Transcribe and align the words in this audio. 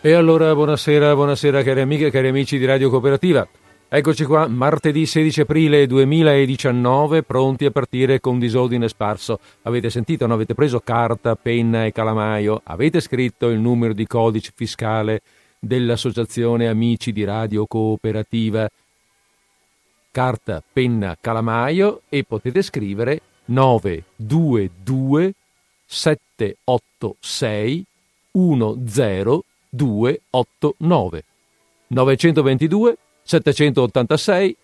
E 0.00 0.12
allora 0.12 0.54
buonasera, 0.54 1.12
buonasera 1.12 1.64
cari 1.64 1.80
amiche 1.80 2.06
e 2.06 2.10
cari 2.12 2.28
amici 2.28 2.56
di 2.56 2.64
Radio 2.64 2.88
Cooperativa. 2.88 3.44
Eccoci 3.88 4.24
qua, 4.26 4.46
martedì 4.46 5.04
16 5.04 5.40
aprile 5.40 5.88
2019, 5.88 7.24
pronti 7.24 7.64
a 7.64 7.72
partire 7.72 8.20
con 8.20 8.38
disordine 8.38 8.88
sparso. 8.88 9.40
Avete 9.62 9.90
sentito, 9.90 10.28
no? 10.28 10.34
Avete 10.34 10.54
preso 10.54 10.78
carta, 10.78 11.34
penna 11.34 11.84
e 11.84 11.90
calamaio, 11.90 12.60
avete 12.62 13.00
scritto 13.00 13.48
il 13.48 13.58
numero 13.58 13.92
di 13.92 14.06
codice 14.06 14.52
fiscale 14.54 15.20
dell'Associazione 15.58 16.68
Amici 16.68 17.10
di 17.10 17.24
Radio 17.24 17.66
Cooperativa. 17.66 18.70
Carta, 20.12 20.62
penna, 20.72 21.16
calamaio 21.20 22.02
e 22.08 22.22
potete 22.22 22.62
scrivere 22.62 23.20
922 23.46 25.34
786 25.86 27.84
10289 29.70 31.24
922 31.88 32.96
786 33.22 34.56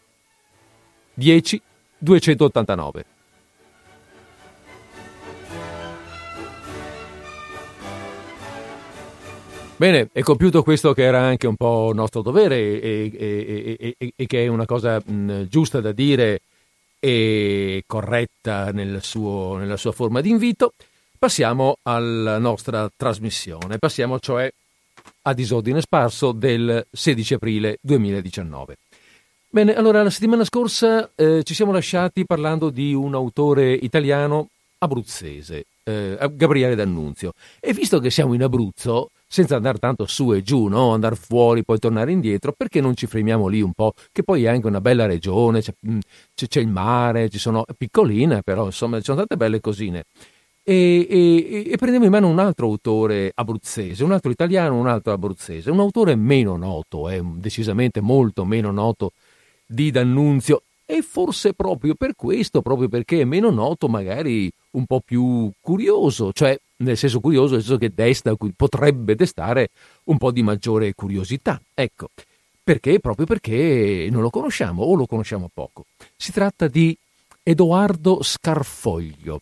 10 1.14 1.62
289. 1.98 3.04
Bene, 9.76 10.08
è 10.12 10.20
compiuto 10.22 10.62
questo 10.62 10.94
che 10.94 11.02
era 11.02 11.20
anche 11.20 11.48
un 11.48 11.56
po' 11.56 11.90
nostro 11.92 12.22
dovere 12.22 12.56
e, 12.56 13.12
e, 13.12 13.96
e, 13.98 14.12
e 14.14 14.26
che 14.26 14.44
è 14.44 14.46
una 14.46 14.66
cosa 14.66 15.02
mh, 15.04 15.48
giusta 15.48 15.80
da 15.80 15.90
dire 15.90 16.42
e 17.00 17.82
corretta 17.86 18.70
nel 18.70 19.02
suo, 19.02 19.56
nella 19.56 19.76
sua 19.76 19.92
forma 19.92 20.20
di 20.20 20.30
invito, 20.30 20.72
passiamo 21.18 21.78
alla 21.82 22.38
nostra 22.38 22.88
trasmissione. 22.96 23.78
Passiamo 23.78 24.18
cioè 24.20 24.50
a 25.26 25.32
disordine 25.32 25.80
sparso 25.80 26.32
del 26.32 26.86
16 26.90 27.34
aprile 27.34 27.78
2019. 27.80 28.76
Bene, 29.48 29.74
allora 29.74 30.02
la 30.02 30.10
settimana 30.10 30.44
scorsa 30.44 31.10
eh, 31.14 31.42
ci 31.44 31.54
siamo 31.54 31.72
lasciati 31.72 32.24
parlando 32.26 32.70
di 32.70 32.92
un 32.92 33.14
autore 33.14 33.72
italiano 33.72 34.48
abruzzese, 34.78 35.66
eh, 35.84 36.18
Gabriele 36.32 36.74
D'Annunzio. 36.74 37.32
E 37.60 37.72
visto 37.72 38.00
che 38.00 38.10
siamo 38.10 38.34
in 38.34 38.42
Abruzzo, 38.42 39.10
senza 39.26 39.56
andare 39.56 39.78
tanto 39.78 40.06
su 40.06 40.32
e 40.32 40.42
giù, 40.42 40.66
no? 40.66 40.92
andare 40.92 41.14
fuori, 41.14 41.64
poi 41.64 41.78
tornare 41.78 42.12
indietro, 42.12 42.52
perché 42.52 42.80
non 42.80 42.96
ci 42.96 43.06
fermiamo 43.06 43.46
lì 43.46 43.62
un 43.62 43.72
po'? 43.72 43.94
Che 44.12 44.22
poi 44.22 44.44
è 44.44 44.48
anche 44.48 44.66
una 44.66 44.80
bella 44.80 45.06
regione, 45.06 45.62
c'è, 45.62 45.72
c'è, 46.34 46.60
il 46.60 46.68
mare, 46.68 47.30
ci 47.30 47.38
sono 47.38 47.64
piccoline, 47.78 48.42
però 48.42 48.66
insomma 48.66 48.98
ci 48.98 49.04
sono 49.04 49.18
tante 49.18 49.36
belle 49.36 49.60
cosine 49.60 50.04
e, 50.66 51.06
e, 51.08 51.70
e, 51.70 51.76
prendiamo 51.76 52.06
in 52.06 52.10
mano 52.10 52.28
un 52.28 52.38
altro 52.38 52.66
autore 52.68 53.30
abruzzese, 53.34 54.02
un 54.02 54.12
altro 54.12 54.30
italiano, 54.30 54.78
un 54.78 54.86
altro 54.86 55.12
abruzzese, 55.12 55.70
un 55.70 55.78
autore 55.78 56.14
meno 56.14 56.56
noto, 56.56 57.10
eh, 57.10 57.22
decisamente 57.22 58.00
molto 58.00 58.46
meno 58.46 58.70
noto 58.70 59.12
di 59.66 59.90
D'Annunzio 59.90 60.62
e 60.86 61.02
forse 61.02 61.52
proprio 61.52 61.94
per 61.94 62.14
questo, 62.16 62.62
proprio 62.62 62.88
perché 62.88 63.20
è 63.20 63.24
meno 63.24 63.50
noto, 63.50 63.88
magari 63.88 64.50
un 64.70 64.86
po' 64.86 65.00
più 65.04 65.50
curioso, 65.60 66.32
cioè 66.32 66.58
nel 66.76 66.96
senso 66.96 67.20
curioso, 67.20 67.54
nel 67.54 67.62
senso 67.62 67.78
che 67.78 67.92
desta, 67.94 68.34
potrebbe 68.56 69.14
destare 69.14 69.68
un 70.04 70.16
po' 70.16 70.30
di 70.30 70.42
maggiore 70.42 70.94
curiosità. 70.94 71.60
Ecco, 71.74 72.08
perché? 72.62 73.00
Proprio 73.00 73.26
perché 73.26 74.08
non 74.10 74.22
lo 74.22 74.30
conosciamo 74.30 74.82
o 74.82 74.94
lo 74.94 75.06
conosciamo 75.06 75.50
poco. 75.52 75.84
Si 76.16 76.32
tratta 76.32 76.68
di 76.68 76.96
Edoardo 77.42 78.22
Scarfoglio. 78.22 79.40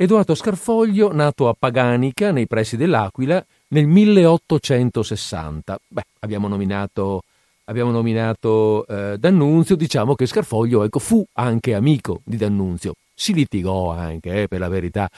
Edoardo 0.00 0.36
Scarfoglio, 0.36 1.12
nato 1.12 1.48
a 1.48 1.56
Paganica, 1.58 2.30
nei 2.30 2.46
pressi 2.46 2.76
dell'Aquila, 2.76 3.44
nel 3.70 3.88
1860. 3.88 5.76
Beh, 5.88 6.02
abbiamo 6.20 6.46
nominato, 6.46 7.22
abbiamo 7.64 7.90
nominato 7.90 8.86
eh, 8.86 9.16
D'Annunzio, 9.18 9.74
diciamo 9.74 10.14
che 10.14 10.26
Scarfoglio 10.26 10.84
ecco, 10.84 11.00
fu 11.00 11.26
anche 11.32 11.74
amico 11.74 12.20
di 12.24 12.36
D'Annunzio. 12.36 12.92
Si 13.12 13.34
litigò 13.34 13.90
anche, 13.90 14.42
eh, 14.42 14.46
per 14.46 14.60
la 14.60 14.68
verità. 14.68 15.10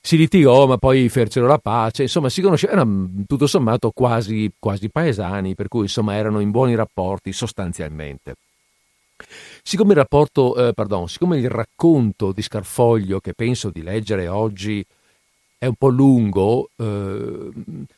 Si 0.00 0.16
litigò, 0.16 0.68
ma 0.68 0.76
poi 0.76 1.08
fecero 1.08 1.48
la 1.48 1.58
pace, 1.58 2.02
insomma, 2.02 2.28
si 2.28 2.40
conoscevano 2.40 3.10
tutto 3.26 3.48
sommato 3.48 3.90
quasi, 3.90 4.48
quasi 4.56 4.88
paesani, 4.88 5.56
per 5.56 5.66
cui 5.66 5.82
insomma 5.82 6.14
erano 6.14 6.38
in 6.38 6.52
buoni 6.52 6.76
rapporti 6.76 7.32
sostanzialmente. 7.32 8.34
Siccome 9.62 9.90
il 9.92 9.98
rapporto, 9.98 10.68
eh, 10.68 10.72
pardon, 10.72 11.08
siccome 11.08 11.38
il 11.38 11.50
racconto 11.50 12.32
di 12.32 12.42
Scarfoglio 12.42 13.20
che 13.20 13.34
penso 13.34 13.70
di 13.70 13.82
leggere 13.82 14.28
oggi 14.28 14.84
è 15.58 15.66
un 15.66 15.74
po' 15.74 15.88
lungo, 15.88 16.70
eh, 16.76 17.50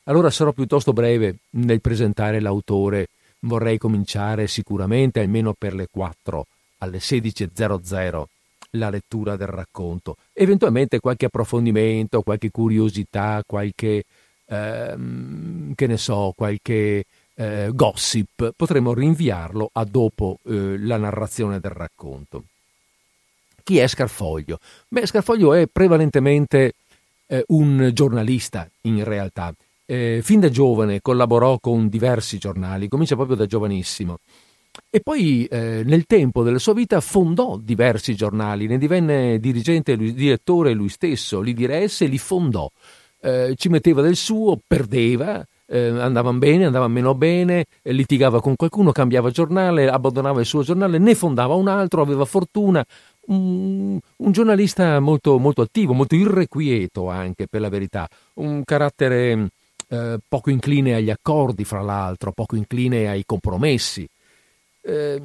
allora 0.04 0.30
sarò 0.30 0.52
piuttosto 0.52 0.92
breve 0.92 1.36
nel 1.50 1.80
presentare 1.80 2.40
l'autore. 2.40 3.08
Vorrei 3.40 3.78
cominciare 3.78 4.46
sicuramente 4.46 5.20
almeno 5.20 5.54
per 5.56 5.74
le 5.74 5.88
4 5.90 6.46
alle 6.78 6.98
16.00 6.98 8.26
la 8.74 8.90
lettura 8.90 9.36
del 9.36 9.48
racconto. 9.48 10.16
Eventualmente 10.32 11.00
qualche 11.00 11.26
approfondimento, 11.26 12.22
qualche 12.22 12.50
curiosità, 12.50 13.42
qualche, 13.46 14.04
ehm, 14.46 15.74
che 15.74 15.86
ne 15.86 15.96
so, 15.96 16.32
qualche 16.36 17.04
eh, 17.40 17.70
gossip, 17.72 18.52
potremmo 18.54 18.92
rinviarlo 18.92 19.70
a 19.72 19.84
dopo 19.84 20.40
eh, 20.44 20.78
la 20.78 20.98
narrazione 20.98 21.58
del 21.58 21.70
racconto. 21.70 22.44
Chi 23.62 23.78
è 23.78 23.86
Scarfoglio? 23.86 24.58
Beh, 24.88 25.06
Scarfoglio 25.06 25.54
è 25.54 25.66
prevalentemente 25.66 26.74
eh, 27.26 27.44
un 27.48 27.90
giornalista 27.94 28.68
in 28.82 29.04
realtà. 29.04 29.54
Eh, 29.86 30.20
fin 30.22 30.40
da 30.40 30.50
giovane 30.50 31.00
collaborò 31.00 31.58
con 31.58 31.88
diversi 31.88 32.36
giornali, 32.36 32.88
comincia 32.88 33.16
proprio 33.16 33.36
da 33.36 33.46
giovanissimo. 33.46 34.18
E 34.90 35.00
poi 35.00 35.46
eh, 35.46 35.82
nel 35.84 36.04
tempo 36.04 36.42
della 36.42 36.58
sua 36.58 36.74
vita 36.74 37.00
fondò 37.00 37.56
diversi 37.56 38.14
giornali, 38.14 38.66
ne 38.66 38.76
divenne 38.76 39.38
dirigente, 39.40 39.94
lui, 39.94 40.12
direttore 40.12 40.74
lui 40.74 40.90
stesso, 40.90 41.40
li 41.40 41.54
diresse 41.54 42.04
e 42.04 42.08
li 42.08 42.18
fondò. 42.18 42.70
Eh, 43.22 43.54
ci 43.56 43.68
metteva 43.70 44.02
del 44.02 44.16
suo, 44.16 44.58
perdeva, 44.66 45.44
eh, 45.70 45.88
andavano 45.88 46.38
bene, 46.38 46.66
andavano 46.66 46.92
meno 46.92 47.14
bene, 47.14 47.64
eh, 47.82 47.92
litigava 47.92 48.40
con 48.40 48.56
qualcuno, 48.56 48.90
cambiava 48.90 49.30
giornale, 49.30 49.88
abbandonava 49.88 50.40
il 50.40 50.46
suo 50.46 50.62
giornale, 50.62 50.98
ne 50.98 51.14
fondava 51.14 51.54
un 51.54 51.68
altro, 51.68 52.02
aveva 52.02 52.24
fortuna. 52.24 52.84
Un, 53.26 53.98
un 54.16 54.32
giornalista 54.32 54.98
molto, 54.98 55.38
molto, 55.38 55.62
attivo, 55.62 55.92
molto 55.92 56.16
irrequieto 56.16 57.08
anche 57.08 57.46
per 57.46 57.60
la 57.60 57.68
verità, 57.68 58.08
un 58.34 58.64
carattere 58.64 59.50
eh, 59.88 60.18
poco 60.26 60.50
incline 60.50 60.94
agli 60.94 61.10
accordi, 61.10 61.64
fra 61.64 61.80
l'altro, 61.80 62.32
poco 62.32 62.56
incline 62.56 63.08
ai 63.08 63.22
compromessi. 63.24 64.08
Eh, 64.82 65.22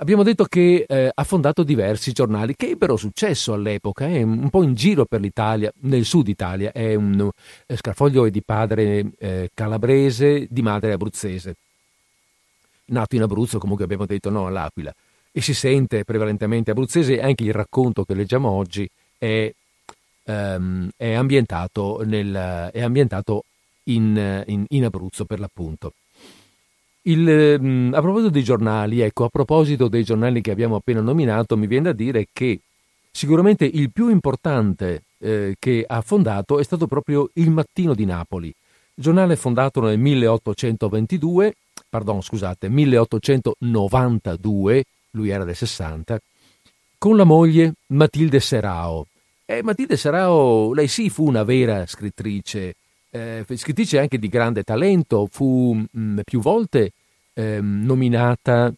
abbiamo 0.00 0.22
detto 0.22 0.44
che 0.44 0.84
eh, 0.86 1.10
ha 1.12 1.24
fondato 1.24 1.62
diversi 1.62 2.12
giornali 2.12 2.56
che 2.56 2.70
ebbero 2.70 2.96
successo 2.96 3.52
all'epoca, 3.52 4.06
è 4.06 4.16
eh, 4.16 4.22
un 4.22 4.50
po' 4.50 4.62
in 4.62 4.74
giro 4.74 5.04
per 5.04 5.20
l'Italia, 5.20 5.72
nel 5.82 6.04
sud 6.04 6.28
Italia. 6.28 6.72
È 6.72 6.94
un, 6.94 7.30
eh, 7.66 7.76
Scarfoglio 7.76 8.26
è 8.26 8.30
di 8.30 8.42
padre 8.42 9.12
eh, 9.18 9.50
calabrese, 9.54 10.46
di 10.50 10.62
madre 10.62 10.92
abruzzese. 10.92 11.54
Nato 12.86 13.14
in 13.14 13.22
Abruzzo, 13.22 13.58
comunque 13.58 13.84
abbiamo 13.84 14.06
detto 14.06 14.30
no 14.30 14.46
all'Aquila. 14.46 14.92
E 15.30 15.40
si 15.40 15.54
sente 15.54 16.04
prevalentemente 16.04 16.72
abruzzese, 16.72 17.20
anche 17.20 17.44
il 17.44 17.52
racconto 17.52 18.04
che 18.04 18.14
leggiamo 18.14 18.50
oggi 18.50 18.88
è, 19.16 19.52
um, 20.24 20.88
è 20.96 21.12
ambientato, 21.12 22.02
nel, 22.04 22.70
è 22.72 22.82
ambientato 22.82 23.44
in, 23.84 24.42
in, 24.46 24.64
in 24.70 24.84
Abruzzo 24.84 25.24
per 25.24 25.38
l'appunto. 25.38 25.92
Il, 27.02 27.58
mm, 27.60 27.94
a 27.94 28.00
proposito 28.00 28.30
dei 28.30 28.42
giornali, 28.42 29.00
ecco, 29.00 29.24
a 29.24 29.28
proposito 29.28 29.86
dei 29.88 30.04
giornali 30.04 30.40
che 30.40 30.50
abbiamo 30.50 30.76
appena 30.76 31.00
nominato, 31.00 31.56
mi 31.56 31.66
viene 31.66 31.84
da 31.84 31.92
dire 31.92 32.26
che 32.32 32.60
sicuramente 33.10 33.64
il 33.64 33.90
più 33.90 34.10
importante 34.10 35.04
eh, 35.18 35.56
che 35.58 35.84
ha 35.86 36.02
fondato 36.02 36.58
è 36.58 36.62
stato 36.62 36.86
proprio 36.86 37.30
Il 37.34 37.50
Mattino 37.50 37.94
di 37.94 38.04
Napoli, 38.04 38.54
giornale 38.94 39.36
fondato 39.36 39.80
nel 39.80 39.98
1822, 39.98 41.54
pardon, 41.88 42.22
scusate, 42.22 42.68
1892, 42.68 44.84
lui 45.12 45.30
era 45.30 45.44
del 45.44 45.56
60, 45.56 46.20
con 46.98 47.16
la 47.16 47.24
moglie 47.24 47.72
Matilde 47.86 48.40
Serao. 48.40 49.06
E 49.46 49.62
Matilde 49.62 49.96
Serao, 49.96 50.74
lei 50.74 50.86
sì, 50.86 51.08
fu 51.08 51.26
una 51.26 51.44
vera 51.44 51.86
scrittrice 51.86 52.74
eh, 53.10 53.44
scrittrice 53.54 53.98
anche 53.98 54.18
di 54.18 54.28
grande 54.28 54.62
talento, 54.62 55.28
fu 55.30 55.74
mh, 55.74 56.00
mm, 56.00 56.18
più 56.24 56.40
volte 56.40 56.92
eh, 57.34 57.60
nominata 57.60 58.72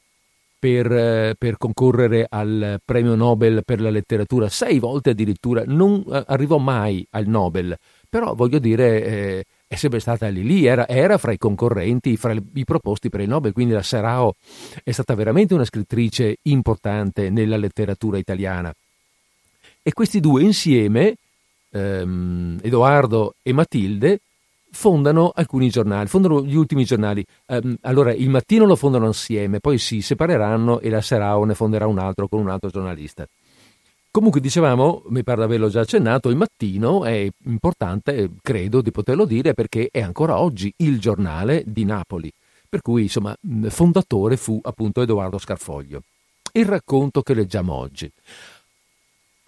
per, 0.59 0.93
eh, 0.93 1.35
per, 1.37 1.57
concorrere 1.59 2.27
al 2.29 2.81
premio 2.85 3.15
Nobel 3.15 3.63
per 3.65 3.81
la 3.81 3.91
letteratura, 3.91 4.49
sei 4.49 4.79
volte 4.79 5.11
addirittura, 5.11 5.65
non 5.67 6.05
eh, 6.09 6.25
arrivò 6.29 6.59
mai 6.59 7.05
al 7.11 7.27
Nobel, 7.27 7.77
però 8.09 8.35
voglio 8.35 8.59
dire 8.59 9.05
eh, 9.05 9.45
è 9.67 9.75
sempre 9.75 9.99
stata 9.99 10.29
lì 10.29 10.45
lì, 10.45 10.67
era, 10.67 10.87
era, 10.87 11.19
fra 11.19 11.33
i 11.33 11.39
concorrenti, 11.39 12.17
fra 12.17 12.33
i 12.33 12.65
proposti 12.65 13.09
per 13.09 13.21
il 13.21 13.29
Nobel, 13.29 13.53
quindi 13.53 13.73
la 13.73 13.83
Serao 13.83 14.37
è 14.85 14.93
stata 14.93 15.15
veramente 15.15 15.55
una 15.55 15.65
scrittrice 15.65 16.37
importante 16.43 17.29
nella 17.31 17.57
letteratura 17.57 18.19
italiana. 18.19 18.73
E 19.83 19.93
questi 19.93 20.21
due 20.21 20.43
insieme 20.43 21.17
ehm, 21.73 22.59
Edoardo 22.63 23.35
e 23.43 23.53
Matilde 23.53 24.21
fondano 24.73 25.33
alcuni 25.35 25.69
giornali, 25.69 26.09
fondano 26.09 26.43
gli 26.43 26.57
ultimi 26.57 26.85
giornali. 26.85 27.25
Um, 27.47 27.77
allora, 27.83 28.13
il 28.13 28.31
mattino 28.31 28.65
lo 28.65 28.75
fondano 28.75 29.07
insieme, 29.07 29.61
poi 29.61 29.79
si 29.79 30.01
separeranno 30.01 30.81
e 30.81 30.89
la 30.89 31.01
Serao 31.01 31.45
ne 31.45 31.55
fonderà 31.55 31.87
un 31.87 31.99
altro 31.99 32.27
con 32.27 32.41
un 32.41 32.49
altro 32.49 32.71
giornalista. 32.71 33.27
Comunque 34.11 34.41
dicevamo, 34.41 35.05
mi 35.09 35.23
pare 35.23 35.39
di 35.39 35.45
averlo 35.45 35.69
già 35.69 35.81
accennato, 35.81 36.29
il 36.29 36.37
mattino 36.37 37.05
è 37.05 37.31
importante, 37.45 38.31
credo 38.43 38.83
di 38.83 38.91
poterlo 38.91 39.25
dire, 39.25 39.55
perché 39.55 39.89
è 39.91 40.03
ancora 40.03 40.39
oggi 40.39 40.73
il 40.79 41.01
giornale 41.01 41.63
di 41.67 41.85
Napoli, 41.85 42.31
per 42.69 42.83
cui 42.83 43.03
insomma 43.03 43.35
fondatore 43.69 44.37
fu 44.37 44.59
appunto 44.63 45.01
Edoardo 45.01 45.39
Scarfoglio. 45.39 46.03
Il 46.53 46.67
racconto 46.67 47.23
che 47.23 47.33
leggiamo 47.33 47.73
oggi. 47.73 48.11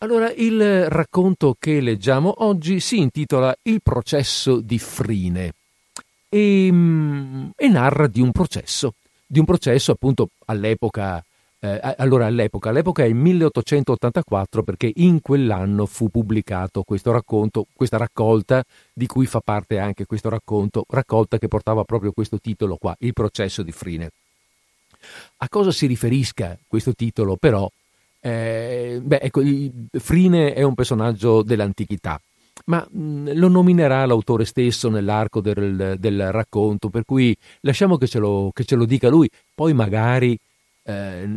Allora, 0.05 0.31
il 0.35 0.91
racconto 0.91 1.57
che 1.59 1.81
leggiamo 1.81 2.45
oggi 2.45 2.79
si 2.79 2.99
intitola 2.99 3.57
Il 3.63 3.81
processo 3.83 4.61
di 4.61 4.79
Frine 4.79 5.55
e, 6.29 6.69
mm, 6.71 7.49
e 7.57 7.69
narra 7.69 8.07
di 8.07 8.21
un 8.21 8.31
processo, 8.31 8.93
di 9.27 9.39
un 9.39 9.47
processo 9.47 9.93
appunto 9.93 10.29
all'epoca, 10.45 11.25
eh, 11.59 11.95
allora 11.97 12.27
all'epoca, 12.27 12.69
all'epoca 12.69 13.03
è 13.03 13.07
il 13.07 13.15
1884 13.15 14.63
perché 14.63 14.93
in 14.95 15.23
quell'anno 15.23 15.87
fu 15.87 16.11
pubblicato 16.11 16.83
questo 16.83 17.11
racconto, 17.11 17.65
questa 17.73 17.97
raccolta 17.97 18.63
di 18.93 19.07
cui 19.07 19.25
fa 19.25 19.41
parte 19.41 19.79
anche 19.79 20.05
questo 20.05 20.29
racconto, 20.29 20.85
raccolta 20.87 21.39
che 21.39 21.49
portava 21.49 21.83
proprio 21.85 22.13
questo 22.13 22.39
titolo 22.39 22.77
qua, 22.77 22.95
Il 22.99 23.15
processo 23.15 23.63
di 23.63 23.73
Frine. 23.73 24.11
A 25.39 25.49
cosa 25.49 25.73
si 25.73 25.87
riferisca 25.87 26.59
questo 26.69 26.93
titolo 26.93 27.37
però 27.37 27.67
eh, 28.27 29.01
beh, 29.03 29.19
ecco, 29.21 29.43
Frine 29.99 30.55
è 30.55 30.63
un 30.63 30.75
personaggio 30.75 31.43
dell'antichità, 31.43 32.19
ma 32.67 32.87
mh, 32.91 33.35
lo 33.35 33.49
nominerà 33.49 34.07
l'autore 34.07 34.47
stesso 34.47 34.89
nell'arco 34.89 35.43
del, 35.43 35.97
del 35.99 36.33
racconto, 36.33 36.89
per 36.89 37.05
cui 37.05 37.37
lasciamo 37.61 37.99
che 37.99 38.07
ce, 38.07 38.19
lo, 38.19 38.51
che 38.55 38.65
ce 38.65 38.77
lo 38.77 38.87
dica 38.87 39.11
lui, 39.11 39.29
poi 39.55 39.75
magari, 39.75 40.39
eh, 40.85 41.29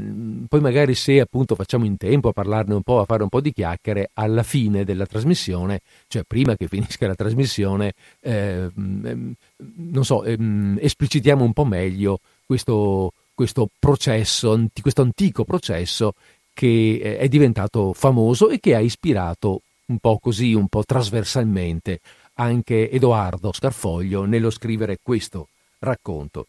poi 0.47 0.61
magari 0.61 0.95
se 0.95 1.19
appunto 1.19 1.55
facciamo 1.55 1.83
in 1.83 1.97
tempo 1.97 2.29
a 2.29 2.31
parlarne 2.31 2.75
un 2.75 2.83
po', 2.83 3.01
a 3.01 3.05
fare 3.05 3.23
un 3.23 3.29
po' 3.29 3.41
di 3.41 3.51
chiacchiere, 3.51 4.11
alla 4.13 4.43
fine 4.43 4.85
della 4.85 5.05
trasmissione, 5.05 5.81
cioè 6.07 6.23
prima 6.23 6.55
che 6.55 6.69
finisca 6.69 7.05
la 7.05 7.15
trasmissione, 7.15 7.91
eh, 8.21 8.69
non 8.73 10.05
so, 10.05 10.23
ehm, 10.23 10.77
esplicitiamo 10.79 11.43
un 11.43 11.51
po' 11.51 11.65
meglio 11.65 12.21
questo, 12.45 13.11
questo 13.33 13.67
processo, 13.77 14.67
questo 14.81 15.01
antico 15.01 15.43
processo 15.43 16.13
che 16.57 16.99
eh, 16.99 17.17
è 17.19 17.27
diventato 17.27 17.93
famoso 17.93 18.49
e 18.49 18.59
che 18.59 18.73
ha 18.73 18.79
ispirato 18.79 19.61
un 19.85 19.99
po' 19.99 20.17
così, 20.17 20.55
un 20.55 20.67
po' 20.67 20.83
trasversalmente 20.83 21.99
anche 22.33 22.89
Edoardo 22.89 23.53
Scarfoglio 23.53 24.25
nello 24.25 24.49
scrivere 24.49 24.97
questo 24.99 25.49
racconto. 25.79 26.47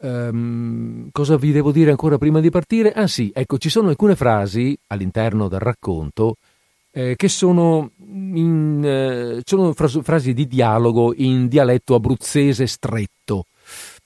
Um, 0.00 1.10
cosa 1.12 1.36
vi 1.36 1.52
devo 1.52 1.70
dire 1.70 1.90
ancora 1.90 2.18
prima 2.18 2.40
di 2.40 2.50
partire? 2.50 2.92
Ah 2.92 3.06
sì, 3.06 3.30
ecco, 3.32 3.56
ci 3.58 3.68
sono 3.68 3.88
alcune 3.88 4.16
frasi 4.16 4.76
all'interno 4.88 5.46
del 5.46 5.60
racconto 5.60 6.36
eh, 6.90 7.14
che 7.14 7.28
sono, 7.28 7.90
in, 8.04 8.82
eh, 8.84 9.40
sono 9.44 9.72
fras- 9.74 10.00
frasi 10.02 10.34
di 10.34 10.48
dialogo 10.48 11.14
in 11.14 11.46
dialetto 11.46 11.94
abruzzese 11.94 12.66
stretto, 12.66 13.46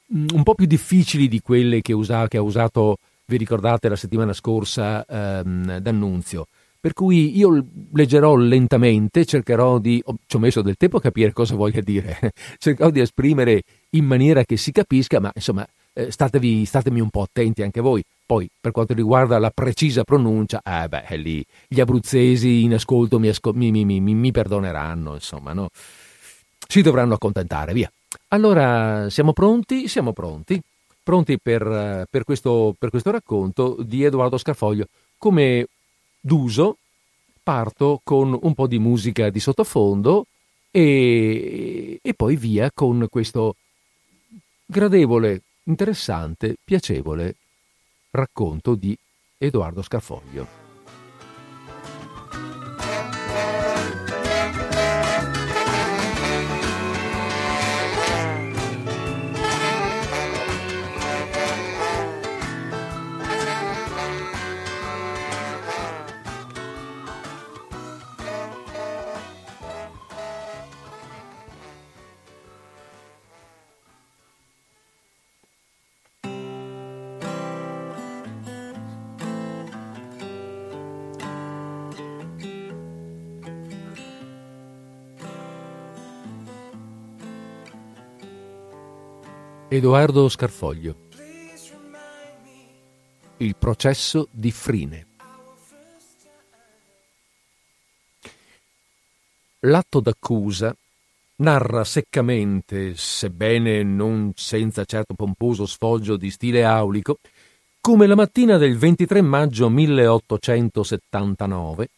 un 0.08 0.42
po' 0.42 0.54
più 0.54 0.66
difficili 0.66 1.28
di 1.28 1.40
quelle 1.40 1.80
che, 1.80 1.94
usa- 1.94 2.28
che 2.28 2.36
ha 2.36 2.42
usato 2.42 2.98
vi 3.32 3.38
ricordate 3.38 3.88
la 3.88 3.96
settimana 3.96 4.32
scorsa 4.32 5.05
ehm, 5.06 5.79
d'annunzio. 5.79 6.46
Per 6.79 6.93
cui 6.93 7.37
io 7.37 7.64
leggerò 7.93 8.34
lentamente, 8.34 9.25
cercherò 9.25 9.79
di. 9.79 10.02
Oh, 10.05 10.17
ci 10.26 10.37
ho 10.37 10.38
messo 10.40 10.62
del 10.62 10.76
tempo 10.76 10.96
a 10.96 11.00
capire 11.00 11.32
cosa 11.32 11.55
voglia 11.55 11.81
dire, 11.81 12.32
cercherò 12.58 12.90
di 12.90 13.00
esprimere 13.00 13.62
in 13.90 14.05
maniera 14.05 14.44
che 14.44 14.56
si 14.56 14.73
capisca, 14.73 15.20
ma 15.20 15.31
insomma, 15.32 15.64
eh, 15.93 16.11
statevi, 16.11 16.64
statemi 16.64 17.00
un 17.00 17.08
po' 17.08 17.23
attenti 17.23 17.62
anche 17.62 17.81
voi. 17.81 18.02
Poi, 18.26 18.49
per 18.61 18.73
quanto 18.73 18.94
riguarda 18.94 19.38
la 19.38 19.50
precisa 19.50 20.02
pronuncia, 20.02 20.61
eh 20.62 20.88
beh, 20.88 21.17
lì 21.17 21.44
gli 21.69 21.81
abruzzesi 21.81 22.64
in 22.64 22.75
ascolto 22.75 23.20
mi, 23.20 23.29
ascol- 23.29 23.55
mi, 23.55 23.70
mi, 23.70 24.00
mi 24.00 24.31
perdoneranno, 24.32 25.14
insomma, 25.14 25.52
no? 25.52 25.69
Si 26.67 26.82
dovranno 26.82 27.14
accontentare, 27.14 27.73
via. 27.73 27.90
Allora, 28.29 29.08
siamo 29.08 29.32
pronti? 29.32 29.87
Siamo 29.87 30.12
pronti 30.12 30.61
pronti 31.02 31.38
per, 31.38 32.06
per, 32.08 32.25
questo, 32.25 32.75
per 32.78 32.90
questo 32.90 33.10
racconto 33.10 33.76
di 33.81 34.04
Edoardo 34.04 34.38
Scarfoglio. 34.38 34.87
Come 35.19 35.66
d'uso, 36.20 36.78
parto 37.43 38.00
con 38.04 38.38
un 38.40 38.54
po' 38.54 38.66
di 38.66 38.78
musica 38.78 39.31
di 39.31 39.40
sottofondo 39.40 40.26
e, 40.70 41.99
e 42.00 42.14
poi 42.14 42.37
via 42.37 42.70
con 42.72 43.06
questo 43.10 43.56
gradevole, 44.64 45.43
interessante, 45.64 46.56
piacevole 46.62 47.37
racconto 48.10 48.75
di 48.75 48.96
Edoardo 49.38 49.82
Scarfoglio. 49.82 50.61
Edoardo 89.72 90.28
Scarfoglio. 90.28 90.94
Il 93.38 93.56
processo 93.56 94.29
di 94.31 94.50
Frine. 94.50 95.06
L'atto 99.60 100.00
d'accusa 100.00 100.76
narra 101.36 101.84
seccamente, 101.84 102.94
sebbene 102.96 103.82
non 103.82 104.32
senza 104.34 104.84
certo 104.84 105.14
pomposo 105.14 105.64
sfoggio 105.64 106.19
di 106.19 106.31
stile 106.31 106.64
aulico, 106.64 107.20
come 107.81 108.06
la 108.06 108.14
mattina 108.14 108.58
del 108.58 108.76
23 108.76 109.22
maggio 109.22 109.70
1879 109.70 111.88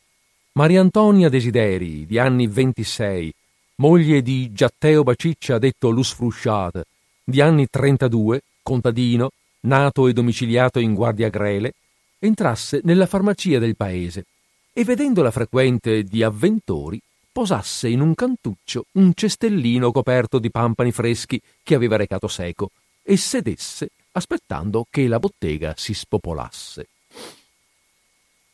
Maria 0.53 0.81
Antonia 0.81 1.29
Desideri, 1.29 2.07
di 2.07 2.21
anni 2.21 2.47
26, 2.47 3.35
moglie 3.79 4.23
di 4.23 4.53
Giatteo 4.53 5.03
Baciccia 5.03 5.59
detto 5.59 5.91
Lusfrusciata, 5.91 6.85
di 7.25 7.41
anni 7.41 7.67
32, 7.69 8.43
contadino, 8.63 9.31
nato 9.61 10.07
e 10.07 10.13
domiciliato 10.13 10.79
in 10.79 10.95
Guardia 10.95 11.31
Grele, 11.31 11.73
entrasse 12.19 12.81
nella 12.85 13.07
farmacia 13.07 13.59
del 13.59 13.77
paese 13.77 14.25
e 14.73 14.85
vedendola 14.85 15.31
frequente 15.31 16.03
di 16.03 16.23
avventori, 16.23 17.01
posasse 17.33 17.89
in 17.89 18.01
un 18.01 18.15
cantuccio 18.15 18.85
un 18.93 19.13
cestellino 19.15 19.91
coperto 19.91 20.39
di 20.39 20.51
pampani 20.51 20.93
freschi 20.93 21.41
che 21.63 21.75
aveva 21.75 21.97
recato 21.97 22.29
seco 22.29 22.71
e 23.03 23.17
sedesse 23.17 23.89
aspettando 24.13 24.87
che 24.89 25.09
la 25.09 25.19
bottega 25.19 25.75
si 25.77 25.95
spopolasse. 25.95 26.89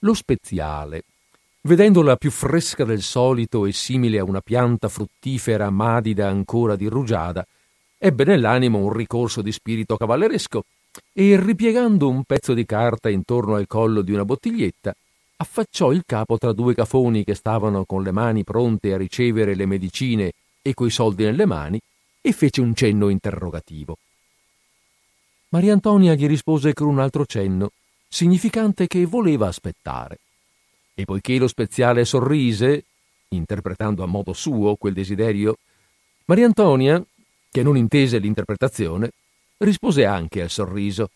Lo 0.01 0.15
speziale, 0.15 1.05
vedendola 1.63 2.17
più 2.17 2.31
fresca 2.31 2.85
del 2.85 3.03
solito 3.03 3.67
e 3.67 3.73
simile 3.73 4.19
a 4.19 4.25
una 4.25 4.41
pianta 4.41 4.89
fruttifera 4.89 5.69
madida 5.69 6.29
ancora 6.29 6.77
di 6.77 6.87
rugiada, 6.87 7.47
ebbe 8.03 8.25
nell'animo 8.25 8.79
un 8.79 8.93
ricorso 8.95 9.43
di 9.43 9.53
spirito 9.53 9.99
cavalleresco 9.99 10.65
e, 11.13 11.39
ripiegando 11.39 12.09
un 12.09 12.25
pezzo 12.25 12.55
di 12.55 12.65
carta 12.65 13.11
intorno 13.11 13.57
al 13.57 13.67
collo 13.67 14.01
di 14.01 14.13
una 14.13 14.25
bottiglietta, 14.25 14.95
affacciò 15.37 15.93
il 15.93 16.05
capo 16.07 16.39
tra 16.39 16.53
due 16.53 16.75
cafoni 16.75 17.25
che 17.25 17.35
stavano 17.35 17.85
con 17.85 18.03
le 18.03 18.11
mani 18.11 18.43
pronte 18.43 18.95
a 18.95 18.97
ricevere 18.97 19.55
le 19.55 19.67
medicine 19.67 20.33
e 20.63 20.73
coi 20.73 20.91
soldi 20.91 21.25
nelle 21.25 21.45
mani 21.45 21.79
e 22.23 22.33
fece 22.33 22.63
un 22.63 22.75
cenno 22.75 23.11
interrogativo. 23.11 23.99
Maria 25.51 25.75
Antonia 25.75 26.15
gli 26.15 26.27
rispose 26.27 26.73
con 26.73 26.89
un 26.89 27.01
altro 27.01 27.27
cenno, 27.27 27.73
significante 28.09 28.87
che 28.87 29.05
voleva 29.05 29.47
aspettare. 29.47 30.19
E 30.95 31.05
poiché 31.05 31.37
lo 31.37 31.49
speziale 31.49 32.07
sorrise, 32.07 32.85
interpretando 33.29 34.03
a 34.03 34.07
modo 34.07 34.33
suo 34.33 34.77
quel 34.77 34.95
desiderio, 34.95 35.59
Maria 36.25 36.47
Antonia, 36.47 37.05
che 37.51 37.63
non 37.63 37.77
intese 37.77 38.19
l'interpretazione, 38.19 39.11
rispose 39.59 40.05
anche 40.05 40.43
al 40.43 40.51
sorriso. 40.51 41.11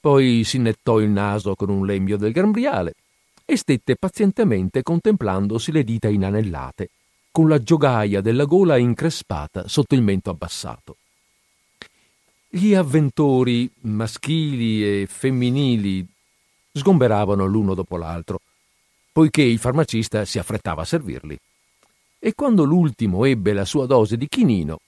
Poi 0.00 0.44
si 0.44 0.58
nettò 0.58 0.98
il 0.98 1.10
naso 1.10 1.54
con 1.54 1.68
un 1.68 1.86
lembio 1.86 2.16
del 2.16 2.32
gambriale 2.32 2.94
e 3.44 3.56
stette 3.56 3.96
pazientemente 3.96 4.82
contemplandosi 4.82 5.72
le 5.72 5.84
dita 5.84 6.08
inanellate, 6.08 6.90
con 7.30 7.48
la 7.48 7.62
giogaia 7.62 8.20
della 8.20 8.44
gola 8.44 8.76
increspata 8.76 9.68
sotto 9.68 9.94
il 9.94 10.02
mento 10.02 10.30
abbassato. 10.30 10.96
Gli 12.48 12.74
avventori, 12.74 13.70
maschili 13.82 15.02
e 15.02 15.06
femminili, 15.06 16.04
sgomberavano 16.72 17.44
l'uno 17.46 17.74
dopo 17.74 17.96
l'altro, 17.96 18.40
poiché 19.12 19.42
il 19.42 19.58
farmacista 19.58 20.24
si 20.24 20.38
affrettava 20.38 20.82
a 20.82 20.86
servirli. 20.86 21.38
E 22.18 22.34
quando 22.34 22.64
l'ultimo 22.64 23.24
ebbe 23.24 23.52
la 23.52 23.64
sua 23.64 23.86
dose 23.86 24.16
di 24.16 24.26
chinino 24.28 24.80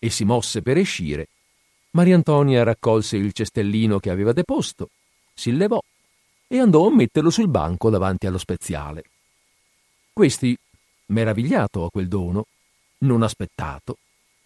e 0.00 0.10
si 0.10 0.24
mosse 0.24 0.62
per 0.62 0.78
escire, 0.78 1.28
Mariantonia 1.92 2.62
raccolse 2.62 3.16
il 3.16 3.32
cestellino 3.32 3.98
che 3.98 4.10
aveva 4.10 4.32
deposto, 4.32 4.90
si 5.34 5.52
levò 5.52 5.80
e 6.48 6.58
andò 6.58 6.86
a 6.86 6.94
metterlo 6.94 7.30
sul 7.30 7.48
banco 7.48 7.90
davanti 7.90 8.26
allo 8.26 8.38
speziale. 8.38 9.04
Questi, 10.12 10.56
meravigliato 11.06 11.84
a 11.84 11.90
quel 11.90 12.08
dono, 12.08 12.46
non 12.98 13.22
aspettato, 13.22 13.98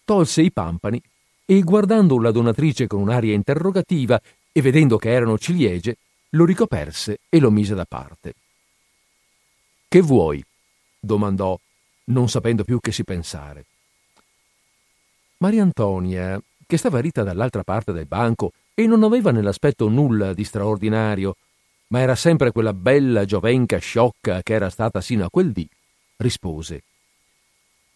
tolse 0.03 0.41
i 0.41 0.51
pampani 0.51 1.01
e 1.45 1.61
guardando 1.61 2.19
la 2.19 2.31
donatrice 2.31 2.87
con 2.87 3.01
un'aria 3.01 3.33
interrogativa 3.33 4.19
e 4.51 4.61
vedendo 4.61 4.97
che 4.97 5.11
erano 5.11 5.37
ciliegie, 5.37 5.97
lo 6.29 6.45
ricoperse 6.45 7.19
e 7.29 7.39
lo 7.39 7.51
mise 7.51 7.75
da 7.75 7.85
parte. 7.85 8.33
Che 9.87 10.01
vuoi? 10.01 10.43
domandò, 10.99 11.57
non 12.05 12.27
sapendo 12.27 12.63
più 12.63 12.79
che 12.79 12.91
si 12.91 13.03
pensare. 13.03 13.65
Maria 15.45 15.61
Antonia, 15.61 16.41
che 16.65 16.75
stava 16.75 16.99
rita 16.99 17.21
dall'altra 17.21 17.63
parte 17.63 17.91
del 17.91 18.07
banco 18.07 18.53
e 18.73 18.87
non 18.87 19.03
aveva 19.03 19.29
nell'aspetto 19.29 19.87
nulla 19.89 20.33
di 20.33 20.43
straordinario, 20.43 21.35
ma 21.89 21.99
era 21.99 22.15
sempre 22.15 22.51
quella 22.51 22.73
bella 22.73 23.25
giovenca 23.25 23.77
sciocca 23.77 24.41
che 24.41 24.53
era 24.53 24.71
stata 24.71 25.01
sino 25.01 25.23
a 25.23 25.29
quel 25.29 25.51
dì, 25.51 25.69
rispose. 26.17 26.81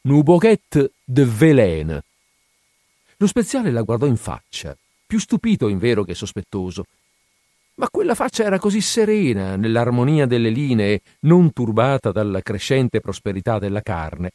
Nuboquet 0.02 0.92
de 1.04 1.26
Velene. 1.26 2.04
Lo 3.18 3.26
speziale 3.26 3.72
la 3.72 3.82
guardò 3.82 4.06
in 4.06 4.18
faccia, 4.18 4.78
più 5.08 5.18
stupito 5.18 5.70
invero 5.70 6.04
che 6.04 6.14
sospettoso. 6.14 6.86
Ma 7.76 7.90
quella 7.90 8.14
faccia 8.14 8.44
era 8.44 8.60
così 8.60 8.80
serena, 8.80 9.56
nell'armonia 9.56 10.28
delle 10.28 10.50
linee, 10.52 11.02
non 11.22 11.52
turbata 11.52 12.12
dalla 12.12 12.44
crescente 12.44 13.00
prosperità 13.00 13.58
della 13.58 13.82
carne, 13.82 14.34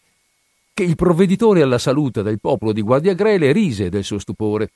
che 0.74 0.82
il 0.82 0.96
provveditore 0.96 1.62
alla 1.62 1.78
salute 1.78 2.24
del 2.24 2.40
popolo 2.40 2.72
di 2.72 2.82
Guardiagrele 2.82 3.52
rise 3.52 3.88
del 3.88 4.02
suo 4.02 4.18
stupore 4.18 4.72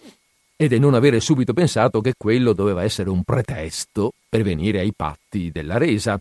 e 0.56 0.68
del 0.68 0.78
non 0.78 0.94
avere 0.94 1.18
subito 1.18 1.52
pensato 1.52 2.00
che 2.00 2.14
quello 2.16 2.52
doveva 2.52 2.84
essere 2.84 3.10
un 3.10 3.24
pretesto 3.24 4.12
per 4.28 4.42
venire 4.42 4.78
ai 4.78 4.92
patti 4.94 5.50
della 5.50 5.76
resa. 5.76 6.18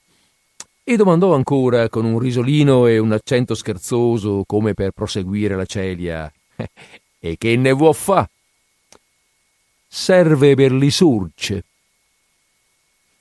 E 0.84 0.96
domandò 0.96 1.36
ancora 1.36 1.89
con 1.89 2.05
un 2.05 2.17
risolino 2.17 2.88
e 2.88 2.98
un 2.98 3.12
accento 3.12 3.53
scherzoso 3.53 4.43
come 4.48 4.74
per 4.74 4.91
proseguire 4.91 5.55
la 5.55 5.65
celia 5.65 6.31
e 7.19 7.38
che 7.38 7.55
ne 7.55 7.72
vuol 7.72 7.93
fa? 7.93 8.27
Serve 9.88 10.55
per 10.55 10.72
li 10.72 10.89
surce. 10.89 11.63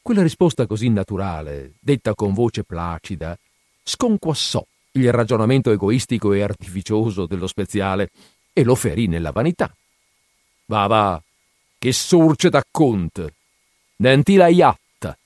Quella 0.00 0.22
risposta 0.22 0.66
così 0.66 0.88
naturale, 0.88 1.74
detta 1.80 2.14
con 2.14 2.32
voce 2.32 2.64
placida, 2.64 3.36
sconquassò 3.82 4.64
il 4.96 5.12
ragionamento 5.12 5.70
egoistico 5.70 6.32
e 6.32 6.42
artificioso 6.42 7.26
dello 7.26 7.46
speziale 7.46 8.10
e 8.52 8.64
lo 8.64 8.74
ferì 8.74 9.06
nella 9.06 9.30
vanità. 9.30 9.74
Va, 10.66 10.86
va, 10.86 11.22
che 11.78 11.92
surce 11.92 12.48
da 12.48 12.62
conte, 12.70 13.34
nenti 13.96 14.36
la 14.36 14.48
iatta, 14.48 15.16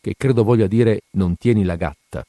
che 0.00 0.14
credo 0.16 0.42
voglia 0.42 0.66
dire 0.66 1.02
non 1.12 1.36
tieni 1.36 1.64
la 1.64 1.76
gatta. 1.76 2.24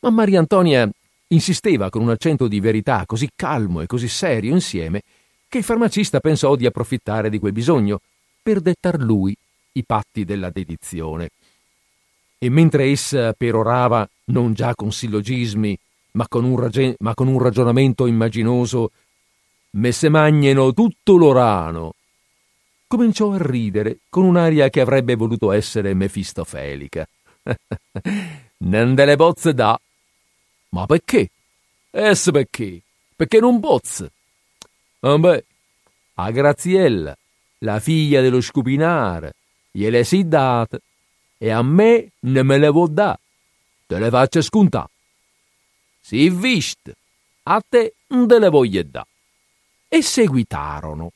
Ma 0.00 0.10
Maria 0.10 0.38
Antonia 0.38 0.88
insisteva 1.28 1.88
con 1.88 2.02
un 2.02 2.10
accento 2.10 2.48
di 2.48 2.60
verità 2.60 3.04
così 3.06 3.30
calmo 3.34 3.80
e 3.80 3.86
così 3.86 4.08
serio 4.08 4.52
insieme 4.52 5.02
che 5.48 5.58
il 5.58 5.64
farmacista 5.64 6.20
pensò 6.20 6.56
di 6.56 6.66
approfittare 6.66 7.30
di 7.30 7.38
quel 7.38 7.52
bisogno 7.52 8.00
per 8.42 8.60
dettar 8.60 8.98
lui 8.98 9.34
i 9.72 9.84
patti 9.84 10.24
della 10.24 10.50
dedizione. 10.50 11.30
E 12.42 12.50
mentre 12.50 12.90
essa 12.90 13.34
perorava 13.34 14.04
non 14.24 14.52
già 14.52 14.74
con 14.74 14.90
sillogismi, 14.90 15.78
ma 16.14 16.26
con 16.26 16.42
un, 16.42 16.58
rage- 16.58 16.96
ma 16.98 17.14
con 17.14 17.28
un 17.28 17.38
ragionamento 17.38 18.06
immaginoso, 18.06 18.90
me 19.76 19.92
se 19.92 20.08
magneno 20.08 20.72
tutto 20.72 21.16
l'orano, 21.16 21.92
cominciò 22.88 23.30
a 23.30 23.38
ridere 23.40 23.98
con 24.08 24.24
un'aria 24.24 24.70
che 24.70 24.80
avrebbe 24.80 25.14
voluto 25.14 25.52
essere 25.52 25.94
mefistofelica. 25.94 27.06
non 28.58 28.96
delle 28.96 29.14
bozze 29.14 29.54
da, 29.54 29.80
ma 30.70 30.86
perché? 30.86 31.30
Esse 31.92 32.32
perché? 32.32 32.80
Perché 33.14 33.38
non 33.38 33.60
pozze? 33.60 34.10
Ah 34.98 35.16
beh, 35.16 35.44
a 36.14 36.30
Graziella, 36.32 37.16
la 37.58 37.78
figlia 37.78 38.20
dello 38.20 38.40
scupinare, 38.40 39.34
gliele 39.70 40.02
si 40.02 40.26
date 40.26 40.80
e 41.42 41.50
a 41.50 41.60
me 41.60 42.12
ne 42.20 42.42
me 42.44 42.56
le 42.56 42.68
vuol 42.68 42.92
da. 42.92 43.18
Te 43.88 43.98
le 43.98 44.10
faccio 44.10 44.40
scontà. 44.40 44.88
Si 46.00 46.30
viste, 46.30 46.94
a 47.42 47.60
te 47.68 47.94
non 48.10 48.28
te 48.28 48.38
le 48.38 48.48
voglio 48.48 48.80
da. 48.84 49.04
E 49.88 50.02
seguitarono. 50.02 51.10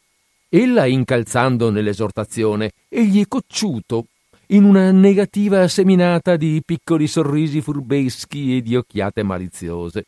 Ella 0.48 0.86
incalzando 0.86 1.70
nell'esortazione, 1.70 2.72
egli 2.88 3.24
cocciuto 3.28 4.06
in 4.46 4.64
una 4.64 4.90
negativa 4.90 5.68
seminata 5.68 6.34
di 6.34 6.60
piccoli 6.66 7.06
sorrisi 7.06 7.60
furbeschi 7.60 8.56
e 8.56 8.62
di 8.62 8.74
occhiate 8.74 9.22
maliziose. 9.22 10.06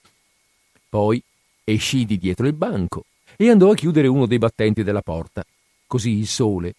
Poi 0.89 1.23
escì 1.63 2.05
di 2.05 2.19
dietro 2.19 2.49
il 2.49 2.55
banco 2.55 3.05
e 3.37 3.51
andò 3.51 3.71
a 3.71 3.75
chiudere 3.77 4.09
uno 4.09 4.27
dei 4.27 4.39
battenti 4.39 4.83
della 4.83 5.03
porta. 5.03 5.45
Così 5.87 6.19
il 6.19 6.27
sole, 6.27 6.75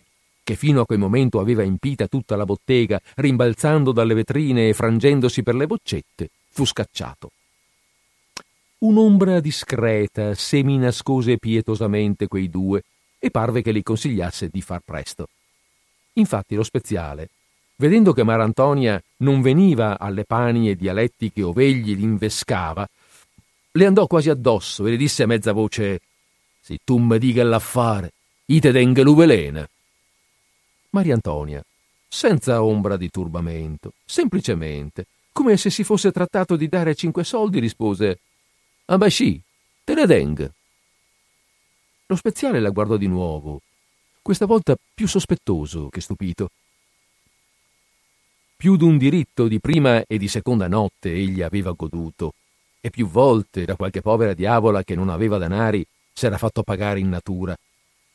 che 0.50 0.56
fino 0.56 0.82
a 0.82 0.86
quel 0.88 0.98
momento 0.98 1.40
aveva 1.40 1.62
impita 1.62 2.08
tutta 2.08 2.36
la 2.36 2.44
bottega, 2.44 3.00
rimbalzando 3.18 3.92
dalle 3.92 4.16
vetrine 4.16 4.70
e 4.70 4.74
frangendosi 4.74 5.44
per 5.44 5.54
le 5.54 5.68
boccette, 5.68 6.32
fu 6.50 6.66
scacciato. 6.66 7.30
Un'ombra 8.80 9.42
discreta 9.42 10.34
seminascose 10.34 11.38
pietosamente 11.38 12.28
quei 12.28 12.50
due 12.50 12.82
e 13.20 13.30
parve 13.30 13.62
che 13.62 13.72
li 13.72 13.84
consigliasse 13.84 14.50
di 14.52 14.64
far 14.64 14.82
presto. 14.84 15.28
Infatti 16.14 16.56
lo 16.56 16.64
speziale, 16.64 17.30
vedendo 17.76 18.12
che 18.12 18.24
Marantonia 18.24 19.00
non 19.18 19.44
veniva 19.44 20.00
alle 20.00 20.24
panie 20.24 20.76
dialettiche 20.76 21.44
ov'egli 21.44 21.96
l'invescava, 21.96 22.90
le 23.74 23.86
andò 23.86 24.08
quasi 24.08 24.32
addosso 24.32 24.88
e 24.88 24.90
le 24.90 24.98
disse 24.98 25.22
a 25.22 25.28
mezza 25.28 25.52
voce 25.52 26.00
«Se 26.60 26.80
tu 26.84 26.98
mi 26.98 27.20
dica 27.20 27.44
l'affare, 27.44 28.14
ite 28.46 28.72
dengue 28.72 29.04
l'uvelena». 29.04 29.70
Maria 30.92 31.14
Antonia, 31.14 31.64
senza 32.08 32.64
ombra 32.64 32.98
di 32.98 33.10
turbamento, 33.10 33.94
semplicemente, 34.06 35.06
come 35.32 35.58
se 35.58 35.70
si 35.70 35.84
fosse 35.84 36.12
trattato 36.12 36.56
di 36.56 36.68
dare 36.68 36.96
cinque 36.96 37.24
soldi, 37.24 37.60
rispose 37.60 38.20
«Ah 38.86 38.98
beh 38.98 39.10
sì, 39.10 39.40
te 39.84 39.94
ne 39.94 40.06
deng». 40.06 40.52
Lo 42.08 42.16
speziale 42.16 42.60
la 42.60 42.72
guardò 42.72 42.98
di 42.98 43.08
nuovo, 43.08 43.62
questa 44.22 44.46
volta 44.46 44.76
più 44.94 45.08
sospettoso 45.08 45.90
che 45.90 46.02
stupito 46.02 46.50
più 48.60 48.76
d'un 48.76 48.98
diritto 48.98 49.48
di 49.48 49.62
prima 49.62 50.04
e 50.06 50.18
di 50.18 50.28
seconda 50.28 50.68
notte 50.68 51.14
egli 51.14 51.42
aveva 51.42 51.72
goduto, 51.72 52.34
e 52.82 52.90
più 52.90 53.08
volte 53.08 53.64
da 53.64 53.78
qualche 53.78 54.02
povera 54.02 54.34
diavola 54.34 54.84
che 54.84 54.96
non 54.96 55.08
aveva 55.08 55.38
danari 55.38 55.86
s'era 56.12 56.38
fatto 56.38 56.64
pagare 56.64 57.00
in 57.00 57.08
natura. 57.08 57.56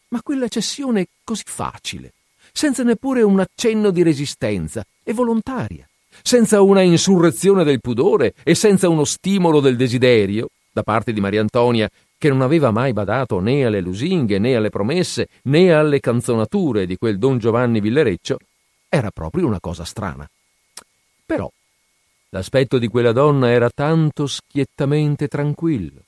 Ma 0.09 0.21
quella 0.23 0.49
cessione 0.49 1.07
così 1.25 1.45
facile, 1.47 2.13
senza 2.57 2.85
neppure 2.85 3.23
un 3.23 3.41
accenno 3.41 3.91
di 3.91 4.05
resistenza, 4.05 4.87
e 5.03 5.13
volontaria, 5.13 5.87
senza 6.23 6.63
una 6.63 6.83
insurrezione 6.83 7.65
del 7.65 7.81
pudore 7.81 8.33
e 8.45 8.55
senza 8.55 8.89
uno 8.89 9.05
stimolo 9.05 9.59
del 9.59 9.77
desiderio, 9.77 10.49
da 10.73 10.85
parte 10.85 11.13
di 11.13 11.21
Maria 11.21 11.41
Antonia, 11.41 11.91
che 12.17 12.29
non 12.29 12.43
aveva 12.43 12.71
mai 12.71 12.93
badato 12.93 13.41
né 13.41 13.67
alle 13.67 13.81
lusinghe, 13.81 14.39
né 14.39 14.55
alle 14.55 14.71
promesse, 14.71 15.29
né 15.43 15.73
alle 15.73 15.99
canzonature 15.99 16.87
di 16.87 16.97
quel 16.97 17.19
don 17.19 17.39
Giovanni 17.39 17.81
Villereccio, 17.81 18.39
era 18.89 19.11
proprio 19.11 19.47
una 19.47 19.61
cosa 19.61 19.85
strana. 19.85 20.29
Però 21.27 21.51
l'aspetto 22.31 22.79
di 22.79 22.87
quella 22.87 23.13
donna 23.13 23.51
era 23.51 23.69
tanto 23.69 24.29
schiettamente 24.29 25.27
tranquillo 25.27 26.03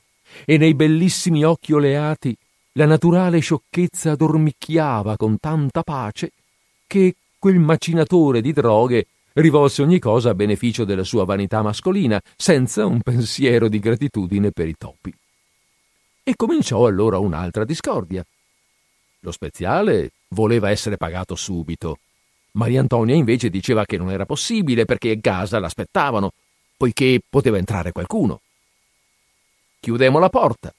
e 0.44 0.58
nei 0.58 0.74
bellissimi 0.74 1.44
occhi 1.44 1.72
oleati 1.72 2.36
la 2.72 2.84
naturale 2.84 3.40
sciocchezza 3.40 4.14
dormicchiava 4.14 5.16
con 5.16 5.38
tanta 5.38 5.82
pace 5.82 6.30
che 6.86 7.14
quel 7.38 7.58
macinatore 7.58 8.40
di 8.40 8.52
droghe 8.52 9.06
rivolse 9.34 9.82
ogni 9.82 9.98
cosa 9.98 10.30
a 10.30 10.34
beneficio 10.34 10.84
della 10.84 11.04
sua 11.04 11.24
vanità 11.24 11.62
mascolina, 11.62 12.20
senza 12.36 12.86
un 12.86 13.00
pensiero 13.02 13.68
di 13.68 13.78
gratitudine 13.78 14.50
per 14.50 14.68
i 14.68 14.76
topi. 14.76 15.14
E 16.22 16.34
cominciò 16.36 16.86
allora 16.86 17.18
un'altra 17.18 17.64
discordia. 17.64 18.24
Lo 19.20 19.32
speziale 19.32 20.10
voleva 20.28 20.70
essere 20.70 20.96
pagato 20.96 21.34
subito, 21.34 21.98
Maria 22.56 22.80
Antonia 22.80 23.14
invece 23.14 23.50
diceva 23.50 23.84
che 23.84 23.98
non 23.98 24.10
era 24.10 24.24
possibile 24.24 24.86
perché 24.86 25.10
a 25.10 25.20
casa 25.20 25.58
l'aspettavano 25.58 26.32
poiché 26.76 27.20
poteva 27.28 27.58
entrare 27.58 27.92
qualcuno. 27.92 28.40
Chiudemo 29.78 30.18
la 30.18 30.30
porta, 30.30 30.74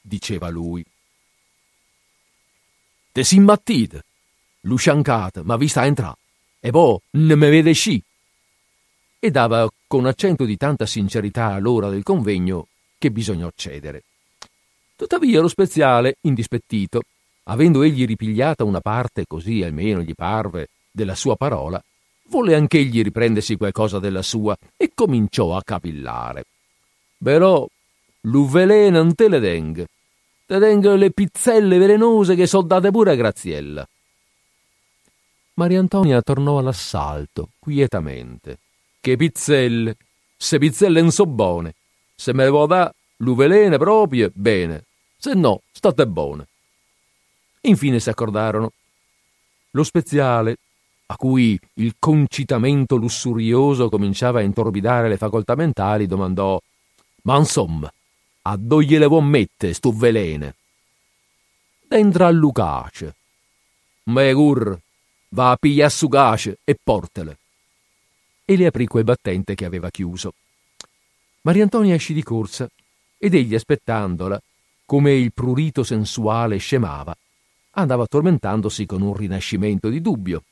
diceva 0.00 0.48
lui. 0.48 0.84
Te 3.12 3.24
si 3.24 3.36
immattite, 3.36 4.04
l'usciancate, 4.62 5.42
ma 5.42 5.56
vista 5.56 5.84
entrare, 5.84 6.18
e 6.60 6.70
poi 6.70 6.98
ne 7.12 7.34
me 7.34 7.50
vede 7.50 7.72
sci. 7.72 8.02
E 9.18 9.30
dava 9.30 9.68
con 9.86 10.06
accento 10.06 10.44
di 10.44 10.56
tanta 10.56 10.86
sincerità 10.86 11.46
all'ora 11.46 11.88
del 11.90 12.02
convegno 12.02 12.68
che 12.98 13.10
bisognò 13.10 13.50
cedere. 13.54 14.04
Tuttavia 14.96 15.40
lo 15.40 15.48
speziale, 15.48 16.16
indispettito, 16.22 17.02
avendo 17.44 17.82
egli 17.82 18.04
ripigliata 18.04 18.64
una 18.64 18.80
parte, 18.80 19.24
così 19.26 19.62
almeno 19.62 20.02
gli 20.02 20.14
parve, 20.14 20.68
della 20.90 21.14
sua 21.14 21.36
parola, 21.36 21.82
volle 22.28 22.54
anch'egli 22.54 23.02
riprendersi 23.02 23.56
qualcosa 23.56 23.98
della 23.98 24.22
sua 24.22 24.56
e 24.76 24.92
cominciò 24.94 25.56
a 25.56 25.62
capillare. 25.62 26.44
Però 27.22 27.66
l'uvvelè 28.22 28.90
non 28.90 29.14
te 29.14 29.28
le 29.28 29.40
deng, 29.40 29.84
te 30.46 30.58
deng 30.58 30.94
le 30.94 31.10
pizzelle 31.10 31.78
velenose 31.78 32.34
che 32.34 32.46
so 32.46 32.62
date 32.62 32.90
pure 32.90 33.12
a 33.12 33.14
Graziella. 33.14 33.86
Maria 35.60 35.80
Antonia 35.80 36.22
tornò 36.22 36.56
all'assalto, 36.56 37.50
quietamente. 37.58 38.60
Che 38.98 39.16
pizzelle! 39.16 39.94
Se 40.34 40.56
pizzelle 40.56 41.02
non 41.02 41.12
so 41.12 41.26
buone. 41.26 41.74
Se 42.14 42.32
me 42.32 42.44
le 42.44 42.50
vuoi 42.50 42.66
dare, 42.66 42.94
l'uvelene 43.16 43.76
proprio, 43.76 44.30
bene. 44.32 44.84
Se 45.18 45.34
no, 45.34 45.60
state 45.70 46.06
buone. 46.06 46.46
Infine 47.62 48.00
si 48.00 48.08
accordarono. 48.08 48.72
Lo 49.72 49.84
speziale, 49.84 50.56
a 51.06 51.16
cui 51.16 51.60
il 51.74 51.96
concitamento 51.98 52.96
lussurioso 52.96 53.90
cominciava 53.90 54.38
a 54.38 54.42
intorbidare 54.42 55.10
le 55.10 55.18
facoltà 55.18 55.54
mentali, 55.56 56.06
domandò: 56.06 56.58
Ma 57.24 57.36
insomma, 57.36 57.92
a 58.42 58.56
dove 58.56 58.86
gliele 58.86 59.04
vuoi 59.04 59.24
mettere 59.24 59.74
stu 59.74 59.94
velene? 59.94 60.54
Dentro 61.86 62.24
a 62.24 62.30
Lucace. 62.30 63.14
Megur, 64.04 64.80
va 65.30 65.50
a 65.50 65.56
pigliare 65.56 65.90
su 65.90 66.08
cace 66.08 66.58
e 66.64 66.76
portele. 66.82 67.38
E 68.44 68.56
le 68.56 68.66
aprì 68.66 68.86
quel 68.86 69.04
battente 69.04 69.54
che 69.54 69.64
aveva 69.64 69.90
chiuso. 69.90 70.34
Mariantonia 71.42 71.94
escì 71.94 72.12
di 72.12 72.22
corsa 72.22 72.68
ed 73.16 73.34
egli 73.34 73.54
aspettandola, 73.54 74.40
come 74.84 75.12
il 75.14 75.32
prurito 75.32 75.84
sensuale 75.84 76.56
scemava, 76.58 77.16
andava 77.72 78.06
tormentandosi 78.06 78.86
con 78.86 79.02
un 79.02 79.14
rinascimento 79.14 79.88
di 79.88 80.00
dubbio. 80.00 80.42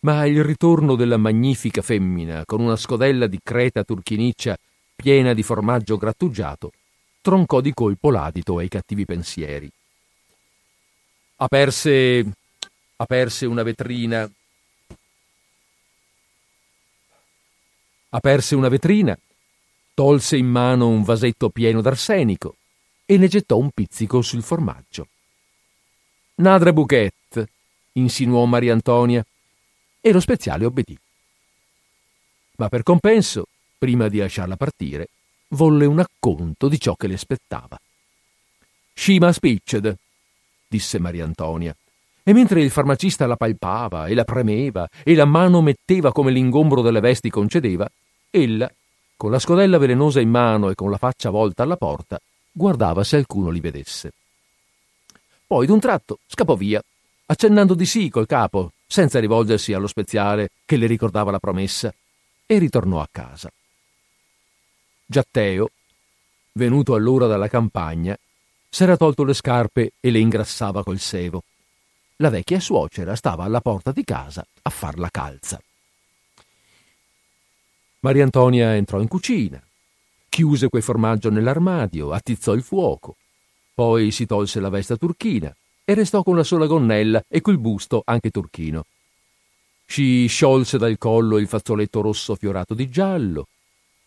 Ma 0.00 0.24
il 0.26 0.42
ritorno 0.42 0.94
della 0.94 1.16
magnifica 1.16 1.82
femmina, 1.82 2.44
con 2.44 2.60
una 2.60 2.76
scodella 2.76 3.26
di 3.26 3.38
creta 3.42 3.84
turchiniccia 3.84 4.56
piena 4.94 5.34
di 5.34 5.42
formaggio 5.42 5.96
grattugiato, 5.96 6.72
troncò 7.20 7.60
di 7.60 7.74
colpo 7.74 8.10
l'adito 8.10 8.56
ai 8.56 8.68
cattivi 8.68 9.04
pensieri. 9.04 9.70
Aperse, 11.36 12.32
aperse 12.96 13.46
una 13.46 13.62
vetrina. 13.62 14.30
Aperse 18.10 18.54
una 18.54 18.68
vetrina, 18.68 19.18
tolse 19.94 20.36
in 20.36 20.46
mano 20.46 20.88
un 20.88 21.02
vasetto 21.02 21.50
pieno 21.50 21.80
d'arsenico 21.82 22.56
e 23.04 23.16
ne 23.18 23.28
gettò 23.28 23.56
un 23.56 23.70
pizzico 23.70 24.22
sul 24.22 24.42
formaggio. 24.42 25.08
Nadre 26.36 26.72
Bouquet, 26.72 27.48
insinuò 27.92 28.44
Mariantonia, 28.44 29.24
e 30.00 30.12
lo 30.12 30.20
speziale 30.20 30.64
obbedì. 30.64 30.96
Ma 32.56 32.68
per 32.68 32.82
compenso, 32.82 33.46
prima 33.76 34.08
di 34.08 34.18
lasciarla 34.18 34.56
partire, 34.56 35.08
volle 35.48 35.84
un 35.84 35.98
acconto 35.98 36.68
di 36.68 36.78
ciò 36.78 36.94
che 36.94 37.06
le 37.06 37.14
aspettava. 37.14 37.78
Scima 38.94 39.32
spicced, 39.32 39.94
disse 40.66 40.98
Mariantonia, 40.98 41.76
e 42.28 42.32
mentre 42.32 42.60
il 42.60 42.72
farmacista 42.72 43.24
la 43.24 43.36
palpava 43.36 44.08
e 44.08 44.14
la 44.14 44.24
premeva 44.24 44.88
e 45.04 45.14
la 45.14 45.26
mano 45.26 45.60
metteva 45.60 46.10
come 46.10 46.32
l'ingombro 46.32 46.82
delle 46.82 46.98
vesti 46.98 47.30
concedeva, 47.30 47.88
ella, 48.30 48.68
con 49.16 49.30
la 49.30 49.38
scodella 49.38 49.78
velenosa 49.78 50.18
in 50.18 50.30
mano 50.30 50.68
e 50.68 50.74
con 50.74 50.90
la 50.90 50.98
faccia 50.98 51.30
volta 51.30 51.62
alla 51.62 51.76
porta, 51.76 52.20
guardava 52.50 53.04
se 53.04 53.14
alcuno 53.14 53.50
li 53.50 53.60
vedesse. 53.60 54.12
Poi 55.46 55.66
d'un 55.66 55.78
tratto 55.78 56.18
scappò 56.26 56.56
via, 56.56 56.82
accennando 57.26 57.74
di 57.74 57.86
sì 57.86 58.08
col 58.08 58.26
capo, 58.26 58.72
senza 58.84 59.20
rivolgersi 59.20 59.72
allo 59.72 59.86
speziale 59.86 60.50
che 60.64 60.76
le 60.76 60.88
ricordava 60.88 61.30
la 61.30 61.38
promessa, 61.38 61.94
e 62.44 62.58
ritornò 62.58 63.00
a 63.00 63.08
casa. 63.08 63.52
Giatteo, 65.06 65.70
venuto 66.54 66.94
allora 66.94 67.28
dalla 67.28 67.46
campagna, 67.46 68.18
s'era 68.68 68.96
tolto 68.96 69.22
le 69.22 69.32
scarpe 69.32 69.92
e 70.00 70.10
le 70.10 70.18
ingrassava 70.18 70.82
col 70.82 70.98
sevo. 70.98 71.44
La 72.20 72.30
vecchia 72.30 72.60
suocera 72.60 73.14
stava 73.14 73.44
alla 73.44 73.60
porta 73.60 73.92
di 73.92 74.02
casa 74.02 74.46
a 74.62 74.70
far 74.70 74.98
la 74.98 75.10
calza. 75.10 75.60
Maria 78.00 78.24
Antonia 78.24 78.74
entrò 78.74 79.00
in 79.00 79.08
cucina, 79.08 79.62
chiuse 80.30 80.68
quel 80.68 80.82
formaggio 80.82 81.28
nell'armadio, 81.28 82.12
attizzò 82.12 82.54
il 82.54 82.62
fuoco, 82.62 83.16
poi 83.74 84.10
si 84.12 84.24
tolse 84.24 84.60
la 84.60 84.70
veste 84.70 84.96
turchina 84.96 85.54
e 85.84 85.92
restò 85.92 86.22
con 86.22 86.36
la 86.36 86.42
sola 86.42 86.66
gonnella 86.66 87.22
e 87.28 87.42
quel 87.42 87.58
busto 87.58 88.00
anche 88.06 88.30
turchino. 88.30 88.86
Si 89.84 90.26
sciolse 90.26 90.78
dal 90.78 90.96
collo 90.96 91.36
il 91.36 91.46
fazzoletto 91.46 92.00
rosso 92.00 92.34
fiorato 92.34 92.72
di 92.72 92.88
giallo, 92.88 93.48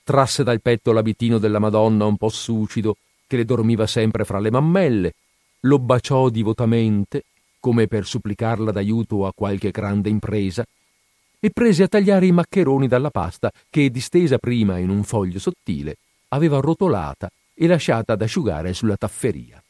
trasse 0.03 0.43
dal 0.43 0.61
petto 0.61 0.91
l'abitino 0.91 1.37
della 1.37 1.59
Madonna 1.59 2.05
un 2.05 2.17
po' 2.17 2.29
sucido 2.29 2.97
che 3.27 3.37
le 3.37 3.45
dormiva 3.45 3.85
sempre 3.85 4.25
fra 4.25 4.39
le 4.39 4.49
mammelle, 4.49 5.13
lo 5.61 5.77
baciò 5.77 6.29
divotamente, 6.29 7.25
come 7.59 7.87
per 7.87 8.05
supplicarla 8.05 8.71
d'aiuto 8.71 9.25
a 9.25 9.33
qualche 9.33 9.71
grande 9.71 10.09
impresa, 10.09 10.65
e 11.39 11.51
prese 11.51 11.83
a 11.83 11.87
tagliare 11.87 12.25
i 12.25 12.31
maccheroni 12.31 12.87
dalla 12.87 13.11
pasta 13.11 13.51
che, 13.69 13.89
distesa 13.89 14.37
prima 14.37 14.77
in 14.77 14.89
un 14.89 15.03
foglio 15.03 15.39
sottile, 15.39 15.97
aveva 16.29 16.59
rotolata 16.59 17.29
e 17.53 17.67
lasciata 17.67 18.13
ad 18.13 18.21
asciugare 18.21 18.73
sulla 18.73 18.97
tafferia. 18.97 19.61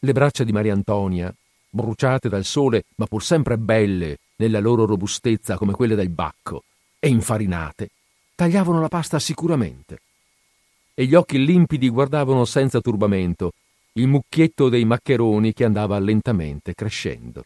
Le 0.00 0.12
braccia 0.12 0.44
di 0.44 0.52
Maria 0.52 0.72
Antonia, 0.72 1.34
bruciate 1.70 2.28
dal 2.28 2.44
sole 2.44 2.84
ma 2.96 3.06
pur 3.06 3.22
sempre 3.22 3.58
belle 3.58 4.18
nella 4.36 4.60
loro 4.60 4.86
robustezza 4.86 5.56
come 5.56 5.72
quelle 5.72 5.96
del 5.96 6.10
bacco, 6.10 6.62
e 7.00 7.08
infarinate, 7.08 7.90
tagliavano 8.36 8.80
la 8.80 8.88
pasta 8.88 9.18
sicuramente. 9.18 9.98
E 10.94 11.06
gli 11.06 11.14
occhi 11.14 11.44
limpidi 11.44 11.88
guardavano 11.88 12.44
senza 12.44 12.80
turbamento 12.80 13.52
il 13.98 14.06
mucchietto 14.06 14.68
dei 14.68 14.84
maccheroni 14.84 15.52
che 15.52 15.64
andava 15.64 15.98
lentamente 15.98 16.74
crescendo. 16.74 17.44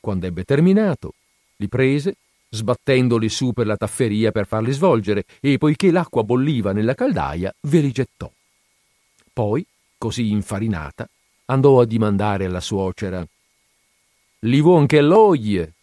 Quando 0.00 0.26
ebbe 0.26 0.44
terminato, 0.44 1.14
li 1.56 1.68
prese 1.68 2.16
sbattendoli 2.48 3.28
su 3.28 3.52
per 3.52 3.66
la 3.66 3.76
tafferia 3.76 4.30
per 4.30 4.46
farli 4.46 4.72
svolgere, 4.72 5.24
e 5.40 5.58
poiché 5.58 5.90
l'acqua 5.90 6.22
bolliva 6.22 6.72
nella 6.72 6.94
caldaia, 6.94 7.54
ve 7.60 7.80
li 7.80 7.92
gettò. 7.92 8.30
Poi, 9.32 9.64
così 9.96 10.30
infarinata, 10.30 11.08
andò 11.46 11.80
a 11.80 11.86
dimandare 11.86 12.44
alla 12.44 12.60
suocera 12.60 13.26
li 14.44 14.60
vuon 14.60 14.86
che 14.86 15.00
l'oglie, 15.00 15.74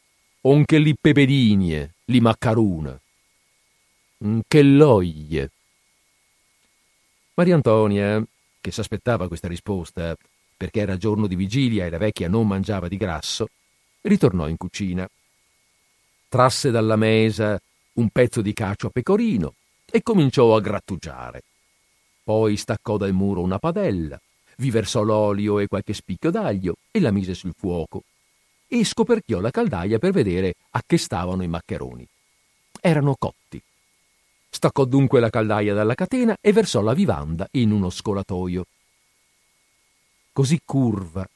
o 0.42 0.64
che 0.66 0.80
li 0.80 0.94
pepedinie, 1.00 1.96
li 2.06 2.20
maccaruna. 2.20 3.00
Che 4.48 4.62
l'oglie. 4.64 5.52
Maria 7.36 7.56
Antonia, 7.56 8.22
che 8.60 8.72
s'aspettava 8.72 9.28
questa 9.28 9.48
risposta, 9.48 10.16
perché 10.56 10.82
era 10.82 10.98
giorno 10.98 11.28
di 11.28 11.36
vigilia 11.36 11.86
e 11.86 11.90
la 11.90 11.98
vecchia 11.98 12.28
non 12.28 12.48
mangiava 12.48 12.88
di 12.88 12.98
grasso, 12.98 13.48
ritornò 14.02 14.48
in 14.48 14.58
cucina 14.58 15.08
trasse 16.30 16.70
dalla 16.70 16.96
mesa 16.96 17.60
un 17.94 18.10
pezzo 18.10 18.42
di 18.42 18.54
cacio 18.54 18.88
a 18.88 18.92
pecorino 18.92 19.56
e 19.90 20.04
cominciò 20.04 20.56
a 20.56 20.62
grattugiare. 20.62 21.42
Poi 22.24 22.56
staccò 22.56 22.98
dal 22.98 23.14
muro 23.14 23.42
una 23.42 23.58
padella, 23.58 24.22
vi 24.58 24.70
versò 24.70 25.02
l'olio 25.02 25.58
e 25.58 25.68
qualche 25.68 25.94
spicchio 25.94 26.30
d'aglio 26.30 26.76
e 26.92 27.00
la 27.00 27.12
mise 27.12 27.34
sul 27.34 27.56
fuoco 27.58 28.04
e 28.68 28.86
scoperchiò 28.86 29.40
la 29.40 29.50
caldaia 29.50 29.98
per 29.98 30.12
vedere 30.12 30.54
a 30.72 30.84
che 30.86 31.00
stavano 31.00 31.42
i 31.42 31.48
maccheroni. 31.48 32.08
Erano 32.80 33.16
cotti. 33.18 33.60
Staccò 34.50 34.86
dunque 34.86 35.20
la 35.20 35.30
caldaia 35.30 35.74
dalla 35.74 35.96
catena 35.96 36.36
e 36.42 36.52
versò 36.52 36.82
la 36.82 36.94
vivanda 36.94 37.48
in 37.52 37.72
uno 37.72 37.90
scolatoio. 37.90 38.66
Così 40.32 40.60
curva 40.64 41.28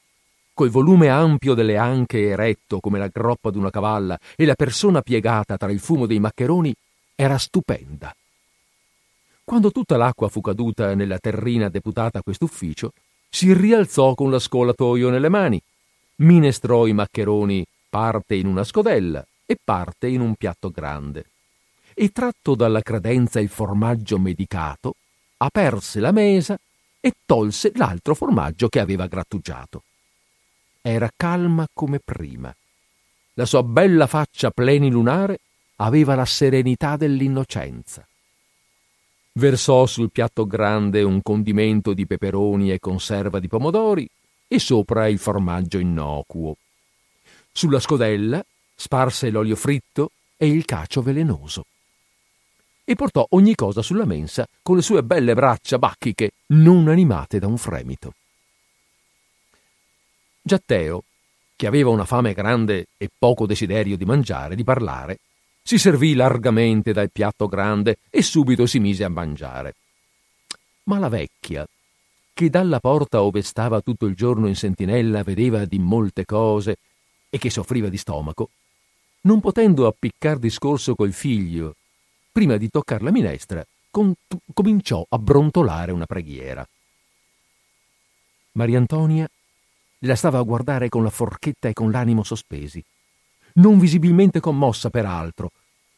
col 0.54 0.70
volume 0.70 1.08
ampio 1.08 1.52
delle 1.54 1.76
anche 1.76 2.28
eretto 2.28 2.78
come 2.78 3.00
la 3.00 3.08
groppa 3.08 3.50
d'una 3.50 3.70
cavalla 3.70 4.16
e 4.36 4.44
la 4.46 4.54
persona 4.54 5.02
piegata 5.02 5.56
tra 5.56 5.70
il 5.70 5.80
fumo 5.80 6.06
dei 6.06 6.20
maccheroni, 6.20 6.72
era 7.16 7.36
stupenda. 7.38 8.14
Quando 9.42 9.72
tutta 9.72 9.96
l'acqua 9.96 10.28
fu 10.28 10.40
caduta 10.40 10.94
nella 10.94 11.18
terrina 11.18 11.68
deputata 11.68 12.20
a 12.20 12.22
quest'ufficio, 12.22 12.92
si 13.28 13.52
rialzò 13.52 14.14
con 14.14 14.30
la 14.30 14.38
scolatoio 14.38 15.10
nelle 15.10 15.28
mani, 15.28 15.60
minestrò 16.16 16.86
i 16.86 16.92
maccheroni 16.92 17.66
parte 17.90 18.36
in 18.36 18.46
una 18.46 18.62
scodella 18.62 19.26
e 19.44 19.56
parte 19.62 20.06
in 20.06 20.20
un 20.20 20.36
piatto 20.36 20.70
grande. 20.70 21.24
E 21.94 22.10
tratto 22.10 22.54
dalla 22.54 22.82
credenza 22.82 23.40
il 23.40 23.48
formaggio 23.48 24.18
medicato, 24.18 24.96
aperse 25.38 26.00
la 26.00 26.12
mesa 26.12 26.58
e 27.00 27.12
tolse 27.24 27.72
l'altro 27.74 28.14
formaggio 28.14 28.68
che 28.68 28.80
aveva 28.80 29.06
grattugiato. 29.06 29.82
Era 30.82 31.10
calma 31.14 31.66
come 31.72 31.98
prima. 31.98 32.54
La 33.34 33.46
sua 33.46 33.62
bella 33.62 34.06
faccia 34.06 34.50
plenilunare 34.50 35.40
aveva 35.76 36.14
la 36.14 36.24
serenità 36.24 36.96
dell'innocenza. 36.96 38.06
Versò 39.32 39.86
sul 39.86 40.10
piatto 40.12 40.46
grande 40.46 41.02
un 41.02 41.20
condimento 41.20 41.92
di 41.92 42.06
peperoni 42.06 42.70
e 42.70 42.78
conserva 42.78 43.40
di 43.40 43.48
pomodori 43.48 44.08
e 44.46 44.58
sopra 44.58 45.08
il 45.08 45.18
formaggio 45.18 45.78
innocuo. 45.78 46.56
Sulla 47.50 47.80
scodella 47.80 48.44
sparse 48.74 49.30
l'olio 49.30 49.56
fritto 49.56 50.10
e 50.36 50.46
il 50.46 50.64
cacio 50.64 51.02
velenoso. 51.02 51.64
E 52.84 52.94
portò 52.96 53.26
ogni 53.30 53.54
cosa 53.54 53.80
sulla 53.80 54.04
mensa 54.04 54.46
con 54.60 54.76
le 54.76 54.82
sue 54.82 55.02
belle 55.02 55.32
braccia 55.34 55.78
bacchiche 55.78 56.32
non 56.48 56.88
animate 56.88 57.38
da 57.38 57.46
un 57.46 57.56
fremito. 57.56 58.12
Giatteo, 60.42 61.04
che 61.56 61.66
aveva 61.66 61.88
una 61.88 62.04
fame 62.04 62.34
grande 62.34 62.88
e 62.98 63.08
poco 63.16 63.46
desiderio 63.46 63.96
di 63.96 64.04
mangiare, 64.04 64.54
di 64.54 64.64
parlare, 64.64 65.18
si 65.62 65.78
servì 65.78 66.14
largamente 66.14 66.92
dal 66.92 67.10
piatto 67.10 67.46
grande 67.46 67.96
e 68.10 68.20
subito 68.20 68.66
si 68.66 68.78
mise 68.78 69.04
a 69.04 69.08
mangiare. 69.08 69.74
Ma 70.84 70.98
la 70.98 71.08
vecchia, 71.08 71.66
che 72.34 72.50
dalla 72.50 72.80
porta 72.80 73.22
ove 73.22 73.40
stava 73.40 73.80
tutto 73.80 74.04
il 74.04 74.14
giorno 74.14 74.46
in 74.46 74.56
sentinella 74.56 75.22
vedeva 75.22 75.64
di 75.64 75.78
molte 75.78 76.26
cose 76.26 76.76
e 77.30 77.38
che 77.38 77.48
soffriva 77.48 77.88
di 77.88 77.96
stomaco, 77.96 78.50
non 79.22 79.40
potendo 79.40 79.86
appiccar 79.86 80.36
discorso 80.36 80.94
col 80.94 81.14
figlio, 81.14 81.76
prima 82.34 82.56
di 82.56 82.68
toccar 82.68 83.00
la 83.00 83.12
minestra, 83.12 83.64
con- 83.92 84.12
cominciò 84.52 85.06
a 85.08 85.18
brontolare 85.18 85.92
una 85.92 86.04
preghiera. 86.04 86.66
Mariantonia 88.52 89.30
la 90.00 90.16
stava 90.16 90.38
a 90.38 90.42
guardare 90.42 90.88
con 90.88 91.04
la 91.04 91.10
forchetta 91.10 91.68
e 91.68 91.72
con 91.72 91.92
l'animo 91.92 92.24
sospesi 92.24 92.84
non 93.54 93.78
visibilmente 93.78 94.40
commossa 94.40 94.90
peraltro, 94.90 95.52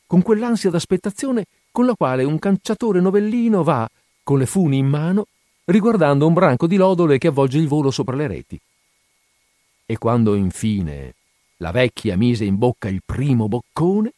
con 0.06 0.20
quell'ansia 0.20 0.68
d'aspettazione 0.68 1.46
con 1.72 1.86
la 1.86 1.94
quale 1.94 2.22
un 2.22 2.38
canciatore 2.38 3.00
novellino 3.00 3.62
va, 3.62 3.88
con 4.22 4.36
le 4.36 4.44
funi 4.44 4.76
in 4.76 4.86
mano, 4.86 5.28
riguardando 5.64 6.26
un 6.26 6.34
branco 6.34 6.66
di 6.66 6.76
lodole 6.76 7.16
che 7.16 7.28
avvolge 7.28 7.56
il 7.56 7.66
volo 7.66 7.90
sopra 7.90 8.14
le 8.14 8.26
reti. 8.26 8.60
E 9.86 9.96
quando 9.96 10.34
infine 10.34 11.14
la 11.58 11.70
vecchia 11.70 12.14
mise 12.18 12.44
in 12.44 12.58
bocca 12.58 12.88
il 12.88 13.00
primo 13.02 13.48
boccone, 13.48 14.12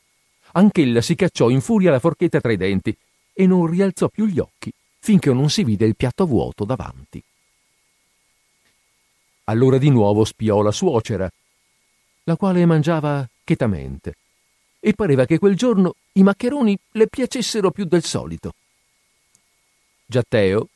anch'ella 0.58 1.00
si 1.00 1.14
cacciò 1.14 1.48
in 1.48 1.60
furia 1.60 1.90
la 1.90 1.98
forchetta 1.98 2.40
tra 2.40 2.52
i 2.52 2.56
denti 2.56 2.96
e 3.32 3.46
non 3.46 3.66
rialzò 3.66 4.08
più 4.08 4.26
gli 4.26 4.38
occhi 4.38 4.72
finché 4.98 5.32
non 5.32 5.48
si 5.48 5.64
vide 5.64 5.86
il 5.86 5.96
piatto 5.96 6.26
vuoto 6.26 6.64
davanti. 6.64 7.22
Allora 9.44 9.78
di 9.78 9.88
nuovo 9.88 10.24
spiò 10.24 10.60
la 10.60 10.72
suocera, 10.72 11.30
la 12.24 12.36
quale 12.36 12.66
mangiava 12.66 13.26
chetamente, 13.42 14.16
e 14.78 14.92
pareva 14.92 15.24
che 15.24 15.38
quel 15.38 15.56
giorno 15.56 15.94
i 16.12 16.22
maccheroni 16.22 16.78
le 16.92 17.06
piacessero 17.06 17.70
più 17.70 17.84
del 17.84 18.04
solito. 18.04 18.52
Giatteo, 20.04 20.68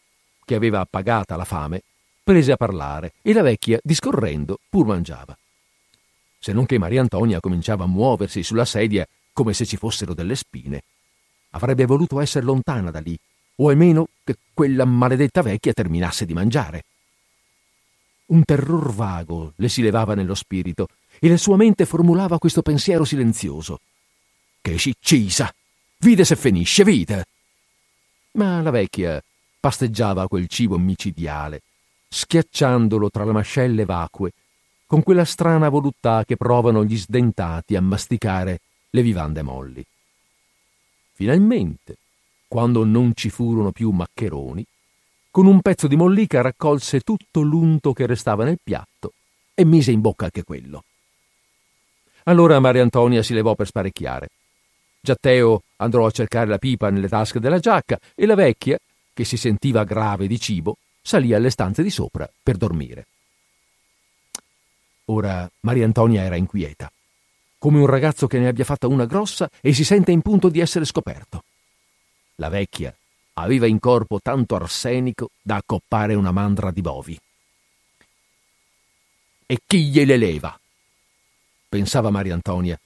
che 0.45 0.55
aveva 0.55 0.81
appagata 0.81 1.37
la 1.37 1.45
fame, 1.45 1.83
prese 2.23 2.53
a 2.53 2.57
parlare 2.57 3.13
e 3.21 3.33
la 3.33 3.43
vecchia, 3.43 3.79
discorrendo, 3.83 4.59
pur 4.69 4.87
mangiava. 4.87 5.37
Se 6.39 6.53
non 6.53 6.65
che 6.65 6.79
Maria 6.79 7.03
Antonia 7.03 7.41
cominciava 7.41 7.85
a 7.85 7.89
muoversi 7.89 8.43
sulla 8.43 8.65
sedia 8.65 9.07
come 9.33 9.55
se 9.55 9.65
ci 9.65 9.77
fossero 9.77 10.15
delle 10.15 10.37
spine. 10.37 10.83
Avrebbe 11.51 11.85
voluto 11.87 12.21
essere 12.21 12.45
lontana 12.45 12.91
da 12.91 13.01
lì, 13.01 13.19
o 13.57 13.69
almeno 13.69 14.09
che 14.25 14.37
quella 14.53 14.85
maledetta 14.85 15.43
vecchia 15.43 15.73
terminasse 15.73 16.25
di 16.25 16.33
mangiare. 16.33 16.85
Un 18.27 18.45
terror 18.45 18.93
vago 18.95 19.53
le 19.57 19.69
si 19.69 19.83
levava 19.83 20.15
nello 20.15 20.35
spirito 20.35 20.89
e 21.19 21.29
la 21.29 21.37
sua 21.37 21.57
mente 21.57 21.85
formulava 21.85 22.39
questo 22.39 22.63
pensiero 22.63 23.05
silenzioso. 23.05 23.81
Che 24.61 24.77
ciccisa! 24.79 25.53
Vide 25.99 26.25
se 26.25 26.37
finisce, 26.37 26.85
vide! 26.85 27.27
Ma 28.33 28.63
la 28.63 28.71
vecchia 28.71 29.23
pasteggiava 29.61 30.29
quel 30.29 30.49
cibo 30.49 30.79
micidiale, 30.79 31.63
schiacciandolo 32.09 33.11
tra 33.11 33.25
le 33.25 33.33
mascelle 33.33 33.85
vacue, 33.85 34.33
con 34.87 35.03
quella 35.03 35.25
strana 35.25 35.69
voluttà 35.69 36.25
che 36.25 36.37
provano 36.37 36.85
gli 36.85 36.97
sdentati 36.97 37.77
a 37.77 37.83
masticare 37.83 38.61
le 38.95 39.03
vivande 39.03 39.43
molli. 39.43 39.85
Finalmente, 41.13 41.97
quando 42.47 42.85
non 42.85 43.13
ci 43.15 43.31
furono 43.31 43.73
più 43.73 43.91
maccheroni, 43.91 44.65
con 45.31 45.47
un 45.47 45.63
pezzo 45.63 45.87
di 45.87 45.97
mollica 45.97 46.43
raccolse 46.43 47.01
tutto 47.01 47.41
l'unto 47.41 47.95
che 47.95 48.07
restava 48.07 48.45
nel 48.45 48.59
piatto 48.63 49.15
e 49.55 49.65
mise 49.65 49.91
in 49.91 50.01
bocca 50.01 50.27
anche 50.27 50.45
quello. 50.45 50.85
Allora 52.25 52.61
Maria 52.61 52.83
Antonia 52.83 53.23
si 53.23 53.33
levò 53.33 53.55
per 53.55 53.67
sparecchiare. 53.67 54.29
Giatteo 55.01 55.63
andò 55.77 56.05
a 56.05 56.11
cercare 56.11 56.47
la 56.47 56.59
pipa 56.59 56.91
nelle 56.91 57.09
tasche 57.09 57.41
della 57.41 57.59
giacca 57.59 57.99
e 58.15 58.27
la 58.27 58.35
vecchia, 58.35 58.79
che 59.15 59.25
si 59.25 59.37
sentiva 59.37 59.85
grave 59.85 60.27
di 60.27 60.39
cibo, 60.39 60.77
salì 61.01 61.33
alle 61.33 61.51
stanze 61.51 61.83
di 61.83 61.91
sopra 61.91 62.31
per 62.43 62.57
dormire. 62.57 63.07
Ora 65.07 65.51
Maria 65.61 65.85
Antonia 65.85 66.23
era 66.23 66.37
inquieta, 66.37 66.93
come 67.63 67.79
un 67.79 67.87
ragazzo 67.87 68.27
che 68.27 68.41
ne 68.41 68.49
abbia 68.49 68.65
fatta 68.65 68.89
una 68.89 69.07
grossa 69.07 69.49
e 69.61 69.73
si 69.73 69.85
sente 69.85 70.11
in 70.11 70.21
punto 70.21 70.49
di 70.49 70.59
essere 70.59 70.85
scoperto. 70.85 71.45
La 72.35 72.49
vecchia 72.49 72.93
aveva 73.35 73.69
in 73.69 73.79
corpo 73.79 74.19
tanto 74.21 74.57
arsenico 74.57 75.31
da 75.41 75.55
accoppare 75.55 76.15
una 76.15 76.33
mandra 76.33 76.73
di 76.73 76.81
bovi. 76.81 77.17
E 79.47 79.61
chi 79.65 79.85
gliele 79.91 80.17
leva? 80.17 80.59
pensava 81.69 82.11
Maria 82.11 82.35
Antonia, 82.35 82.77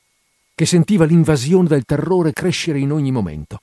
che 0.55 0.67
sentiva 0.67 1.07
l'invasione 1.07 1.69
del 1.69 1.87
terrore 1.87 2.35
crescere 2.35 2.79
in 2.79 2.93
ogni 2.93 3.13
momento. 3.13 3.63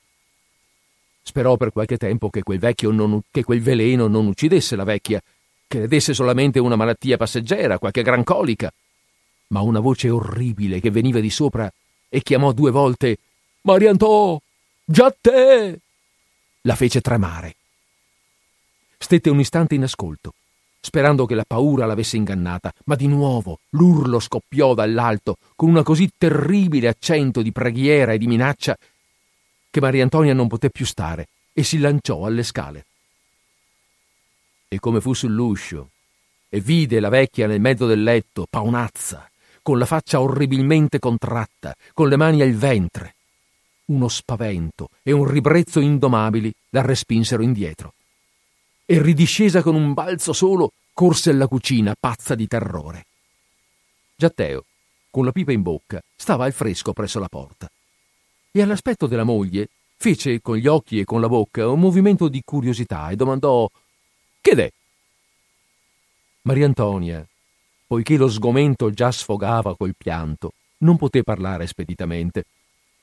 Sperò 1.22 1.56
per 1.56 1.70
qualche 1.70 1.96
tempo 1.96 2.28
che 2.28 2.42
quel, 2.42 2.58
non, 2.90 3.20
che 3.30 3.44
quel 3.44 3.62
veleno 3.62 4.08
non 4.08 4.26
uccidesse 4.26 4.74
la 4.74 4.82
vecchia, 4.82 5.22
che 5.68 5.78
le 5.78 5.86
desse 5.86 6.12
solamente 6.12 6.58
una 6.58 6.74
malattia 6.74 7.16
passeggera, 7.16 7.78
qualche 7.78 8.02
gran 8.02 8.24
colica. 8.24 8.72
Ma 9.54 9.60
una 9.60 9.78
voce 9.78 10.10
orribile 10.10 10.80
che 10.80 10.90
veniva 10.90 11.20
di 11.20 11.30
sopra 11.30 11.72
e 12.08 12.22
chiamò 12.22 12.50
due 12.50 12.72
volte 12.72 13.18
Mariantò, 13.62 14.40
già 14.84 15.14
te! 15.18 15.78
La 16.62 16.74
fece 16.74 17.00
tremare. 17.00 17.54
Stette 18.98 19.30
un 19.30 19.38
istante 19.38 19.76
in 19.76 19.84
ascolto 19.84 20.34
sperando 20.84 21.24
che 21.24 21.34
la 21.34 21.46
paura 21.46 21.86
l'avesse 21.86 22.18
ingannata, 22.18 22.70
ma 22.84 22.94
di 22.94 23.06
nuovo 23.06 23.60
l'urlo 23.70 24.20
scoppiò 24.20 24.74
dall'alto 24.74 25.38
con 25.56 25.70
una 25.70 25.82
così 25.82 26.10
terribile 26.18 26.88
accento 26.88 27.40
di 27.40 27.52
preghiera 27.52 28.12
e 28.12 28.18
di 28.18 28.26
minaccia 28.26 28.76
che 29.70 29.80
Maria 29.80 30.02
Antonia 30.02 30.34
non 30.34 30.46
poté 30.46 30.68
più 30.68 30.84
stare 30.84 31.28
e 31.54 31.62
si 31.62 31.78
lanciò 31.78 32.26
alle 32.26 32.42
scale. 32.42 32.84
E 34.68 34.78
come 34.78 35.00
fu 35.00 35.14
sull'uscio 35.14 35.88
e 36.50 36.60
vide 36.60 37.00
la 37.00 37.08
vecchia 37.08 37.46
nel 37.46 37.62
mezzo 37.62 37.86
del 37.86 38.02
letto, 38.02 38.46
paonazza, 38.48 39.26
con 39.64 39.78
la 39.78 39.86
faccia 39.86 40.20
orribilmente 40.20 40.98
contratta, 40.98 41.74
con 41.94 42.10
le 42.10 42.16
mani 42.16 42.42
al 42.42 42.52
ventre, 42.52 43.14
uno 43.86 44.08
spavento 44.08 44.90
e 45.02 45.10
un 45.10 45.26
ribrezzo 45.26 45.80
indomabili 45.80 46.52
la 46.68 46.82
respinsero 46.82 47.42
indietro 47.42 47.94
e 48.84 49.00
ridiscesa 49.00 49.62
con 49.62 49.74
un 49.74 49.94
balzo 49.94 50.34
solo, 50.34 50.72
corse 50.92 51.30
alla 51.30 51.46
cucina, 51.46 51.94
pazza 51.98 52.34
di 52.34 52.46
terrore. 52.46 53.06
Giatteo, 54.14 54.66
con 55.10 55.24
la 55.24 55.32
pipa 55.32 55.52
in 55.52 55.62
bocca, 55.62 56.02
stava 56.14 56.44
al 56.44 56.52
fresco 56.52 56.92
presso 56.92 57.18
la 57.18 57.28
porta. 57.28 57.66
E 58.52 58.60
all'aspetto 58.60 59.06
della 59.06 59.24
moglie 59.24 59.68
fece 59.96 60.42
con 60.42 60.58
gli 60.58 60.66
occhi 60.66 61.00
e 61.00 61.04
con 61.04 61.22
la 61.22 61.28
bocca 61.28 61.66
un 61.66 61.80
movimento 61.80 62.28
di 62.28 62.42
curiosità 62.44 63.08
e 63.08 63.16
domandò 63.16 63.66
Che 64.42 64.54
d'è? 64.54 64.70
Maria 66.42 66.66
Antonia, 66.66 67.26
poiché 67.94 68.16
lo 68.16 68.28
sgomento 68.28 68.90
già 68.90 69.12
sfogava 69.12 69.76
col 69.76 69.94
pianto, 69.96 70.54
non 70.78 70.96
poté 70.96 71.22
parlare 71.22 71.68
speditamente, 71.68 72.46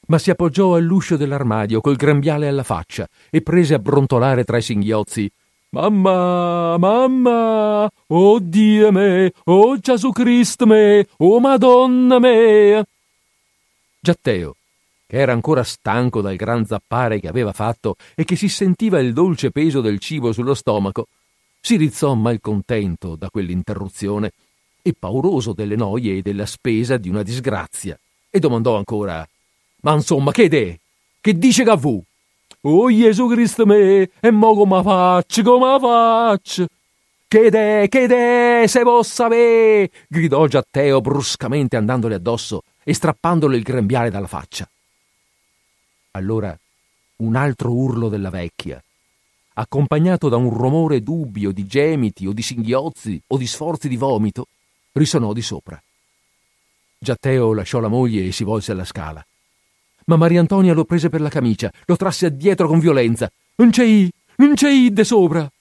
ma 0.07 0.17
si 0.17 0.31
appoggiò 0.31 0.75
all'uscio 0.75 1.15
dell'armadio 1.15 1.79
col 1.79 1.95
grembiale 1.95 2.49
alla 2.49 2.63
faccia 2.63 3.07
e 3.29 3.41
prese 3.41 3.73
a 3.73 3.79
brontolare 3.79 4.43
tra 4.43 4.57
i 4.57 4.61
singhiozzi 4.61 5.31
Mamma, 5.69 6.77
mamma, 6.77 7.89
oh 8.07 8.39
Dio 8.39 8.91
me, 8.91 9.31
oh 9.45 9.77
Gesù 9.77 10.11
Cristo 10.11 10.65
me, 10.65 11.07
oh 11.19 11.39
Madonna 11.39 12.19
me. 12.19 12.83
Giatteo, 13.97 14.57
che 15.07 15.15
era 15.15 15.31
ancora 15.31 15.63
stanco 15.63 16.19
dal 16.19 16.35
gran 16.35 16.65
zappare 16.65 17.21
che 17.21 17.29
aveva 17.29 17.53
fatto 17.53 17.95
e 18.13 18.25
che 18.25 18.35
si 18.35 18.49
sentiva 18.49 18.99
il 18.99 19.13
dolce 19.13 19.51
peso 19.51 19.79
del 19.79 19.99
cibo 19.99 20.33
sullo 20.33 20.53
stomaco, 20.53 21.07
si 21.61 21.77
rizzò 21.77 22.13
malcontento 22.13 23.15
da 23.15 23.29
quell'interruzione 23.29 24.31
e 24.81 24.93
pauroso 24.97 25.53
delle 25.53 25.75
noie 25.75 26.17
e 26.17 26.21
della 26.21 26.45
spesa 26.45 26.97
di 26.97 27.09
una 27.09 27.23
disgrazia, 27.23 27.97
e 28.29 28.39
domandò 28.39 28.77
ancora: 28.77 29.27
Ma 29.81 29.93
insomma, 29.93 30.31
che 30.31 30.47
de? 30.47 30.79
che 31.21 31.37
dice 31.37 31.63
che 31.63 31.77
fu? 31.77 32.03
Oh 32.61 32.89
Gesù 32.89 33.27
Cristo 33.27 33.65
me, 33.65 34.09
e 34.19 34.31
mo 34.31 34.53
come 34.53 34.81
faccio, 34.83 35.43
come 35.43 35.79
faccio? 35.79 36.67
Che 37.27 37.49
de, 37.49 37.87
che 37.89 38.07
de, 38.07 38.65
se 38.67 38.81
possa 38.81 39.23
sapere! 39.23 39.89
gridò 40.07 40.45
Giatteo 40.47 40.99
bruscamente 40.99 41.77
andandole 41.77 42.15
addosso 42.15 42.63
e 42.83 42.93
strappandole 42.93 43.55
il 43.55 43.63
grembiale 43.63 44.09
dalla 44.09 44.27
faccia. 44.27 44.69
Allora 46.11 46.57
un 47.17 47.35
altro 47.35 47.71
urlo 47.71 48.09
della 48.09 48.29
vecchia, 48.29 48.83
accompagnato 49.53 50.27
da 50.27 50.37
un 50.37 50.49
rumore 50.49 51.01
dubbio 51.01 51.51
di 51.51 51.65
gemiti 51.65 52.25
o 52.25 52.33
di 52.33 52.41
singhiozzi 52.41 53.21
o 53.27 53.37
di 53.37 53.47
sforzi 53.47 53.87
di 53.87 53.95
vomito, 53.95 54.47
risonò 54.93 55.33
di 55.33 55.41
sopra. 55.41 55.81
Giatteo 56.97 57.53
lasciò 57.53 57.79
la 57.79 57.87
moglie 57.87 58.27
e 58.27 58.31
si 58.31 58.43
volse 58.43 58.71
alla 58.71 58.85
scala. 58.85 59.25
Ma 60.05 60.15
Mariantonia 60.17 60.73
lo 60.73 60.85
prese 60.85 61.09
per 61.09 61.21
la 61.21 61.29
camicia, 61.29 61.71
lo 61.85 61.95
trasse 61.95 62.27
addietro 62.27 62.67
con 62.67 62.79
violenza. 62.79 63.31
Non 63.55 63.69
c'è 63.71 63.83
i, 63.83 64.11
non 64.37 64.53
c'è 64.53 64.69
i 64.69 64.91
de 64.91 65.03
sopra. 65.03 65.51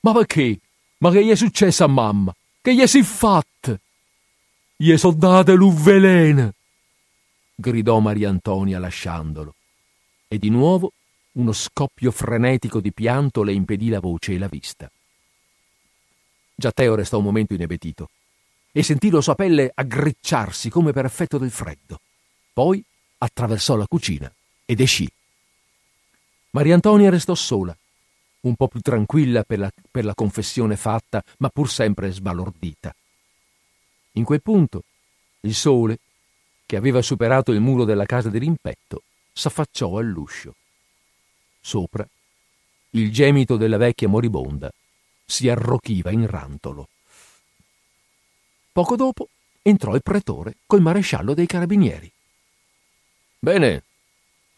Ma 0.00 0.12
perché? 0.12 0.58
Ma 0.98 1.10
che 1.10 1.24
gli 1.24 1.30
è 1.30 1.34
successo 1.34 1.84
a 1.84 1.88
mamma? 1.88 2.34
Che 2.60 2.74
gli 2.74 2.86
si 2.86 3.02
fatta? 3.02 3.78
Gli 4.76 4.96
so 4.96 5.12
date 5.12 5.52
l'uvvelena! 5.52 6.52
gridò 7.54 7.98
Mariantonia 7.98 8.78
lasciandolo. 8.78 9.54
E 10.26 10.38
di 10.38 10.48
nuovo 10.48 10.92
uno 11.32 11.52
scoppio 11.52 12.10
frenetico 12.10 12.80
di 12.80 12.92
pianto 12.92 13.42
le 13.42 13.52
impedì 13.52 13.88
la 13.90 14.00
voce 14.00 14.32
e 14.32 14.38
la 14.38 14.48
vista. 14.48 14.90
Giatteo 16.54 16.94
restò 16.94 17.18
un 17.18 17.24
momento 17.24 17.54
inebetito 17.54 18.10
e 18.72 18.82
sentì 18.82 19.10
la 19.10 19.20
sua 19.20 19.34
pelle 19.34 19.70
aggricciarsi 19.74 20.70
come 20.70 20.92
per 20.92 21.04
effetto 21.04 21.38
del 21.38 21.50
freddo. 21.50 22.00
Poi 22.52 22.82
attraversò 23.18 23.76
la 23.76 23.86
cucina 23.86 24.32
ed 24.64 24.80
escì. 24.80 25.08
Mariantonia 26.50 27.10
restò 27.10 27.34
sola, 27.34 27.76
un 28.40 28.56
po' 28.56 28.68
più 28.68 28.80
tranquilla 28.80 29.42
per 29.44 29.58
la, 29.58 29.70
per 29.90 30.04
la 30.04 30.14
confessione 30.14 30.76
fatta, 30.76 31.22
ma 31.38 31.48
pur 31.48 31.70
sempre 31.70 32.10
sbalordita. 32.10 32.94
In 34.12 34.24
quel 34.24 34.42
punto 34.42 34.84
il 35.40 35.54
sole, 35.54 35.98
che 36.66 36.76
aveva 36.76 37.02
superato 37.02 37.52
il 37.52 37.60
muro 37.60 37.84
della 37.84 38.06
casa 38.06 38.28
di 38.28 38.38
rimpetto, 38.38 39.02
s'affacciò 39.32 39.98
all'uscio. 39.98 40.54
Sopra, 41.60 42.06
il 42.90 43.12
gemito 43.12 43.56
della 43.56 43.76
vecchia 43.76 44.08
moribonda 44.08 44.70
si 45.24 45.48
arrochiva 45.48 46.10
in 46.10 46.26
rantolo. 46.26 46.88
Poco 48.80 48.96
dopo 48.96 49.28
entrò 49.60 49.94
il 49.94 50.00
pretore 50.00 50.54
col 50.64 50.80
maresciallo 50.80 51.34
dei 51.34 51.44
carabinieri. 51.44 52.10
Bene, 53.38 53.82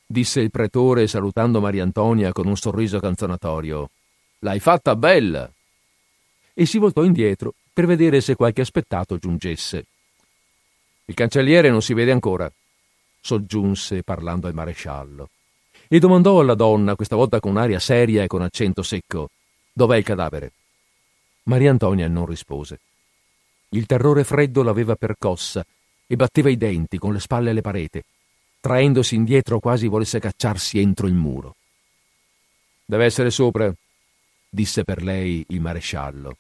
disse 0.07 0.39
il 0.39 0.53
pretore 0.53 1.09
salutando 1.09 1.61
Mariantonia 1.61 2.31
con 2.31 2.47
un 2.47 2.57
sorriso 2.57 3.01
canzonatorio. 3.01 3.91
L'hai 4.39 4.61
fatta 4.61 4.95
bella! 4.95 5.51
E 6.55 6.67
si 6.67 6.79
voltò 6.79 7.03
indietro 7.03 7.55
per 7.73 7.87
vedere 7.87 8.21
se 8.21 8.37
qualche 8.37 8.61
aspettato 8.61 9.19
giungesse. 9.19 9.87
Il 11.07 11.15
cancelliere 11.15 11.69
non 11.69 11.83
si 11.83 11.93
vede 11.93 12.13
ancora, 12.13 12.49
soggiunse 13.21 14.05
parlando 14.05 14.47
al 14.47 14.55
maresciallo, 14.55 15.31
e 15.89 15.99
domandò 15.99 16.39
alla 16.39 16.55
donna, 16.55 16.95
questa 16.95 17.17
volta 17.17 17.41
con 17.41 17.57
aria 17.57 17.81
seria 17.81 18.23
e 18.23 18.29
con 18.29 18.43
accento 18.43 18.85
secco, 18.85 19.31
dov'è 19.73 19.97
il 19.97 20.05
cadavere? 20.05 20.53
Maria 21.45 21.73
Antonia 21.73 22.07
non 22.07 22.27
rispose. 22.27 22.79
Il 23.75 23.87
terrore 23.87 24.23
freddo 24.23 24.63
l'aveva 24.63 24.97
percossa 24.97 25.65
e 26.07 26.17
batteva 26.17 26.51
i 26.51 26.59
denti 26.59 26.99
con 26.99 27.13
le 27.13 27.21
spalle 27.21 27.51
alle 27.51 27.63
parete, 27.63 28.05
traendosi 28.61 29.15
indietro 29.15 29.61
quasi 29.61 29.87
volesse 29.87 30.21
cacciarsi 30.21 30.79
entro 30.79 31.07
il 31.07 31.15
muro. 31.15 31.57
Deve 32.85 33.07
essere 33.07 33.31
sopra, 33.31 33.73
disse 34.49 34.85
per 34.85 35.03
lei 35.03 35.45
il 35.49 35.61
maresciallo. 35.63 36.37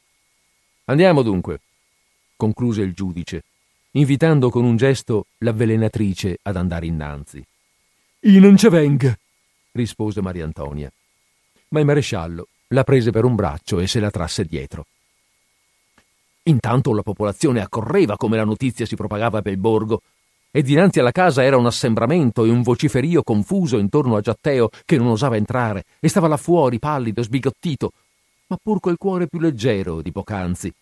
Andiamo 0.85 1.23
dunque, 1.23 1.61
concluse 2.37 2.83
il 2.83 2.93
giudice, 2.93 3.45
invitando 3.93 4.51
con 4.51 4.65
un 4.65 4.77
gesto 4.77 5.27
l'avvelenatrice 5.39 6.39
ad 6.43 6.57
andare 6.57 6.85
innanzi. 6.85 7.43
I 8.21 8.39
non 8.41 8.59
ce 8.59 8.69
venga, 8.69 9.19
rispose 9.73 10.21
Mariantonia. 10.21 10.93
Ma 11.69 11.81
il 11.81 11.87
maresciallo 11.87 12.49
la 12.69 12.85
prese 12.85 13.11
per 13.11 13.25
un 13.25 13.35
braccio 13.35 13.81
e 13.81 13.87
se 13.87 14.01
la 14.01 14.11
trasse 14.11 14.45
dietro. 14.45 14.87
Intanto 16.45 16.93
la 16.93 17.03
popolazione 17.03 17.61
accorreva 17.61 18.17
come 18.17 18.37
la 18.37 18.45
notizia 18.45 18.87
si 18.87 18.97
propagava 18.97 19.43
per 19.43 19.53
il 19.53 19.59
borgo, 19.59 20.03
e 20.51 20.63
dinanzi 20.63 21.01
alla 21.01 21.13
casa 21.13 21.43
era 21.43 21.57
un 21.57 21.67
assembramento 21.67 22.45
e 22.45 22.51
un 22.51 22.63
vociferio 22.63 23.23
confuso 23.23 23.79
intorno 23.79 24.17
a 24.17 24.21
Giatteo 24.21 24.69
che 24.85 24.99
non 24.99 25.07
osava 25.07 25.37
entrare 25.37 25.85
e 25.99 26.09
stava 26.09 26.29
là 26.29 26.37
fuori 26.37 26.79
pallido, 26.79 27.23
sbigottito, 27.23 27.93
ma 28.49 28.59
pur 28.63 28.81
col 28.81 28.99
cuore 28.99 29.29
più 29.29 29.39
leggero 29.39 30.03
di 30.03 30.13
poc'anzi, 30.13 30.73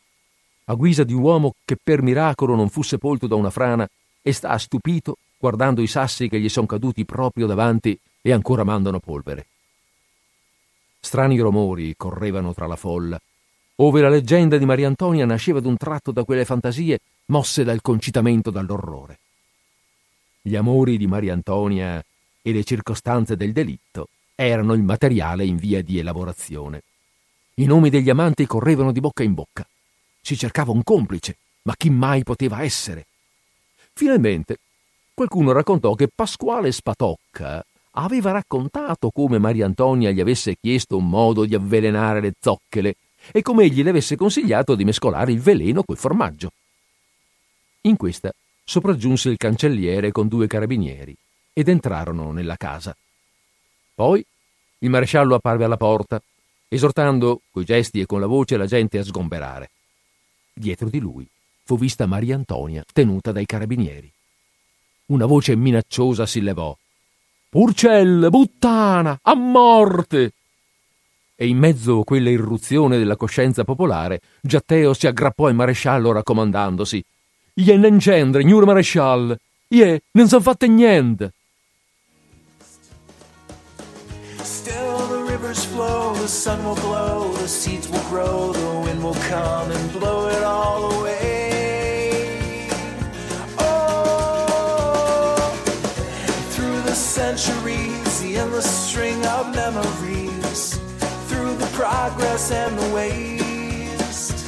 a 0.64 0.74
guisa 0.74 1.04
di 1.04 1.14
uomo 1.14 1.54
che 1.64 1.76
per 1.82 2.02
miracolo 2.02 2.54
non 2.54 2.68
fu 2.68 2.82
sepolto 2.82 3.26
da 3.26 3.34
una 3.34 3.50
frana 3.50 3.88
e 4.22 4.32
sta 4.32 4.56
stupito 4.56 5.16
guardando 5.38 5.82
i 5.82 5.86
sassi 5.86 6.28
che 6.28 6.38
gli 6.38 6.48
sono 6.48 6.66
caduti 6.66 7.04
proprio 7.04 7.46
davanti 7.46 7.98
e 8.20 8.32
ancora 8.32 8.62
mandano 8.62 9.00
polvere. 9.00 9.46
Strani 11.00 11.38
rumori 11.40 11.94
correvano 11.96 12.52
tra 12.52 12.66
la 12.66 12.76
folla, 12.76 13.18
ove 13.82 14.00
la 14.02 14.08
leggenda 14.10 14.58
di 14.58 14.66
Mariantonia 14.66 15.24
nasceva 15.24 15.60
d'un 15.60 15.76
tratto 15.76 16.12
da 16.12 16.24
quelle 16.24 16.44
fantasie 16.44 17.00
mosse 17.26 17.64
dal 17.64 17.80
concitamento 17.80 18.50
dall'orrore. 18.50 19.18
Gli 20.42 20.54
amori 20.54 20.98
di 20.98 21.06
Mariantonia 21.06 22.04
e 22.42 22.52
le 22.52 22.64
circostanze 22.64 23.36
del 23.36 23.52
delitto 23.52 24.08
erano 24.34 24.74
il 24.74 24.82
materiale 24.82 25.44
in 25.44 25.56
via 25.56 25.82
di 25.82 25.98
elaborazione. 25.98 26.82
I 27.54 27.64
nomi 27.64 27.88
degli 27.88 28.10
amanti 28.10 28.46
correvano 28.46 28.92
di 28.92 29.00
bocca 29.00 29.22
in 29.22 29.34
bocca. 29.34 29.66
Si 30.20 30.36
cercava 30.36 30.72
un 30.72 30.82
complice, 30.82 31.36
ma 31.62 31.74
chi 31.74 31.88
mai 31.88 32.22
poteva 32.22 32.62
essere? 32.62 33.06
Finalmente 33.94 34.58
qualcuno 35.14 35.52
raccontò 35.52 35.94
che 35.94 36.08
Pasquale 36.14 36.70
Spatocca 36.72 37.64
aveva 37.92 38.30
raccontato 38.30 39.10
come 39.10 39.38
Maria 39.38 39.66
Antonia 39.66 40.10
gli 40.10 40.20
avesse 40.20 40.56
chiesto 40.60 40.96
un 40.96 41.08
modo 41.08 41.44
di 41.44 41.54
avvelenare 41.54 42.20
le 42.20 42.32
zocchele 42.38 42.94
e 43.32 43.42
come 43.42 43.64
egli 43.64 43.82
le 43.82 43.90
avesse 43.90 44.16
consigliato 44.16 44.74
di 44.74 44.84
mescolare 44.84 45.32
il 45.32 45.40
veleno 45.40 45.82
col 45.82 45.96
formaggio. 45.96 46.52
In 47.82 47.96
questa 47.96 48.32
sopraggiunse 48.64 49.30
il 49.30 49.36
cancelliere 49.36 50.12
con 50.12 50.28
due 50.28 50.46
carabinieri 50.46 51.16
ed 51.52 51.68
entrarono 51.68 52.32
nella 52.32 52.56
casa. 52.56 52.96
Poi 53.94 54.24
il 54.78 54.90
maresciallo 54.90 55.34
apparve 55.34 55.64
alla 55.64 55.76
porta, 55.76 56.22
esortando 56.68 57.42
coi 57.50 57.64
gesti 57.64 58.00
e 58.00 58.06
con 58.06 58.20
la 58.20 58.26
voce 58.26 58.56
la 58.56 58.66
gente 58.66 58.98
a 58.98 59.04
sgomberare. 59.04 59.70
Dietro 60.52 60.88
di 60.88 60.98
lui 60.98 61.28
fu 61.64 61.78
vista 61.78 62.06
Maria 62.06 62.34
Antonia 62.36 62.84
tenuta 62.92 63.32
dai 63.32 63.46
carabinieri. 63.46 64.10
Una 65.06 65.26
voce 65.26 65.56
minacciosa 65.56 66.26
si 66.26 66.40
levò. 66.40 66.76
Purcelle, 67.48 68.30
puttana, 68.30 69.18
a 69.20 69.34
morte! 69.34 70.32
E 71.42 71.46
in 71.46 71.56
mezzo 71.56 72.00
a 72.00 72.04
quella 72.04 72.28
irruzione 72.28 72.98
della 72.98 73.16
coscienza 73.16 73.64
popolare, 73.64 74.20
Giatteo 74.42 74.92
si 74.92 75.06
aggrappò 75.06 75.46
al 75.46 75.54
maresciallo 75.54 76.12
raccomandandosi. 76.12 77.02
Ie 77.54 77.76
non 77.78 77.96
c'entra, 77.96 78.42
gnur 78.42 78.66
maresciallo. 78.66 79.38
Ie, 79.68 80.02
non 80.10 80.28
son 80.28 80.42
fatte 80.42 80.68
niente. 80.68 81.32
Still 84.42 85.08
the 85.08 85.22
rivers 85.32 85.64
flow, 85.64 86.12
the 86.20 86.28
sun 86.28 86.62
will 86.62 86.74
glow, 86.74 87.32
the 87.38 87.48
seeds 87.48 87.88
will 87.88 88.04
grow, 88.10 88.52
the 88.52 88.80
wind 88.84 89.02
will 89.02 89.16
come 89.30 89.70
and 89.72 89.92
blow 89.98 90.28
it 90.28 90.42
all 90.42 90.92
away. 90.92 92.68
Oh, 93.56 94.20
centuries, 96.92 98.20
the 98.20 98.36
endless 98.36 98.68
string 98.68 99.24
of 99.24 99.54
memories, 99.54 100.09
progress 101.80 102.50
and 102.50 102.78
the 102.78 102.94
waste. 102.94 104.38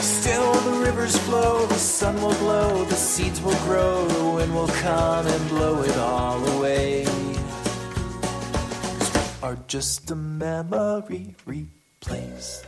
Still 0.00 0.52
the 0.68 0.76
rivers 0.86 1.16
flow, 1.26 1.66
the 1.66 1.74
sun 1.74 2.14
will 2.22 2.34
glow, 2.34 2.84
the 2.84 2.94
seeds 2.94 3.40
will 3.42 3.58
grow, 3.64 4.06
the 4.06 4.30
wind 4.36 4.54
will 4.54 4.72
come 4.86 5.26
and 5.26 5.48
blow 5.48 5.82
it 5.82 5.96
all 5.98 6.38
away. 6.56 7.04
Are 9.42 9.58
just 9.66 10.08
a 10.12 10.14
memory 10.14 11.34
replaced. 11.44 12.66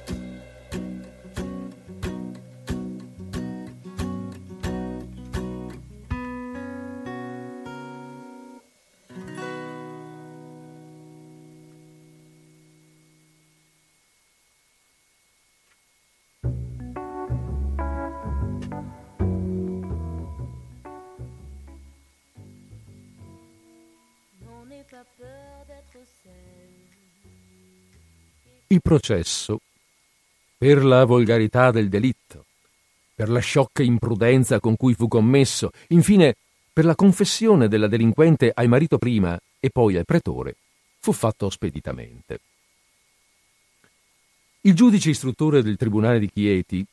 Il 28.73 28.83
processo, 28.83 29.59
per 30.57 30.85
la 30.85 31.05
volgarità 31.05 31.73
del 31.73 31.89
delitto, 31.89 32.45
per 33.17 33.29
la 33.29 33.41
sciocca 33.41 33.83
imprudenza 33.83 34.61
con 34.61 34.77
cui 34.77 34.95
fu 34.95 35.09
commesso, 35.09 35.73
infine 35.89 36.37
per 36.73 36.85
la 36.85 36.95
confessione 36.95 37.67
della 37.67 37.89
delinquente 37.89 38.53
al 38.55 38.69
marito 38.69 38.97
prima 38.97 39.37
e 39.59 39.71
poi 39.71 39.97
al 39.97 40.05
pretore, 40.05 40.55
fu 41.01 41.11
fatto 41.11 41.51
speditamente. 41.51 42.39
Il 44.61 44.75
giudice 44.75 45.11
istruttore 45.11 45.65
del 45.65 45.77
tribunale 45.77 46.21
di 46.21 46.31
Chieti, 46.31 46.87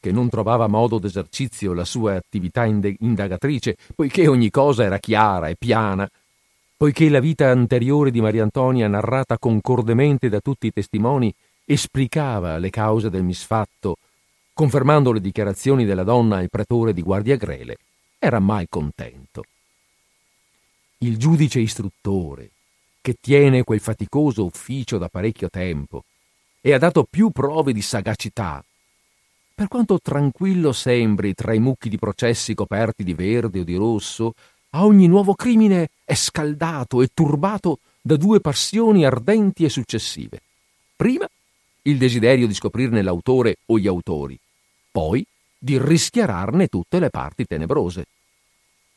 che 0.00 0.10
non 0.10 0.28
trovava 0.28 0.66
modo 0.66 0.98
d'esercizio 0.98 1.74
la 1.74 1.84
sua 1.84 2.16
attività 2.16 2.64
indagatrice, 2.64 3.76
poiché 3.94 4.26
ogni 4.26 4.50
cosa 4.50 4.82
era 4.82 4.98
chiara 4.98 5.46
e 5.46 5.54
piana, 5.54 6.10
poiché 6.76 7.08
la 7.08 7.20
vita 7.20 7.50
anteriore 7.50 8.10
di 8.10 8.20
Maria 8.20 8.42
Antonia, 8.42 8.88
narrata 8.88 9.38
concordemente 9.38 10.28
da 10.28 10.40
tutti 10.40 10.66
i 10.66 10.72
testimoni, 10.72 11.32
esplicava 11.64 12.58
le 12.58 12.70
cause 12.70 13.10
del 13.10 13.22
misfatto, 13.22 13.96
confermando 14.52 15.12
le 15.12 15.20
dichiarazioni 15.20 15.84
della 15.84 16.04
donna 16.04 16.36
al 16.36 16.50
pretore 16.50 16.92
di 16.92 17.02
Guardia 17.02 17.36
Grele, 17.36 17.76
era 18.18 18.38
mai 18.38 18.66
contento. 18.68 19.44
Il 20.98 21.18
giudice 21.18 21.60
istruttore, 21.60 22.50
che 23.00 23.16
tiene 23.20 23.64
quel 23.64 23.80
faticoso 23.80 24.44
ufficio 24.44 24.96
da 24.96 25.08
parecchio 25.08 25.50
tempo 25.50 26.04
e 26.60 26.72
ha 26.72 26.78
dato 26.78 27.04
più 27.04 27.30
prove 27.30 27.74
di 27.74 27.82
sagacità, 27.82 28.64
per 29.54 29.68
quanto 29.68 30.00
tranquillo 30.02 30.72
sembri 30.72 31.34
tra 31.34 31.52
i 31.52 31.60
mucchi 31.60 31.88
di 31.88 31.98
processi 31.98 32.54
coperti 32.54 33.04
di 33.04 33.14
verde 33.14 33.60
o 33.60 33.64
di 33.64 33.76
rosso, 33.76 34.32
a 34.74 34.84
ogni 34.84 35.06
nuovo 35.06 35.34
crimine 35.34 35.90
è 36.04 36.14
scaldato 36.14 37.00
e 37.00 37.08
turbato 37.14 37.78
da 38.00 38.16
due 38.16 38.40
passioni 38.40 39.04
ardenti 39.04 39.64
e 39.64 39.68
successive. 39.68 40.40
Prima, 40.96 41.26
il 41.82 41.96
desiderio 41.96 42.46
di 42.46 42.54
scoprirne 42.54 43.00
l'autore 43.02 43.58
o 43.66 43.78
gli 43.78 43.86
autori, 43.86 44.38
poi 44.90 45.24
di 45.56 45.78
rischiararne 45.78 46.66
tutte 46.66 46.98
le 46.98 47.08
parti 47.08 47.46
tenebrose. 47.46 48.06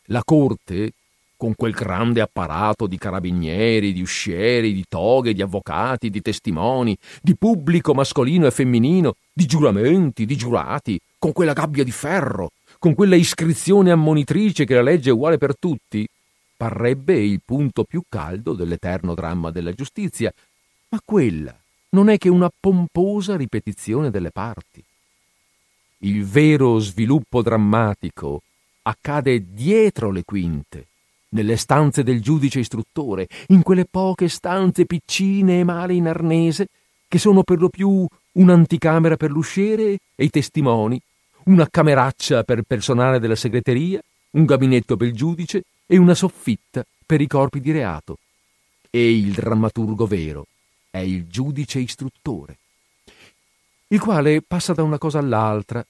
La 0.05 0.23
corte, 0.23 0.93
con 1.37 1.53
quel 1.55 1.73
grande 1.73 2.21
apparato 2.21 2.87
di 2.87 2.97
carabinieri, 2.97 3.93
di 3.93 4.01
uscieri, 4.01 4.73
di 4.73 4.85
toghe, 4.89 5.33
di 5.33 5.43
avvocati, 5.43 6.09
di 6.09 6.21
testimoni, 6.21 6.97
di 7.21 7.35
pubblico 7.35 7.93
mascolino 7.93 8.47
e 8.47 8.51
femminino, 8.51 9.15
di 9.31 9.45
giuramenti, 9.45 10.25
di 10.25 10.35
giurati, 10.35 10.99
con 11.19 11.33
quella 11.33 11.53
gabbia 11.53 11.83
di 11.83 11.91
ferro, 11.91 12.51
con 12.87 12.95
quella 12.95 13.17
iscrizione 13.17 13.91
ammonitrice 13.91 14.63
che 14.63 14.73
la 14.73 14.81
legge 14.81 15.09
è 15.09 15.13
uguale 15.13 15.37
per 15.37 15.57
tutti, 15.59 16.07
parrebbe 16.55 17.21
il 17.21 17.41
punto 17.43 17.83
più 17.83 18.03
caldo 18.07 18.53
dell'eterno 18.53 19.13
dramma 19.13 19.51
della 19.51 19.73
giustizia, 19.73 20.33
ma 20.87 21.01
quella 21.03 21.53
non 21.89 22.07
è 22.07 22.17
che 22.17 22.29
una 22.29 22.49
pomposa 22.57 23.35
ripetizione 23.35 24.09
delle 24.09 24.31
parti. 24.31 24.81
Il 25.97 26.23
vero 26.23 26.79
sviluppo 26.79 27.41
drammatico 27.41 28.43
accade 28.83 29.43
dietro 29.53 30.09
le 30.09 30.23
quinte, 30.23 30.87
nelle 31.31 31.57
stanze 31.57 32.03
del 32.03 32.21
giudice 32.21 32.61
istruttore, 32.61 33.27
in 33.47 33.63
quelle 33.63 33.83
poche 33.83 34.29
stanze 34.29 34.85
piccine 34.85 35.59
e 35.59 35.65
male 35.65 35.93
in 35.93 36.07
arnese, 36.07 36.67
che 37.05 37.19
sono 37.19 37.43
per 37.43 37.59
lo 37.59 37.67
più 37.67 38.07
un'anticamera 38.31 39.17
per 39.17 39.31
l'usciere 39.31 39.97
e 40.15 40.23
i 40.23 40.29
testimoni, 40.29 40.97
una 41.47 41.67
cameraccia 41.69 42.43
per 42.43 42.63
personale 42.63 43.19
della 43.19 43.35
segreteria, 43.35 44.01
un 44.31 44.45
gabinetto 44.45 44.97
per 44.97 45.07
il 45.07 45.13
giudice 45.13 45.63
e 45.85 45.97
una 45.97 46.13
soffitta 46.13 46.85
per 47.05 47.21
i 47.21 47.27
corpi 47.27 47.61
di 47.61 47.71
reato. 47.71 48.17
E 48.89 49.17
il 49.17 49.31
drammaturgo 49.31 50.05
vero 50.05 50.47
è 50.89 50.99
il 50.99 51.27
giudice 51.27 51.79
istruttore, 51.79 52.57
il 53.87 53.99
quale 53.99 54.41
passa 54.41 54.73
da 54.73 54.83
una 54.83 54.97
cosa 54.97 55.19
all'altra, 55.19 55.85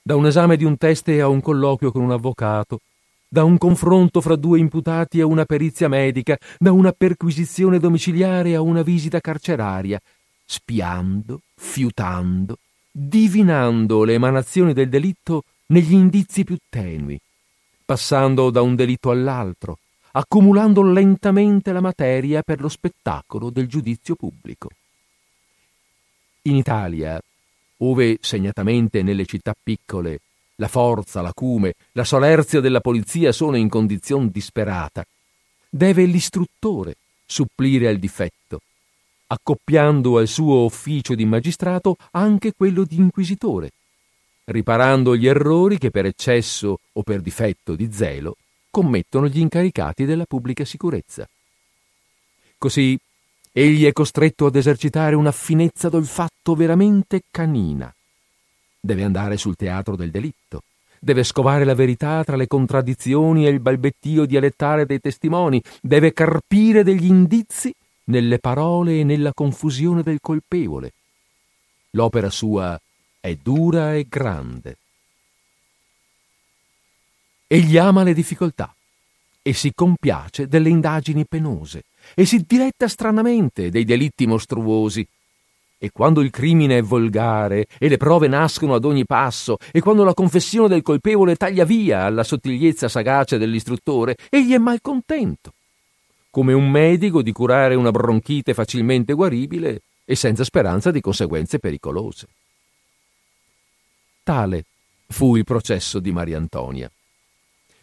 da 0.00 0.16
un 0.16 0.26
esame 0.26 0.56
di 0.56 0.64
un 0.64 0.76
teste 0.76 1.20
a 1.20 1.28
un 1.28 1.40
colloquio 1.40 1.92
con 1.92 2.02
un 2.02 2.12
avvocato, 2.12 2.80
da 3.28 3.44
un 3.44 3.58
confronto 3.58 4.20
fra 4.20 4.36
due 4.36 4.58
imputati 4.58 5.20
a 5.20 5.26
una 5.26 5.44
perizia 5.44 5.88
medica, 5.88 6.36
da 6.58 6.72
una 6.72 6.92
perquisizione 6.92 7.78
domiciliare 7.78 8.54
a 8.54 8.60
una 8.60 8.82
visita 8.82 9.20
carceraria, 9.20 10.00
spiando, 10.44 11.40
fiutando, 11.54 12.58
divinando 12.92 14.04
le 14.04 14.14
emanazioni 14.14 14.74
del 14.74 14.90
delitto 14.90 15.44
negli 15.68 15.94
indizi 15.94 16.44
più 16.44 16.58
tenui, 16.68 17.18
passando 17.84 18.50
da 18.50 18.60
un 18.60 18.76
delitto 18.76 19.10
all'altro, 19.10 19.78
accumulando 20.12 20.82
lentamente 20.82 21.72
la 21.72 21.80
materia 21.80 22.42
per 22.42 22.60
lo 22.60 22.68
spettacolo 22.68 23.48
del 23.48 23.66
giudizio 23.66 24.14
pubblico. 24.14 24.68
In 26.42 26.56
Italia, 26.56 27.18
ove 27.78 28.18
segnatamente 28.20 29.02
nelle 29.02 29.24
città 29.24 29.54
piccole 29.60 30.20
la 30.56 30.68
forza, 30.68 31.22
l'acume, 31.22 31.74
la 31.92 32.04
solerzia 32.04 32.60
della 32.60 32.80
polizia 32.80 33.32
sono 33.32 33.56
in 33.56 33.70
condizione 33.70 34.28
disperata, 34.30 35.04
deve 35.68 36.04
l'istruttore 36.04 36.96
supplire 37.24 37.88
al 37.88 37.96
difetto, 37.96 38.60
accoppiando 39.32 40.18
al 40.18 40.28
suo 40.28 40.64
ufficio 40.64 41.14
di 41.14 41.24
magistrato 41.24 41.96
anche 42.10 42.52
quello 42.54 42.84
di 42.84 42.96
inquisitore, 42.96 43.70
riparando 44.44 45.16
gli 45.16 45.26
errori 45.26 45.78
che 45.78 45.90
per 45.90 46.04
eccesso 46.04 46.78
o 46.92 47.02
per 47.02 47.22
difetto 47.22 47.74
di 47.74 47.90
zelo 47.90 48.36
commettono 48.70 49.26
gli 49.28 49.38
incaricati 49.38 50.04
della 50.04 50.26
pubblica 50.26 50.66
sicurezza. 50.66 51.26
Così 52.58 52.98
egli 53.50 53.86
è 53.86 53.92
costretto 53.92 54.46
ad 54.46 54.56
esercitare 54.56 55.14
una 55.14 55.32
finezza 55.32 55.88
d'olfatto 55.88 56.54
veramente 56.54 57.22
canina. 57.30 57.92
Deve 58.78 59.02
andare 59.02 59.38
sul 59.38 59.56
teatro 59.56 59.96
del 59.96 60.10
delitto, 60.10 60.62
deve 61.00 61.22
scovare 61.22 61.64
la 61.64 61.74
verità 61.74 62.22
tra 62.22 62.36
le 62.36 62.46
contraddizioni 62.46 63.46
e 63.46 63.50
il 63.50 63.60
balbettio 63.60 64.26
dialettare 64.26 64.84
dei 64.84 65.00
testimoni, 65.00 65.62
deve 65.80 66.12
carpire 66.12 66.82
degli 66.82 67.06
indizi 67.06 67.72
nelle 68.04 68.38
parole 68.38 69.00
e 69.00 69.04
nella 69.04 69.32
confusione 69.32 70.02
del 70.02 70.18
colpevole. 70.20 70.92
L'opera 71.90 72.30
sua 72.30 72.80
è 73.20 73.34
dura 73.36 73.94
e 73.94 74.06
grande. 74.08 74.76
Egli 77.46 77.76
ama 77.76 78.02
le 78.02 78.14
difficoltà 78.14 78.74
e 79.42 79.52
si 79.52 79.72
compiace 79.74 80.46
delle 80.46 80.68
indagini 80.68 81.26
penose 81.26 81.84
e 82.14 82.24
si 82.24 82.44
diletta 82.46 82.88
stranamente 82.88 83.70
dei 83.70 83.84
delitti 83.84 84.26
mostruosi. 84.26 85.06
E 85.78 85.90
quando 85.90 86.20
il 86.20 86.30
crimine 86.30 86.78
è 86.78 86.82
volgare 86.82 87.66
e 87.78 87.88
le 87.88 87.96
prove 87.96 88.28
nascono 88.28 88.74
ad 88.74 88.84
ogni 88.84 89.04
passo, 89.04 89.56
e 89.72 89.80
quando 89.80 90.04
la 90.04 90.14
confessione 90.14 90.68
del 90.68 90.82
colpevole 90.82 91.34
taglia 91.34 91.64
via 91.64 92.04
alla 92.04 92.22
sottigliezza 92.22 92.88
sagace 92.88 93.36
dell'istruttore, 93.36 94.16
egli 94.30 94.52
è 94.52 94.58
malcontento 94.58 95.54
come 96.32 96.54
un 96.54 96.70
medico 96.70 97.20
di 97.20 97.30
curare 97.30 97.74
una 97.74 97.90
bronchite 97.90 98.54
facilmente 98.54 99.12
guaribile 99.12 99.82
e 100.02 100.16
senza 100.16 100.44
speranza 100.44 100.90
di 100.90 101.02
conseguenze 101.02 101.58
pericolose. 101.58 102.26
Tale 104.22 104.64
fu 105.08 105.36
il 105.36 105.44
processo 105.44 105.98
di 105.98 106.10
Maria 106.10 106.38
Antonia. 106.38 106.90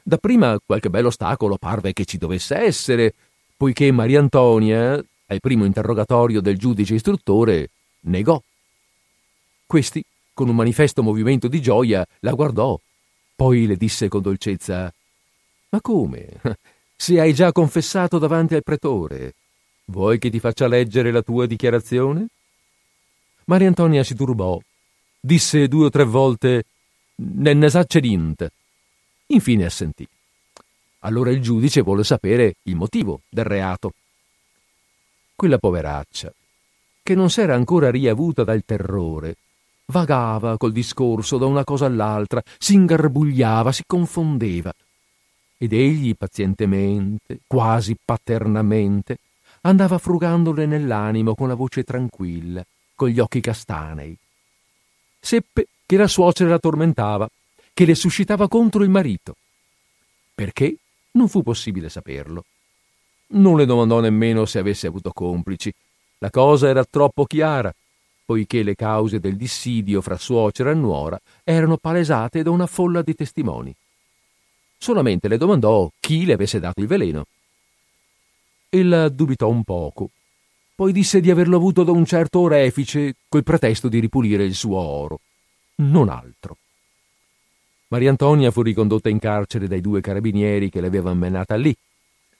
Dapprima 0.01 0.59
qualche 0.65 0.89
bel 0.89 1.05
ostacolo 1.05 1.57
parve 1.57 1.93
che 1.93 2.05
ci 2.05 2.17
dovesse 2.17 2.57
essere, 2.57 3.13
poiché 3.55 3.91
Maria 3.91 4.19
Antonia, 4.19 4.93
al 4.93 5.39
primo 5.39 5.63
interrogatorio 5.65 6.41
del 6.41 6.57
giudice 6.57 6.95
istruttore, 6.95 7.69
negò. 8.05 8.41
Questi, 9.67 10.03
con 10.33 10.49
un 10.49 10.55
manifesto 10.55 11.03
movimento 11.03 11.47
di 11.47 11.61
gioia, 11.61 12.03
la 12.21 12.31
guardò, 12.31 12.79
poi 13.35 13.67
le 13.67 13.75
disse 13.75 14.07
con 14.07 14.23
dolcezza 14.23 14.91
Ma 15.69 15.81
come? 15.81 16.41
Se 17.01 17.17
hai 17.17 17.33
già 17.33 17.53
confessato 17.53 18.17
davanti 18.17 18.55
al 18.55 18.63
pretore. 18.63 19.33
Vuoi 19.85 20.19
che 20.19 20.29
ti 20.29 20.37
faccia 20.37 20.67
leggere 20.67 21.11
la 21.11 21.21
tua 21.21 21.45
dichiarazione? 21.45 22.27
Maria 23.45 23.69
Antonia 23.69 24.03
si 24.03 24.15
turbò, 24.15 24.59
disse 25.17 25.69
due 25.69 25.85
o 25.85 25.89
tre 25.89 26.03
volte 26.03 26.65
«Ne 27.15 27.69
sacce 27.69 28.01
dint». 28.01 28.51
Infine 29.27 29.65
assentì. 29.65 30.05
Allora 30.99 31.31
il 31.31 31.41
giudice 31.41 31.79
volle 31.81 32.03
sapere 32.03 32.55
il 32.63 32.75
motivo 32.75 33.21
del 33.29 33.45
reato. 33.45 33.93
Quella 35.35 35.57
poveraccia, 35.57 36.33
che 37.01 37.15
non 37.15 37.29
s'era 37.29 37.55
ancora 37.55 37.89
riavuta 37.89 38.43
dal 38.43 38.65
terrore, 38.65 39.37
vagava 39.85 40.57
col 40.57 40.73
discorso 40.73 41.37
da 41.37 41.45
una 41.45 41.63
cosa 41.63 41.85
all'altra, 41.85 42.43
si 42.57 42.73
ingarbugliava, 42.73 43.71
si 43.71 43.83
confondeva 43.87 44.73
ed 45.61 45.73
egli 45.73 46.15
pazientemente, 46.15 47.41
quasi 47.45 47.97
paternamente, 48.03 49.17
andava 49.61 49.97
frugandole 49.97 50.65
nell'animo 50.65 51.35
con 51.35 51.49
la 51.49 51.53
voce 51.53 51.83
tranquilla, 51.83 52.65
con 52.95 53.09
gli 53.09 53.19
occhi 53.19 53.41
castanei. 53.41 54.17
Seppe 55.19 55.67
che 55.85 55.97
la 55.97 56.07
suocera 56.07 56.49
la 56.49 56.59
tormentava, 56.59 57.29
che 57.73 57.83
le 57.83 57.93
suscitava 57.93 58.47
contro 58.47 58.83
il 58.83 58.89
marito. 58.89 59.35
Perché? 60.33 60.77
Non 61.11 61.27
fu 61.27 61.43
possibile 61.43 61.89
saperlo. 61.89 62.45
non 63.31 63.57
le 63.57 63.65
domandò 63.65 63.99
nemmeno 63.99 64.45
se 64.45 64.59
avesse 64.59 64.87
avuto 64.87 65.11
complici. 65.11 65.73
La 66.19 66.29
cosa 66.29 66.69
era 66.69 66.85
troppo 66.85 67.25
chiara, 67.25 67.73
poiché 68.25 68.63
le 68.63 68.75
cause 68.75 69.19
del 69.19 69.35
dissidio 69.35 70.01
fra 70.01 70.17
suocera 70.17 70.71
e 70.71 70.75
nuora 70.75 71.19
erano 71.43 71.75
palesate 71.77 72.43
da 72.43 72.49
una 72.49 72.65
folla 72.65 73.01
di 73.01 73.13
testimoni. 73.13 73.75
Solamente 74.79 75.27
le 75.27 75.37
domandò 75.37 75.91
chi 75.99 76.25
le 76.25 76.33
avesse 76.33 76.59
dato 76.59 76.79
il 76.79 76.87
veleno. 76.87 77.25
Ella 78.69 79.09
dubitò 79.09 79.49
un 79.49 79.63
poco, 79.63 80.09
poi 80.73 80.93
disse 80.93 81.19
di 81.19 81.29
averlo 81.29 81.57
avuto 81.57 81.83
da 81.83 81.91
un 81.91 82.05
certo 82.05 82.39
orefice 82.39 83.15
col 83.27 83.43
pretesto 83.43 83.89
di 83.89 83.99
ripulire 83.99 84.45
il 84.45 84.55
suo 84.55 84.77
oro. 84.77 85.19
Non 85.75 86.07
altro. 86.07 86.55
Maria 87.89 88.09
Antonia 88.09 88.51
fu 88.51 88.61
ricondotta 88.61 89.09
in 89.09 89.19
carcere 89.19 89.67
dai 89.67 89.81
due 89.81 89.99
carabinieri 89.99 90.69
che 90.69 90.79
l'avevano 90.79 91.19
menata 91.19 91.55
lì 91.55 91.75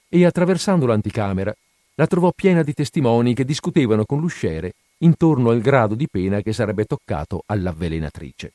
e 0.08 0.26
attraversando 0.26 0.86
l'anticamera 0.86 1.54
la 1.96 2.08
trovò 2.08 2.32
piena 2.32 2.64
di 2.64 2.74
testimoni 2.74 3.34
che 3.34 3.44
discutevano 3.44 4.06
con 4.06 4.22
l'usciere 4.22 4.76
intorno 5.00 5.50
al 5.50 5.60
grado 5.60 5.96
di 5.96 6.08
pena 6.08 6.42
che 6.42 6.54
sarebbe 6.54 6.86
toccato 6.86 7.44
all'avvelenatrice. 7.46 8.54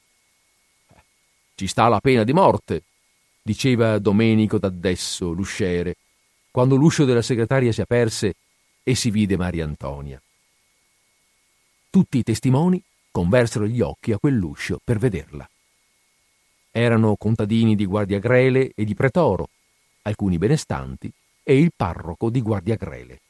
Ci 1.55 1.66
sta 1.66 1.89
la 1.89 2.01
pena 2.01 2.24
di 2.24 2.32
morte, 2.32 2.82
diceva 3.45 3.99
Domenico 3.99 4.59
d'Addesso, 4.59 5.30
l'usciere, 5.30 5.97
quando 6.51 6.76
l'uscio 6.76 7.05
della 7.05 7.20
segretaria 7.20 7.72
si 7.72 7.82
aperse 7.82 8.36
e 8.82 8.95
si 8.95 9.11
vide 9.11 9.36
Maria 9.36 9.64
Antonia. 9.64 10.20
Tutti 11.90 12.18
i 12.18 12.22
testimoni 12.22 12.82
conversero 13.11 13.66
gli 13.66 13.82
occhi 13.82 14.12
a 14.12 14.18
quell'uscio 14.18 14.80
per 14.82 14.99
vederla. 14.99 15.47
Erano 16.70 17.16
contadini 17.16 17.76
di 17.76 17.84
Guardia 17.84 18.18
Grele 18.18 18.72
e 18.74 18.84
di 18.84 18.95
Pretoro, 18.95 19.51
alcuni 20.03 20.38
benestanti 20.38 21.12
e 21.42 21.59
il 21.59 21.70
parroco 21.76 22.30
di 22.30 22.40
Guardia 22.40 22.76
Grele. 22.76 23.20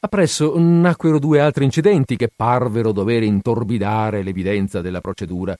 Appresso 0.00 0.58
nacquero 0.58 1.20
due 1.20 1.40
altri 1.40 1.64
incidenti 1.64 2.16
che 2.16 2.28
parvero 2.34 2.90
dover 2.90 3.22
intorbidare 3.22 4.24
l'evidenza 4.24 4.80
della 4.80 5.00
procedura. 5.00 5.56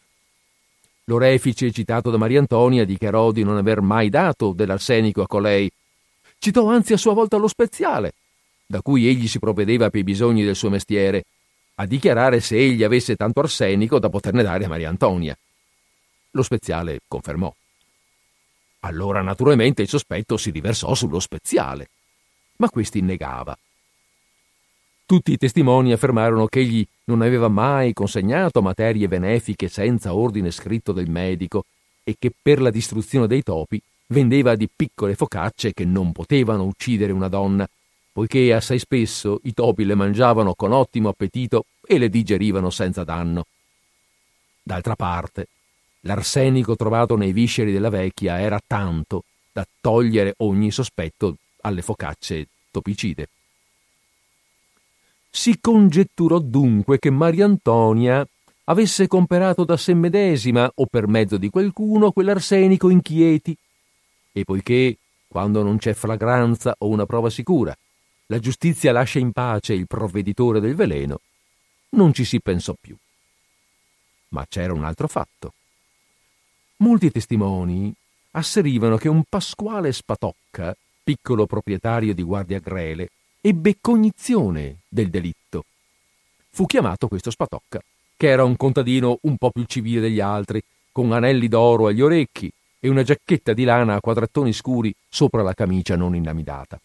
L'orefice 1.11 1.73
citato 1.73 2.09
da 2.11 2.19
Maria 2.19 2.39
Antonia 2.39 2.85
dichiarò 2.85 3.33
di 3.33 3.43
non 3.43 3.57
aver 3.57 3.81
mai 3.81 4.11
dato 4.11 4.53
dell'arsenico 4.53 5.23
a 5.23 5.27
colei 5.27 5.69
Citò 6.39 6.69
anzi 6.69 6.93
a 6.93 6.97
sua 6.97 7.15
volta 7.15 7.37
lo 7.37 7.49
speziale, 7.49 8.15
da 8.65 8.81
cui 8.81 9.09
egli 9.09 9.27
si 9.27 9.41
provvedeva 9.41 9.91
per 9.91 10.01
i 10.01 10.05
bisogni 10.05 10.45
del 10.45 10.55
suo 10.55 10.71
mestiere, 10.71 11.25
a 11.75 11.85
dichiarare 11.85 12.39
se 12.41 12.57
egli 12.57 12.85
avesse 12.85 13.17
tanto 13.17 13.41
arsenico 13.41 13.99
da 13.99 14.09
poterne 14.09 14.45
dare 14.45 14.65
a 14.65 14.69
Maria 14.69 14.89
Antonia. 14.89 15.37
Lo 16.31 16.43
speziale 16.43 17.01
confermò. 17.09 17.53
Allora 18.81 19.21
naturalmente 19.21 19.83
il 19.83 19.89
sospetto 19.89 20.37
si 20.37 20.51
riversò 20.51 20.95
sullo 20.95 21.19
speziale, 21.19 21.89
ma 22.59 22.71
questi 22.71 23.01
negava. 23.01 23.59
Tutti 25.11 25.33
i 25.33 25.39
testimoni 25.39 25.91
affermarono 25.91 26.47
che 26.47 26.61
egli 26.61 26.87
non 27.07 27.21
aveva 27.23 27.49
mai 27.49 27.93
consegnato 27.93 28.63
materie 28.63 29.09
benefiche 29.09 29.67
senza 29.67 30.15
ordine 30.15 30.53
scritto 30.53 30.93
del 30.93 31.11
medico 31.11 31.65
e 32.05 32.15
che 32.17 32.31
per 32.41 32.61
la 32.61 32.71
distruzione 32.71 33.27
dei 33.27 33.43
topi 33.43 33.83
vendeva 34.07 34.55
di 34.55 34.69
piccole 34.73 35.17
focacce 35.17 35.73
che 35.73 35.85
non 35.85 36.13
potevano 36.13 36.63
uccidere 36.63 37.11
una 37.11 37.27
donna, 37.27 37.69
poiché 38.13 38.55
assai 38.55 38.79
spesso 38.79 39.41
i 39.43 39.53
topi 39.53 39.85
le 39.85 39.97
mangiavano 39.97 40.55
con 40.55 40.71
ottimo 40.71 41.09
appetito 41.09 41.65
e 41.85 41.99
le 41.99 42.09
digerivano 42.09 42.71
senza 42.71 43.03
danno. 43.03 43.47
D'altra 44.63 44.95
parte, 44.95 45.49
l'arsenico 46.03 46.77
trovato 46.77 47.17
nei 47.17 47.33
visceri 47.33 47.73
della 47.73 47.91
vecchia 47.91 48.39
era 48.39 48.61
tanto 48.65 49.25
da 49.51 49.67
togliere 49.81 50.35
ogni 50.37 50.71
sospetto 50.71 51.35
alle 51.63 51.83
focacce 51.83 52.47
topicide. 52.71 53.27
Si 55.31 55.59
congetturò 55.61 56.39
dunque 56.41 56.99
che 56.99 57.11
Maria 57.11 57.45
Antonia 57.45 58.27
avesse 58.65 59.07
comperato 59.07 59.65
da 59.65 59.77
sé 59.77 59.95
medesima 59.95 60.71
o 60.75 60.87
per 60.87 61.07
mezzo 61.07 61.37
di 61.37 61.49
qualcuno 61.51 62.13
quell'arsenico 62.13 62.91
in 62.91 63.01
e 64.33 64.45
poiché, 64.45 64.97
quando 65.29 65.63
non 65.63 65.79
c'è 65.79 65.93
flagranza 65.93 66.75
o 66.79 66.89
una 66.89 67.07
prova 67.07 67.31
sicura, 67.31 67.77
la 68.27 68.39
giustizia 68.39 68.93
lascia 68.93 69.19
in 69.19 69.33
pace 69.33 69.73
il 69.75 69.87
provveditore 69.87 70.61
del 70.61 70.75
veleno, 70.75 71.21
non 71.91 72.13
ci 72.13 72.25
si 72.25 72.41
pensò 72.41 72.75
più. 72.81 72.97
Ma 74.29 74.47
c'era 74.49 74.73
un 74.73 74.85
altro 74.85 75.09
fatto. 75.09 75.55
Molti 76.77 77.11
testimoni 77.11 77.93
asserivano 78.33 78.97
che 78.97 79.09
un 79.09 79.25
Pasquale 79.29 79.93
Spatocca, 79.93 80.77
piccolo 81.03 81.47
proprietario 81.47 82.15
di 82.15 82.23
Guardia 82.23 82.61
Grele, 82.61 83.11
ebbe 83.43 83.79
cognizione 83.81 84.81
del 84.87 85.09
delitto. 85.09 85.65
Fu 86.51 86.67
chiamato 86.67 87.09
questo 87.09 87.31
Spatocca, 87.31 87.81
che 88.17 88.29
era 88.29 88.45
un 88.45 88.55
contadino 88.57 89.19
un 89.23 89.39
po' 89.39 89.51
più 89.51 89.65
civile 89.65 90.01
degli 90.01 90.21
altri, 90.21 90.63
con 90.93 91.13
anelli 91.13 91.49
d'oro 91.49 91.87
agli 91.87 92.03
orecchi, 92.03 92.53
e 92.79 92.89
una 92.89 93.03
giacchetta 93.03 93.55
di 93.55 93.65
lana 93.65 93.95
a 93.95 94.01
quadrattoni 94.01 94.53
scuri 94.53 94.95
sopra 95.09 95.43
la 95.43 95.55
camicia 95.55 95.97
non 95.97 96.15
inamidata. 96.15 96.79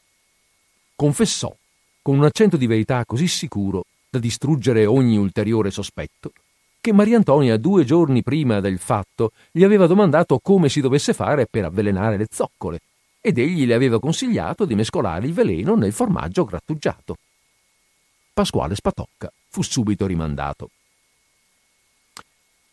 Confessò, 0.96 1.54
con 2.02 2.18
un 2.18 2.24
accento 2.24 2.56
di 2.56 2.68
verità 2.68 3.04
così 3.06 3.28
sicuro 3.28 3.86
da 4.10 4.20
distruggere 4.20 4.86
ogni 4.86 5.18
ulteriore 5.18 5.72
sospetto, 5.72 6.32
che 6.80 6.94
Maria 6.94 7.18
Antonia 7.18 7.58
due 7.58 7.84
giorni 7.84 8.24
prima 8.24 8.62
del 8.62 8.78
fatto 8.78 9.32
gli 9.52 9.64
aveva 9.64 9.88
domandato 9.88 10.40
come 10.40 10.70
si 10.70 10.80
dovesse 10.80 11.14
fare 11.14 11.48
per 11.48 11.66
avvelenare 11.66 12.16
le 12.16 12.28
zoccole 12.30 12.80
ed 13.26 13.40
egli 13.40 13.66
le 13.66 13.74
aveva 13.74 14.00
consigliato 14.00 14.66
di 14.66 14.76
mescolare 14.76 15.26
il 15.26 15.34
veleno 15.34 15.74
nel 15.74 15.92
formaggio 15.92 16.46
grattugiato. 16.46 17.18
Pasquale 18.32 18.76
Spatocca 18.76 19.34
fu 19.50 19.64
subito 19.64 20.06
rimandato. 20.06 20.70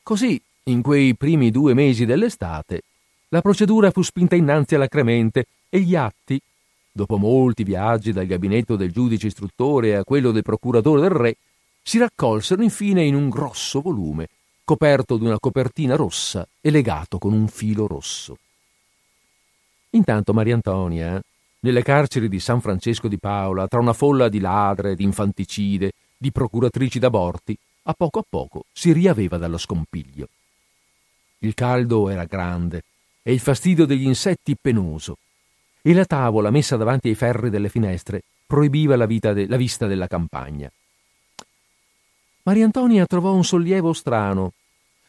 Così, 0.03 0.39
in 0.65 0.83
quei 0.83 1.17
primi 1.17 1.51
due 1.51 1.73
mesi 1.73 2.05
dell'estate, 2.05 2.83
la 3.31 3.41
procedura 3.41 3.91
fu 3.91 4.03
spinta 4.03 4.37
innanzi 4.37 4.75
alla 4.75 4.89
Cremente 4.89 5.47
e 5.71 5.81
gli 5.81 5.97
atti, 5.97 6.39
dopo 6.93 7.17
molti 7.17 7.65
viaggi 7.65 8.13
dal 8.13 8.27
gabinetto 8.27 8.77
del 8.77 8.93
giudice 8.93 9.29
istruttore 9.29 9.97
a 9.97 10.05
quello 10.05 10.33
del 10.33 10.43
procuratore 10.43 11.01
del 11.01 11.11
re, 11.11 11.37
si 11.83 11.97
raccolsero 11.97 12.63
infine 12.63 13.03
in 13.05 13.15
un 13.15 13.31
grosso 13.31 13.81
volume, 13.81 14.29
coperto 14.65 15.17
d'una 15.17 15.39
copertina 15.39 15.97
rossa 15.97 16.47
e 16.61 16.71
legato 16.71 17.17
con 17.17 17.33
un 17.33 17.49
filo 17.49 17.87
rosso. 17.87 18.37
Intanto 19.95 20.33
Maria 20.33 20.55
Antonia, 20.55 21.21
nelle 21.61 21.83
carceri 21.83 22.29
di 22.29 22.41
San 22.41 22.61
Francesco 22.61 23.09
di 23.09 23.19
Paola, 23.19 23.69
tra 23.69 23.79
una 23.79 23.93
folla 23.93 24.29
di 24.29 24.41
ladre, 24.41 24.97
di 24.97 25.05
infanticide, 25.05 25.93
di 26.17 26.33
procuratrici 26.33 26.99
d'aborti, 26.99 27.57
a 27.85 27.93
poco 27.93 28.21
a 28.21 28.25
poco 28.29 28.65
si 28.73 28.93
riaveva 28.93 29.37
dallo 29.37 29.59
scompiglio. 29.59 30.29
Il 31.39 31.55
caldo 31.55 32.09
era 32.09 32.25
grande 32.25 32.85
e 33.23 33.33
il 33.33 33.41
fastidio 33.41 33.85
degli 33.85 34.07
insetti 34.07 34.57
penoso, 34.61 35.19
e 35.83 35.93
la 35.93 36.05
tavola 36.05 36.51
messa 36.51 36.77
davanti 36.77 37.09
ai 37.09 37.15
ferri 37.15 37.51
delle 37.51 37.69
finestre 37.69 38.23
proibiva 38.47 38.97
la, 38.97 39.07
de- 39.07 39.47
la 39.47 39.57
vista 39.57 39.87
della 39.87 40.07
campagna. 40.07 40.71
Maria 42.45 42.65
Antonia 42.65 43.05
trovò 43.07 43.35
un 43.35 43.45
sollievo 43.45 43.93
strano, 43.93 44.53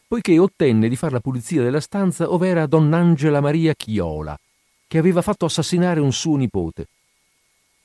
poiché 0.06 0.38
ottenne 0.38 0.88
di 0.88 0.96
far 0.96 1.12
la 1.12 1.20
pulizia 1.20 1.62
della 1.62 1.80
stanza 1.80 2.30
ove 2.30 2.48
era 2.48 2.66
donn'Angela 2.66 3.40
Maria 3.40 3.74
Chiola, 3.74 4.38
che 4.86 4.98
aveva 4.98 5.22
fatto 5.22 5.44
assassinare 5.44 6.00
un 6.00 6.12
suo 6.12 6.36
nipote. 6.36 6.88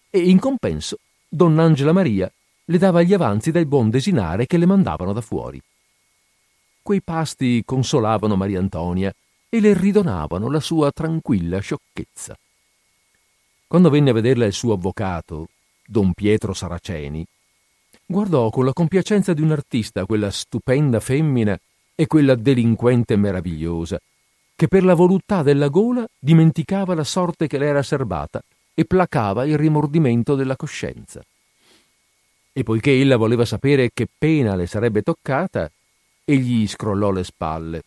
E 0.09 0.19
in 0.19 0.39
compenso, 0.39 0.97
donn'Angela 1.27 1.91
Maria 1.91 2.31
le 2.65 2.77
dava 2.77 3.01
gli 3.01 3.13
avanzi 3.13 3.51
del 3.51 3.65
buon 3.65 3.89
desinare 3.89 4.45
che 4.45 4.57
le 4.57 4.65
mandavano 4.65 5.13
da 5.13 5.21
fuori. 5.21 5.61
Quei 6.81 7.01
pasti 7.01 7.63
consolavano 7.65 8.35
Maria 8.35 8.59
Antonia 8.59 9.13
e 9.49 9.59
le 9.59 9.73
ridonavano 9.73 10.49
la 10.49 10.59
sua 10.59 10.91
tranquilla 10.91 11.59
sciocchezza. 11.59 12.37
Quando 13.67 13.89
venne 13.89 14.11
a 14.11 14.13
vederla 14.13 14.45
il 14.45 14.53
suo 14.53 14.73
avvocato, 14.73 15.49
don 15.85 16.13
Pietro 16.13 16.53
Saraceni, 16.53 17.25
guardò 18.05 18.49
con 18.49 18.65
la 18.65 18.73
compiacenza 18.73 19.33
di 19.33 19.41
un 19.41 19.51
artista 19.51 20.05
quella 20.05 20.31
stupenda 20.31 20.99
femmina 20.99 21.59
e 21.95 22.07
quella 22.07 22.35
delinquente 22.35 23.15
meravigliosa, 23.15 23.99
che 24.59 24.67
per 24.67 24.83
la 24.83 24.93
voluttà 24.93 25.41
della 25.41 25.69
gola 25.69 26.05
dimenticava 26.19 26.93
la 26.93 27.05
sorte 27.05 27.47
che 27.47 27.57
le 27.57 27.67
era 27.67 27.81
serbata 27.81 28.43
e 28.73 28.83
placava 28.83 29.45
il 29.45 29.57
rimordimento 29.57 30.35
della 30.35 30.57
coscienza. 30.57 31.23
E 32.51 32.63
poiché 32.63 32.91
ella 32.91 33.15
voleva 33.15 33.45
sapere 33.45 33.91
che 33.93 34.05
pena 34.17 34.55
le 34.55 34.67
sarebbe 34.67 35.01
toccata, 35.01 35.71
egli 36.25 36.67
scrollò 36.67 37.09
le 37.09 37.23
spalle 37.23 37.83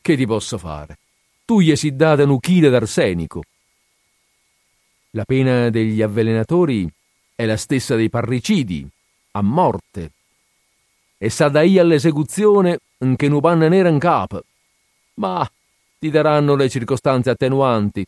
che 0.00 0.16
ti 0.16 0.24
posso 0.24 0.56
fare? 0.56 0.96
Tu 1.44 1.60
gli 1.60 1.76
si 1.76 1.94
data 1.94 2.24
un 2.24 2.40
chile 2.40 2.70
d'arsenico. 2.70 3.42
La 5.10 5.26
pena 5.26 5.68
degli 5.68 6.00
avvelenatori 6.00 6.90
è 7.34 7.44
la 7.44 7.58
stessa 7.58 7.96
dei 7.96 8.08
parricidi, 8.08 8.88
a 9.32 9.42
morte. 9.42 10.12
E 11.18 11.28
sa 11.28 11.50
da 11.50 11.60
io 11.60 11.82
all'esecuzione 11.82 12.78
che 13.14 13.28
nu 13.28 13.40
panna 13.40 13.68
nera 13.68 13.90
in 13.90 13.98
capo. 13.98 14.42
Ma 15.16 15.46
ti 15.98 16.10
daranno 16.10 16.54
le 16.54 16.68
circostanze 16.68 17.30
attenuanti. 17.30 18.06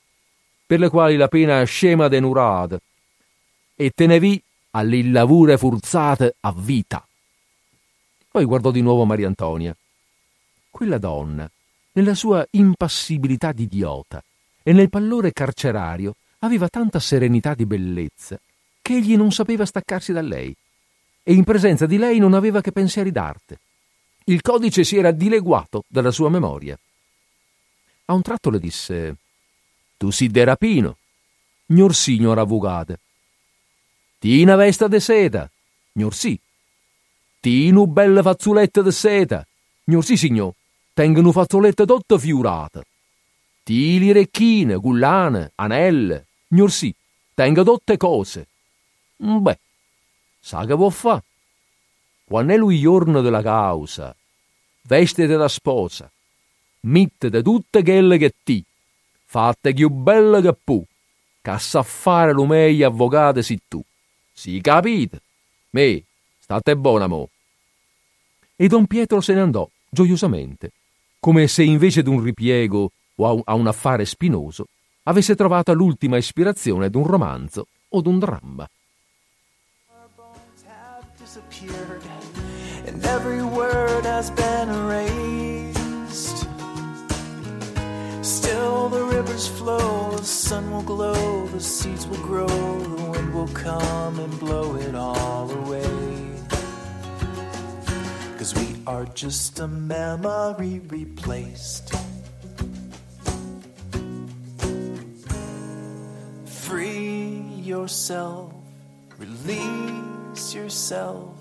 per 0.70 0.78
le 0.78 0.88
quali 0.88 1.16
la 1.16 1.26
pena 1.26 1.64
scema 1.64 2.06
denurata, 2.06 2.78
e 3.74 3.90
te 3.90 4.06
ne 4.06 4.20
vi 4.20 4.40
alle 4.70 5.02
lavure 5.02 5.58
forzate 5.58 6.36
a 6.38 6.52
vita. 6.56 7.04
Poi 8.30 8.44
guardò 8.44 8.70
di 8.70 8.80
nuovo 8.80 9.04
Maria 9.04 9.26
Antonia. 9.26 9.76
Quella 10.70 10.98
donna, 10.98 11.50
nella 11.92 12.14
sua 12.14 12.46
impassibilità 12.50 13.50
di 13.50 13.64
idiota 13.64 14.22
e 14.62 14.72
nel 14.72 14.88
pallore 14.88 15.32
carcerario, 15.32 16.14
aveva 16.38 16.68
tanta 16.68 17.00
serenità 17.00 17.54
di 17.54 17.66
bellezza 17.66 18.38
che 18.80 18.94
egli 18.94 19.16
non 19.16 19.32
sapeva 19.32 19.66
staccarsi 19.66 20.12
da 20.12 20.20
lei 20.20 20.54
e 21.24 21.32
in 21.32 21.42
presenza 21.42 21.86
di 21.86 21.98
lei 21.98 22.18
non 22.18 22.34
aveva 22.34 22.60
che 22.60 22.70
pensieri 22.70 23.10
d'arte. 23.10 23.58
Il 24.26 24.40
codice 24.40 24.84
si 24.84 24.96
era 24.96 25.10
dileguato 25.10 25.82
dalla 25.88 26.12
sua 26.12 26.28
memoria. 26.28 26.78
A 28.10 28.12
un 28.12 28.22
tratto 28.22 28.50
le 28.50 28.58
disse 28.58 29.16
Tu 29.96 30.10
si 30.10 30.26
de 30.26 30.42
rapino, 30.42 30.96
gnor 31.66 31.94
signor 31.94 32.40
avvocate. 32.40 32.98
Ti 34.18 34.42
una 34.42 34.56
vesta 34.56 34.88
de 34.88 34.98
seta, 34.98 35.48
gnor 35.92 36.12
sì. 36.12 36.38
Ti 37.38 37.70
una 37.70 37.86
bella 37.86 38.20
fazzoletta 38.20 38.82
de 38.82 38.90
seta, 38.90 39.46
gnor 39.84 40.04
sì 40.04 40.16
signor. 40.16 40.52
Tengo 40.92 41.20
una 41.20 41.30
fazzoletta 41.30 41.84
tutta 41.84 42.18
fiurata. 42.18 42.84
Ti 43.62 44.00
li 44.00 44.10
recchine, 44.10 44.74
gullane, 44.74 45.52
anelle, 45.54 46.26
gnor 46.48 46.72
sì. 46.72 46.92
Tengo 47.32 47.62
tutte 47.62 47.96
cose. 47.96 48.48
Beh, 49.18 49.58
sa 50.40 50.66
che 50.66 50.74
può 50.74 50.90
fa? 50.90 51.22
Quando 52.24 52.54
è 52.54 52.56
lui 52.56 52.80
giorno 52.80 53.20
della 53.20 53.40
causa, 53.40 54.12
vestite 54.82 55.36
da 55.36 55.46
sposa, 55.46 56.10
mittete 56.80 57.42
tutte 57.42 57.82
quelle 57.82 58.18
che 58.18 58.34
ti, 58.42 58.64
fatte 59.24 59.72
più 59.72 59.88
belle 59.88 60.40
che 60.40 60.52
pu, 60.52 60.84
che 61.40 61.58
sa 61.58 61.82
fare 61.82 62.32
lo 62.32 62.46
meglio 62.46 62.86
avvocato 62.86 63.42
si 63.42 63.60
tu. 63.68 63.82
Si 64.32 64.60
capite? 64.60 65.22
Me, 65.70 66.02
state 66.38 66.76
buona 66.76 67.06
mo. 67.06 67.28
E 68.56 68.66
don 68.68 68.86
Pietro 68.86 69.20
se 69.20 69.34
ne 69.34 69.40
andò 69.40 69.68
gioiosamente, 69.88 70.72
come 71.18 71.48
se 71.48 71.62
invece 71.62 72.02
d'un 72.02 72.22
ripiego 72.22 72.92
o 73.16 73.42
a 73.44 73.54
un 73.54 73.66
affare 73.66 74.04
spinoso 74.04 74.66
avesse 75.04 75.34
trovato 75.34 75.72
l'ultima 75.72 76.16
ispirazione 76.16 76.90
d'un 76.90 77.06
romanzo 77.06 77.66
o 77.88 78.00
d'un 78.00 78.18
dramma. 78.18 78.68
And 82.86 83.04
every 83.04 83.42
word 83.42 84.04
has 84.04 84.30
been 84.30 84.69
glow, 90.96 91.46
the 91.46 91.60
seeds 91.60 92.04
will 92.08 92.16
grow, 92.16 92.48
the 92.48 93.04
wind 93.12 93.32
will 93.32 93.46
come 93.48 94.18
and 94.18 94.40
blow 94.40 94.74
it 94.74 94.96
all 94.96 95.48
away. 95.48 95.86
Cause 98.36 98.52
we 98.56 98.82
are 98.88 99.04
just 99.14 99.60
a 99.60 99.68
memory 99.68 100.80
replaced. 100.88 101.94
Free 106.44 107.38
yourself, 107.72 108.52
release 109.16 110.52
yourself. 110.52 111.36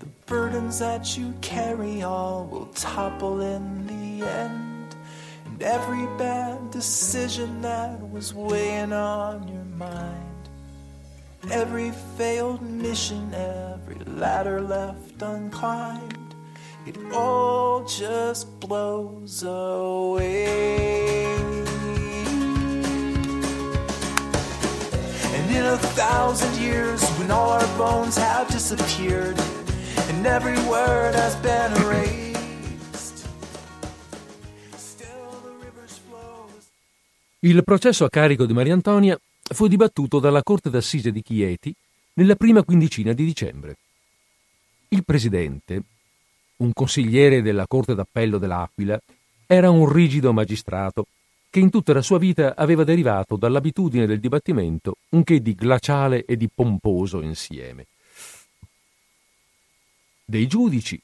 The 0.00 0.06
burdens 0.24 0.78
that 0.78 1.18
you 1.18 1.34
carry 1.42 2.02
all 2.02 2.46
will 2.46 2.70
topple 2.72 3.42
in 3.42 3.86
the 3.86 4.26
end. 4.26 4.65
And 5.56 5.62
every 5.62 6.04
bad 6.18 6.70
decision 6.70 7.62
that 7.62 8.10
was 8.10 8.34
weighing 8.34 8.92
on 8.92 9.48
your 9.48 9.64
mind. 9.64 10.50
Every 11.50 11.92
failed 12.18 12.60
mission, 12.60 13.32
every 13.32 13.96
ladder 14.04 14.60
left 14.60 15.16
unclimbed, 15.20 16.34
it 16.86 16.98
all 17.10 17.84
just 17.86 18.60
blows 18.60 19.44
away. 19.44 21.24
And 25.32 25.50
in 25.56 25.64
a 25.64 25.78
thousand 25.78 26.54
years, 26.62 27.02
when 27.12 27.30
all 27.30 27.48
our 27.48 27.78
bones 27.78 28.18
have 28.18 28.48
disappeared, 28.48 29.40
and 30.08 30.26
every 30.26 30.58
word 30.68 31.14
has 31.14 31.34
been 31.36 31.72
erased, 31.82 32.25
Il 37.40 37.62
processo 37.64 38.06
a 38.06 38.08
carico 38.08 38.46
di 38.46 38.54
Maria 38.54 38.72
Antonia 38.72 39.18
fu 39.42 39.66
dibattuto 39.66 40.18
dalla 40.20 40.42
Corte 40.42 40.70
d'Assise 40.70 41.12
di 41.12 41.20
Chieti 41.20 41.74
nella 42.14 42.34
prima 42.34 42.62
quindicina 42.62 43.12
di 43.12 43.26
dicembre. 43.26 43.76
Il 44.88 45.04
presidente, 45.04 45.82
un 46.56 46.72
consigliere 46.72 47.42
della 47.42 47.66
Corte 47.66 47.94
d'Appello 47.94 48.38
dell'Aquila, 48.38 48.98
era 49.46 49.68
un 49.68 49.92
rigido 49.92 50.32
magistrato 50.32 51.06
che 51.50 51.60
in 51.60 51.68
tutta 51.68 51.92
la 51.92 52.00
sua 52.00 52.18
vita 52.18 52.54
aveva 52.56 52.84
derivato 52.84 53.36
dall'abitudine 53.36 54.06
del 54.06 54.18
dibattimento 54.18 54.96
un 55.10 55.22
che 55.22 55.42
di 55.42 55.54
glaciale 55.54 56.24
e 56.24 56.38
di 56.38 56.48
pomposo 56.52 57.20
insieme. 57.20 57.86
Dei 60.24 60.46
giudici, 60.46 60.98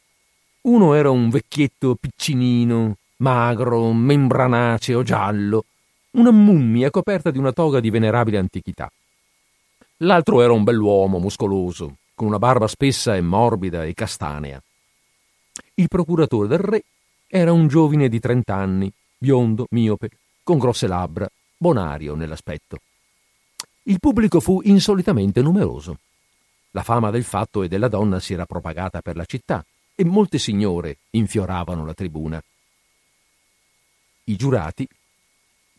uno 0.63 0.95
era 0.95 1.11
un 1.11 1.29
vecchietto 1.29 1.95
piccinino, 1.95 2.97
magro, 3.17 3.93
membranaceo, 3.93 5.03
giallo, 5.03 5.67
una 6.13 6.31
mummia 6.31 6.91
coperta 6.91 7.31
di 7.31 7.39
una 7.39 7.53
toga 7.53 7.81
di 7.81 7.91
venerabile 7.91 8.39
antichità. 8.39 8.91
L'altro 9.99 10.43
era 10.43 10.53
un 10.53 10.65
bell'uomo 10.65 11.19
muscoloso, 11.19 11.97
con 12.15 12.27
una 12.27 12.39
barba 12.39 12.67
spessa 12.67 13.17
e 13.17 13.21
morbida 13.21 13.85
e 13.85 13.95
castanea. 13.95 14.63
Il 15.75 15.89
procuratore 15.89 16.49
del 16.49 16.59
re 16.59 16.85
era 17.27 17.53
un 17.53 17.67
giovine 17.67 18.09
di 18.09 18.21
trent'anni, 18.21 18.93
biondo, 19.17 19.67
miope, 19.71 20.11
con 20.43 20.59
grosse 20.59 20.87
labbra, 20.87 21.29
bonario 21.57 22.15
nell'aspetto. 22.15 22.81
Il 23.85 23.99
pubblico 23.99 24.41
fu 24.41 24.61
insolitamente 24.65 25.41
numeroso. 25.41 25.99
La 26.73 26.83
fama 26.83 27.11
del 27.11 27.25
fatto 27.25 27.63
e 27.63 27.69
della 27.69 27.89
donna 27.89 28.21
si 28.21 28.33
era 28.33 28.45
propagata 28.45 29.01
per 29.01 29.17
la 29.17 29.25
città 29.25 29.65
e 29.95 30.05
molte 30.05 30.39
signore 30.39 30.99
infioravano 31.11 31.85
la 31.87 31.95
tribuna. 31.95 32.43
I 34.25 34.37
giurati 34.37 34.87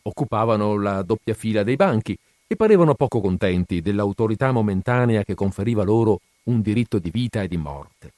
occupavano 0.06 0.78
la 0.78 1.02
doppia 1.02 1.34
fila 1.34 1.62
dei 1.62 1.76
banchi 1.76 2.16
e 2.46 2.56
parevano 2.56 2.94
poco 2.94 3.20
contenti 3.20 3.80
dell'autorità 3.80 4.52
momentanea 4.52 5.24
che 5.24 5.34
conferiva 5.34 5.82
loro 5.82 6.20
un 6.44 6.60
diritto 6.60 6.98
di 6.98 7.10
vita 7.10 7.42
e 7.42 7.48
di 7.48 7.56
morte. 7.56 8.12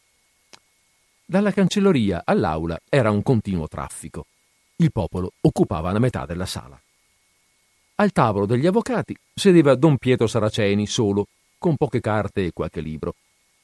Dalla 1.24 1.52
cancelleria 1.52 2.22
all'aula 2.24 2.78
era 2.88 3.10
un 3.10 3.22
continuo 3.22 3.68
traffico. 3.68 4.26
Il 4.76 4.92
popolo 4.92 5.32
occupava 5.40 5.92
la 5.92 5.98
metà 5.98 6.26
della 6.26 6.46
sala. 6.46 6.78
Al 7.96 8.12
tavolo 8.12 8.46
degli 8.46 8.66
avvocati 8.66 9.16
sedeva 9.32 9.74
don 9.74 9.96
Pietro 9.96 10.26
Saraceni 10.26 10.86
solo, 10.86 11.28
con 11.56 11.76
poche 11.76 12.00
carte 12.00 12.46
e 12.46 12.52
qualche 12.52 12.80
libro, 12.80 13.14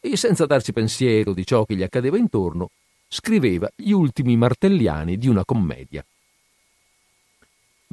e 0.00 0.16
senza 0.16 0.46
darsi 0.46 0.72
pensiero 0.72 1.32
di 1.34 1.44
ciò 1.44 1.64
che 1.64 1.76
gli 1.76 1.82
accadeva 1.82 2.16
intorno, 2.16 2.70
scriveva 3.08 3.70
gli 3.76 3.90
ultimi 3.90 4.36
martelliani 4.36 5.18
di 5.18 5.28
una 5.28 5.44
commedia. 5.44 6.04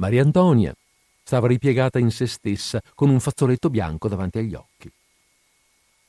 Maria 0.00 0.22
Antonia 0.22 0.74
stava 1.22 1.46
ripiegata 1.46 1.98
in 1.98 2.10
se 2.10 2.26
stessa 2.26 2.80
con 2.94 3.10
un 3.10 3.20
fazzoletto 3.20 3.68
bianco 3.68 4.08
davanti 4.08 4.38
agli 4.38 4.54
occhi. 4.54 4.90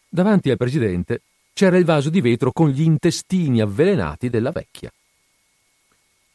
Davanti 0.07 0.49
al 0.49 0.55
presidente 0.55 1.21
c'era 1.51 1.77
il 1.77 1.83
vaso 1.83 2.09
di 2.09 2.21
vetro 2.21 2.53
con 2.53 2.69
gli 2.69 2.81
intestini 2.81 3.59
avvelenati 3.59 4.29
della 4.29 4.51
vecchia. 4.51 4.89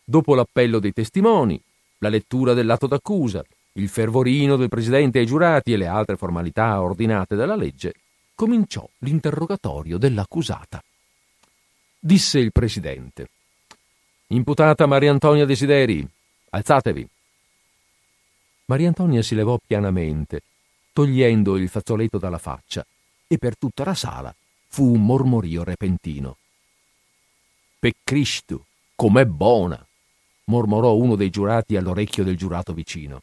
Dopo 0.05 0.35
l'appello 0.35 0.79
dei 0.79 0.93
testimoni, 0.93 1.59
la 1.99 2.11
lettura 2.11 2.53
dell'atto 2.53 2.87
d'accusa, 2.87 3.43
il 3.73 3.89
fervorino 3.89 4.57
del 4.57 4.69
presidente 4.69 5.19
ai 5.19 5.27
giurati 5.27 5.73
e 5.73 5.79
le 5.79 5.87
altre 5.87 6.17
formalità 6.17 6.83
ordinate 6.83 7.37
dalla 7.37 7.57
legge, 7.57 7.95
cominciò 8.35 8.87
l'interrogatorio 8.99 9.97
dell'accusata. 9.97 10.85
Disse 11.99 12.39
il 12.39 12.53
presidente. 12.53 13.29
Imputata 14.29 14.85
Maria 14.85 15.11
Antonia 15.11 15.47
Desideri, 15.47 16.07
alzatevi. 16.51 17.09
Maria 18.67 18.89
Antonia 18.89 19.23
si 19.23 19.35
levò 19.35 19.59
pianamente, 19.65 20.43
togliendo 20.93 21.57
il 21.57 21.69
fazzoletto 21.69 22.19
dalla 22.19 22.39
faccia, 22.39 22.85
e 23.29 23.39
per 23.39 23.57
tutta 23.57 23.85
la 23.85 23.95
sala 23.95 24.35
fu 24.69 24.93
un 24.93 25.05
mormorio 25.05 25.63
repentino. 25.63 26.37
Per 27.79 27.93
Cristo, 28.03 28.67
com'è 28.95 29.25
buona! 29.25 29.85
mormorò 30.47 30.95
uno 30.95 31.17
dei 31.17 31.31
giurati 31.31 31.77
all'orecchio 31.77 32.25
del 32.25 32.37
giurato 32.37 32.73
vicino. 32.73 33.23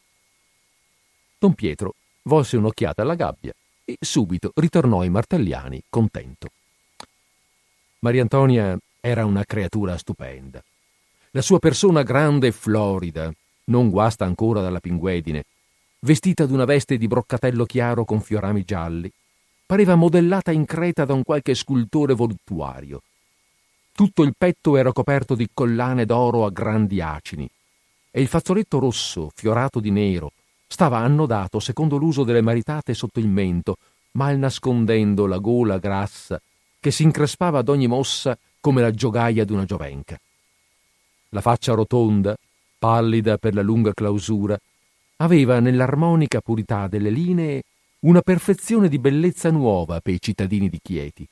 Don 1.37 1.53
Pietro 1.53 1.95
volse 2.23 2.57
un'occhiata 2.57 3.01
alla 3.01 3.15
gabbia 3.15 3.53
e 3.83 3.97
subito 3.99 4.51
ritornò 4.55 5.01
ai 5.01 5.09
martelliani 5.09 5.83
contento. 5.89 6.51
Maria 7.99 8.21
Antonia 8.21 8.77
era 8.99 9.25
una 9.25 9.43
creatura 9.43 9.97
stupenda. 9.97 10.63
La 11.31 11.41
sua 11.41 11.59
persona 11.59 12.03
grande 12.03 12.47
e 12.47 12.51
florida, 12.51 13.33
non 13.65 13.89
guasta 13.89 14.25
ancora 14.25 14.61
dalla 14.61 14.79
pinguedine, 14.79 15.45
vestita 15.99 16.45
d'una 16.45 16.65
veste 16.65 16.97
di 16.97 17.07
broccatello 17.07 17.65
chiaro 17.65 18.05
con 18.05 18.21
fiorami 18.21 18.63
gialli, 18.63 19.11
pareva 19.65 19.95
modellata 19.95 20.51
in 20.51 20.65
creta 20.65 21.05
da 21.05 21.13
un 21.13 21.23
qualche 21.23 21.55
scultore 21.55 22.13
voluttuario. 22.13 23.01
Tutto 23.91 24.23
il 24.23 24.33
petto 24.37 24.75
era 24.75 24.91
coperto 24.91 25.35
di 25.35 25.49
collane 25.53 26.05
d'oro 26.05 26.45
a 26.45 26.49
grandi 26.49 26.99
acini 27.01 27.47
e 28.11 28.21
il 28.21 28.27
fazzoletto 28.27 28.79
rosso, 28.79 29.31
fiorato 29.33 29.79
di 29.79 29.91
nero, 29.91 30.31
stava 30.67 30.97
annodato 30.97 31.59
secondo 31.59 31.97
l'uso 31.97 32.23
delle 32.23 32.41
maritate 32.41 32.93
sotto 32.93 33.19
il 33.19 33.27
mento, 33.27 33.77
mal 34.11 34.37
nascondendo 34.37 35.25
la 35.25 35.37
gola 35.37 35.77
grassa 35.77 36.41
che 36.79 36.91
si 36.91 37.03
increspava 37.03 37.59
ad 37.59 37.69
ogni 37.69 37.87
mossa 37.87 38.37
come 38.59 38.81
la 38.81 38.91
giogaia 38.91 39.45
d'una 39.45 39.65
giovenca. 39.65 40.19
La 41.29 41.41
faccia 41.41 41.73
rotonda, 41.73 42.35
pallida 42.83 43.37
per 43.37 43.53
la 43.53 43.61
lunga 43.61 43.93
clausura, 43.93 44.59
aveva 45.17 45.61
nell'armonica 45.61 46.41
purità 46.41 46.89
delle 46.89 47.11
linee 47.11 47.63
una 47.99 48.19
perfezione 48.19 48.89
di 48.89 48.99
bellezza 48.99 49.49
nuova 49.51 50.01
per 50.01 50.15
i 50.15 50.19
cittadini 50.19 50.67
di 50.67 50.81
Chieti. 50.83 51.25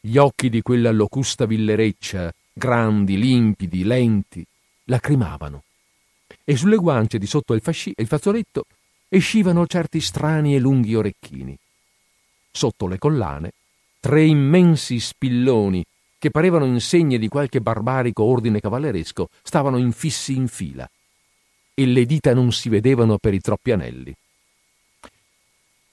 Gli 0.00 0.16
occhi 0.16 0.48
di 0.48 0.60
quella 0.60 0.90
locusta 0.90 1.46
villereccia, 1.46 2.34
grandi, 2.52 3.16
limpidi, 3.16 3.84
lenti, 3.84 4.44
lacrimavano, 4.86 5.62
e 6.42 6.56
sulle 6.56 6.78
guance 6.78 7.16
di 7.16 7.26
sotto 7.26 7.54
il, 7.54 7.60
fasci- 7.60 7.94
il 7.94 8.08
fazzoletto 8.08 8.64
escivano 9.08 9.68
certi 9.68 10.00
strani 10.00 10.56
e 10.56 10.58
lunghi 10.58 10.96
orecchini. 10.96 11.56
Sotto 12.50 12.88
le 12.88 12.98
collane, 12.98 13.52
tre 14.00 14.24
immensi 14.24 14.98
spilloni 14.98 15.84
che 16.18 16.30
parevano 16.30 16.64
insegne 16.64 17.18
di 17.18 17.28
qualche 17.28 17.60
barbarico 17.60 18.24
ordine 18.24 18.60
cavalleresco 18.60 19.28
stavano 19.42 19.78
infissi 19.78 20.34
in 20.34 20.48
fila 20.48 20.88
e 21.74 21.86
le 21.86 22.04
dita 22.06 22.34
non 22.34 22.50
si 22.50 22.68
vedevano 22.68 23.18
per 23.18 23.34
i 23.34 23.40
troppi 23.40 23.70
anelli. 23.70 24.12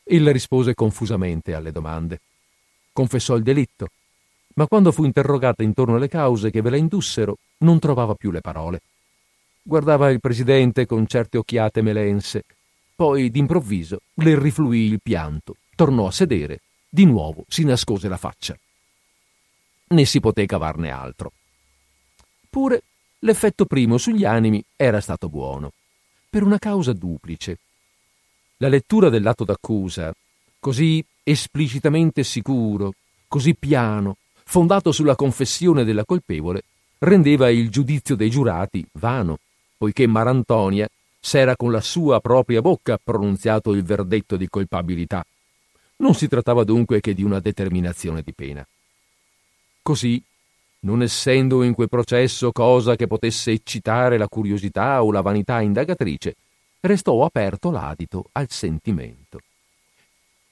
Ella 0.04 0.32
rispose 0.32 0.74
confusamente 0.74 1.54
alle 1.54 1.72
domande. 1.72 2.22
Confessò 2.92 3.36
il 3.36 3.44
delitto, 3.44 3.90
ma 4.56 4.68
quando 4.68 4.92
fu 4.92 5.04
interrogata 5.04 5.62
intorno 5.62 5.96
alle 5.96 6.08
cause 6.08 6.50
che 6.50 6.62
ve 6.62 6.72
la 6.72 6.78
indussero, 6.78 7.38
non 7.60 7.78
trovava 7.78 8.16
più 8.16 8.32
le 8.32 8.42
parole. 8.42 8.82
Guardava 9.62 10.10
il 10.10 10.20
presidente 10.20 10.88
con 10.88 11.06
certe 11.06 11.38
occhiate 11.38 11.82
melense, 11.82 12.46
poi 12.96 13.30
d'improvviso 13.30 14.00
le 14.16 14.40
rifluì 14.40 14.80
il 14.80 15.02
pianto, 15.02 15.58
tornò 15.76 16.08
a 16.08 16.12
sedere, 16.12 16.62
di 16.90 17.06
nuovo 17.06 17.44
si 17.48 17.64
nascose 17.64 18.08
la 18.08 18.18
faccia. 18.18 18.58
Né 19.88 20.06
si 20.06 20.20
poté 20.20 20.46
cavarne 20.46 20.90
altro. 20.90 21.32
Pure 22.50 22.84
l'effetto 23.20 23.66
primo 23.66 23.98
sugli 23.98 24.26
animi 24.26 24.64
era 24.76 25.00
stato 25.00 25.30
buono, 25.30 25.74
per 26.30 26.44
una 26.44 26.58
causa 26.58 26.94
duplice. 26.94 27.60
La 28.58 28.68
lettura 28.68 29.10
dell'atto 29.10 29.44
d'accusa, 29.44 30.14
così 30.60 31.04
esplicitamente 31.24 32.24
sicuro, 32.24 32.94
così 33.28 33.54
piano, 33.56 34.18
fondato 34.46 34.92
sulla 34.92 35.16
confessione 35.16 35.84
della 35.84 36.06
colpevole, 36.06 36.64
rendeva 37.00 37.50
il 37.50 37.70
giudizio 37.70 38.16
dei 38.16 38.30
giurati 38.30 38.86
vano, 38.94 39.40
poiché 39.78 40.08
Marantonia 40.08 40.88
s'era 41.20 41.56
con 41.56 41.72
la 41.72 41.82
sua 41.82 42.20
propria 42.22 42.62
bocca 42.62 43.00
pronunziato 43.04 43.74
il 43.74 43.84
verdetto 43.84 44.38
di 44.38 44.48
colpabilità. 44.48 45.26
Non 45.98 46.14
si 46.14 46.28
trattava 46.28 46.64
dunque 46.64 47.02
che 47.02 47.14
di 47.14 47.24
una 47.24 47.40
determinazione 47.40 48.22
di 48.22 48.34
pena. 48.34 48.66
Così 49.86 50.20
non 50.80 51.04
essendo 51.04 51.62
in 51.62 51.76
quel 51.76 51.90
processo 51.90 52.52
cosa 52.52 52.96
che 52.96 53.06
potesse 53.06 53.52
eccitare 53.52 54.18
la 54.18 54.28
curiosità 54.28 55.04
o 55.04 55.12
la 55.12 55.22
vanità 55.22 55.62
indagatrice, 55.62 56.36
restò 56.80 57.24
aperto 57.24 57.70
l'adito 57.70 58.30
al 58.32 58.50
sentimento. 58.50 59.42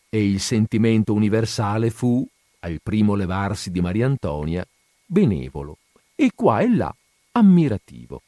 E 0.08 0.24
il 0.24 0.40
sentimento 0.40 1.14
universale 1.14 1.90
fu, 1.90 2.24
al 2.60 2.78
primo 2.84 3.16
levarsi 3.16 3.72
di 3.72 3.82
Maria 3.82 4.06
Antonia, 4.06 4.64
benevolo 5.04 5.78
e 6.14 6.30
qua 6.36 6.60
e 6.60 6.70
là 6.70 6.96
ammirativo. 7.32 8.22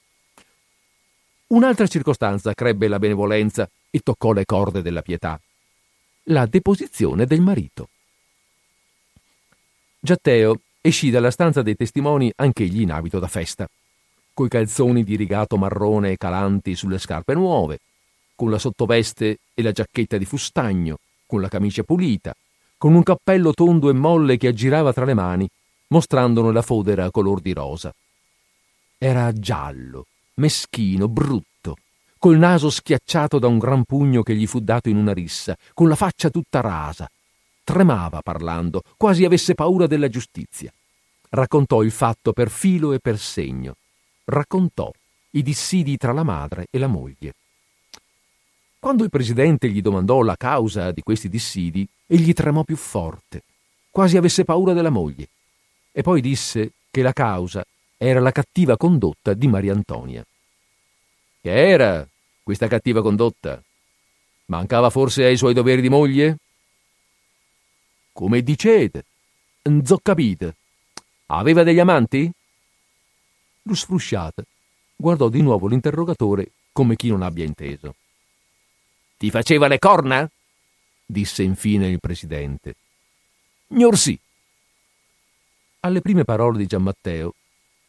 Un'altra 1.49 1.85
circostanza 1.85 2.55
crebbe 2.55 2.87
la 2.87 2.97
benevolenza 2.97 3.69
e 3.91 3.99
toccò 3.99 4.31
le 4.31 4.45
corde 4.45 4.81
della 4.81 5.03
pietà. 5.03 5.39
La 6.29 6.47
deposizione 6.47 7.27
del 7.27 7.41
marito. 7.41 7.89
Giatteo 9.99 10.61
escì 10.87 11.09
dalla 11.09 11.31
stanza 11.31 11.63
dei 11.63 11.75
testimoni 11.75 12.31
anch'egli 12.35 12.81
in 12.81 12.91
abito 12.91 13.17
da 13.17 13.27
festa, 13.27 13.67
coi 14.35 14.49
calzoni 14.49 15.03
di 15.03 15.15
rigato 15.15 15.57
marrone 15.57 16.11
e 16.11 16.17
calanti 16.17 16.75
sulle 16.75 16.99
scarpe 16.99 17.33
nuove, 17.33 17.79
con 18.35 18.51
la 18.51 18.59
sottoveste 18.59 19.39
e 19.55 19.61
la 19.63 19.71
giacchetta 19.71 20.17
di 20.17 20.25
fustagno, 20.25 20.99
con 21.25 21.41
la 21.41 21.47
camicia 21.47 21.81
pulita, 21.81 22.35
con 22.77 22.93
un 22.93 23.01
cappello 23.01 23.51
tondo 23.51 23.89
e 23.89 23.93
molle 23.93 24.37
che 24.37 24.49
aggirava 24.49 24.93
tra 24.93 25.05
le 25.05 25.15
mani, 25.15 25.49
mostrandone 25.87 26.51
la 26.51 26.61
fodera 26.61 27.09
color 27.09 27.41
di 27.41 27.53
rosa. 27.53 27.91
Era 28.99 29.33
giallo, 29.33 30.05
meschino, 30.35 31.07
brutto, 31.07 31.77
col 32.19 32.37
naso 32.37 32.69
schiacciato 32.69 33.39
da 33.39 33.47
un 33.47 33.57
gran 33.57 33.85
pugno 33.85 34.21
che 34.21 34.35
gli 34.35 34.45
fu 34.45 34.59
dato 34.59 34.89
in 34.89 34.97
una 34.97 35.13
rissa, 35.13 35.57
con 35.73 35.87
la 35.87 35.95
faccia 35.95 36.29
tutta 36.29 36.61
rasa, 36.61 37.09
Tremava 37.65 38.21
parlando, 38.21 38.83
quasi 38.95 39.25
avesse 39.25 39.55
paura 39.55 39.87
della 39.87 40.07
giustizia. 40.07 40.71
Raccontò 41.29 41.81
il 41.81 41.89
fatto 41.89 42.31
per 42.31 42.51
filo 42.51 42.93
e 42.93 42.99
per 42.99 43.17
segno. 43.17 43.75
Raccontò 44.25 44.91
i 45.31 45.41
dissidi 45.41 45.97
tra 45.97 46.13
la 46.13 46.21
madre 46.21 46.67
e 46.69 46.77
la 46.77 46.85
moglie. 46.85 47.33
Quando 48.77 49.03
il 49.03 49.09
presidente 49.09 49.67
gli 49.67 49.81
domandò 49.81 50.21
la 50.21 50.35
causa 50.35 50.91
di 50.91 51.01
questi 51.01 51.27
dissidi, 51.27 51.87
egli 52.05 52.33
tremò 52.33 52.63
più 52.63 52.75
forte, 52.75 53.41
quasi 53.89 54.15
avesse 54.15 54.45
paura 54.45 54.73
della 54.73 54.91
moglie, 54.91 55.27
e 55.91 56.03
poi 56.03 56.21
disse 56.21 56.73
che 56.91 57.01
la 57.01 57.13
causa 57.13 57.65
era 57.97 58.19
la 58.19 58.31
cattiva 58.31 58.77
condotta 58.77 59.33
di 59.33 59.47
Maria 59.47 59.73
Antonia. 59.73 60.23
Che 61.41 61.51
era 61.51 62.07
questa 62.43 62.67
cattiva 62.67 63.01
condotta? 63.01 63.59
Mancava 64.45 64.91
forse 64.91 65.25
ai 65.25 65.35
suoi 65.35 65.55
doveri 65.55 65.81
di 65.81 65.89
moglie? 65.89 66.37
Come 68.15 68.41
dicete? 68.43 69.03
N'zo 69.63 69.99
capite. 70.01 70.55
Aveva 71.25 71.63
degli 71.63 71.79
amanti? 71.79 72.31
Lo 73.63 73.75
sfrusciate 73.75 74.45
guardò 74.95 75.27
di 75.27 75.41
nuovo 75.41 75.67
l'interrogatore 75.67 76.51
come 76.71 76.95
chi 76.95 77.09
non 77.09 77.23
abbia 77.23 77.43
inteso. 77.43 77.95
Ti 79.17 79.29
faceva 79.29 79.67
le 79.67 79.79
corna? 79.79 80.29
disse 81.05 81.43
infine 81.43 81.89
il 81.89 81.99
presidente. 81.99 82.75
Gnorsì. 83.67 84.17
Alle 85.81 85.99
prime 85.99 86.23
parole 86.23 86.57
di 86.57 86.67
Giammatteo, 86.67 87.33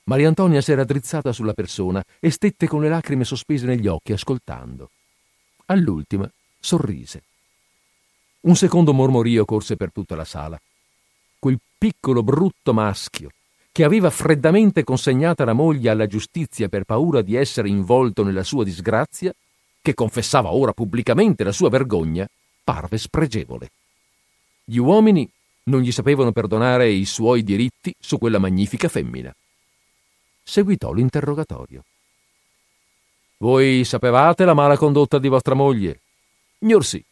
Maria 0.06 0.26
Antonia 0.26 0.60
s'era 0.60 0.82
drizzata 0.82 1.32
sulla 1.32 1.54
persona 1.54 2.04
e 2.18 2.30
stette 2.30 2.66
con 2.66 2.80
le 2.80 2.88
lacrime 2.88 3.22
sospese 3.22 3.64
negli 3.64 3.86
occhi 3.86 4.12
ascoltando. 4.12 4.90
All'ultima 5.66 6.28
sorrise. 6.58 7.22
Un 8.46 8.54
secondo 8.54 8.92
mormorio 8.92 9.44
corse 9.44 9.74
per 9.74 9.90
tutta 9.90 10.14
la 10.14 10.24
sala. 10.24 10.60
Quel 11.36 11.58
piccolo 11.76 12.22
brutto 12.22 12.72
maschio, 12.72 13.30
che 13.72 13.82
aveva 13.82 14.08
freddamente 14.08 14.84
consegnata 14.84 15.44
la 15.44 15.52
moglie 15.52 15.90
alla 15.90 16.06
giustizia 16.06 16.68
per 16.68 16.84
paura 16.84 17.22
di 17.22 17.34
essere 17.34 17.68
involto 17.68 18.22
nella 18.22 18.44
sua 18.44 18.62
disgrazia, 18.62 19.34
che 19.82 19.94
confessava 19.94 20.52
ora 20.52 20.72
pubblicamente 20.72 21.42
la 21.42 21.50
sua 21.50 21.70
vergogna, 21.70 22.24
parve 22.62 22.98
spregevole. 22.98 23.70
Gli 24.64 24.78
uomini 24.78 25.28
non 25.64 25.80
gli 25.80 25.90
sapevano 25.90 26.30
perdonare 26.30 26.88
i 26.88 27.04
suoi 27.04 27.42
diritti 27.42 27.92
su 27.98 28.16
quella 28.16 28.38
magnifica 28.38 28.86
femmina. 28.86 29.34
Seguitò 30.44 30.92
l'interrogatorio. 30.92 31.82
Voi 33.38 33.82
sapevate 33.82 34.44
la 34.44 34.54
mala 34.54 34.76
condotta 34.76 35.18
di 35.18 35.26
vostra 35.26 35.54
moglie? 35.54 35.98
Gnor 36.60 36.84
sì. 36.84 37.04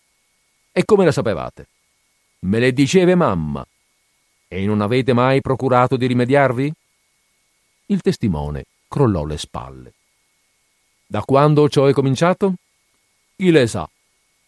E 0.76 0.84
come 0.84 1.04
la 1.04 1.12
sapevate? 1.12 1.68
Me 2.40 2.58
le 2.58 2.72
diceva 2.72 3.14
mamma. 3.14 3.64
E 4.48 4.66
non 4.66 4.80
avete 4.80 5.12
mai 5.12 5.40
procurato 5.40 5.96
di 5.96 6.08
rimediarvi? 6.08 6.72
Il 7.86 8.00
testimone 8.00 8.64
crollò 8.88 9.24
le 9.24 9.38
spalle. 9.38 9.92
Da 11.06 11.22
quando 11.22 11.68
ciò 11.68 11.86
è 11.86 11.92
cominciato? 11.92 12.54
Chi 13.36 13.52
le 13.52 13.68
sa? 13.68 13.88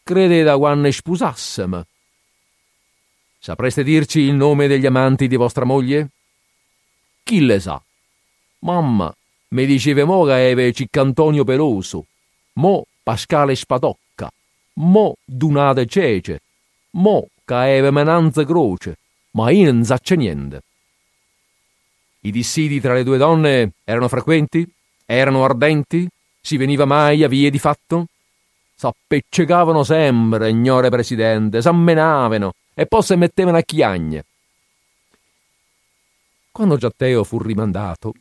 Crede 0.02 0.42
da 0.42 0.56
quando 0.56 0.90
sposassem. 0.90 1.86
Sapreste 3.38 3.84
dirci 3.84 4.18
il 4.18 4.34
nome 4.34 4.66
degli 4.66 4.86
amanti 4.86 5.28
di 5.28 5.36
vostra 5.36 5.64
moglie? 5.64 6.08
Chi 7.22 7.40
le 7.46 7.60
sa? 7.60 7.80
Mamma, 8.60 9.14
mi 9.50 9.64
diceva 9.64 10.04
mo 10.04 10.24
che 10.24 10.32
aveva 10.32 10.72
Ciccantonio 10.72 11.44
Peloso, 11.44 12.04
mo 12.54 12.84
Pascale 13.04 13.54
Spadocco 13.54 14.04
mo 14.78 15.16
dunate 15.24 15.86
cece, 15.86 16.40
mo 16.92 17.28
caeva 17.44 17.90
menanza 17.90 18.44
croce, 18.44 18.98
ma 19.32 19.50
io 19.50 19.72
non 19.72 19.84
saccio 19.84 20.14
niente. 20.14 20.62
I 22.20 22.30
dissidi 22.30 22.80
tra 22.80 22.94
le 22.94 23.04
due 23.04 23.18
donne 23.18 23.72
erano 23.84 24.08
frequenti? 24.08 24.68
Erano 25.04 25.44
ardenti? 25.44 26.08
Si 26.40 26.56
veniva 26.56 26.84
mai 26.84 27.22
a 27.22 27.28
vie 27.28 27.50
di 27.50 27.58
fatto? 27.58 28.06
S'appiccicavano 28.74 29.84
sempre, 29.84 30.48
signore 30.48 30.90
presidente, 30.90 31.62
s'ammenavano 31.62 32.52
e 32.74 32.86
poi 32.86 33.02
si 33.02 33.14
mettevano 33.14 33.56
a 33.56 33.62
chiagne. 33.62 34.24
Quando 36.50 36.76
Giatteo 36.76 37.22
fu 37.22 37.40
rimandato, 37.40 38.12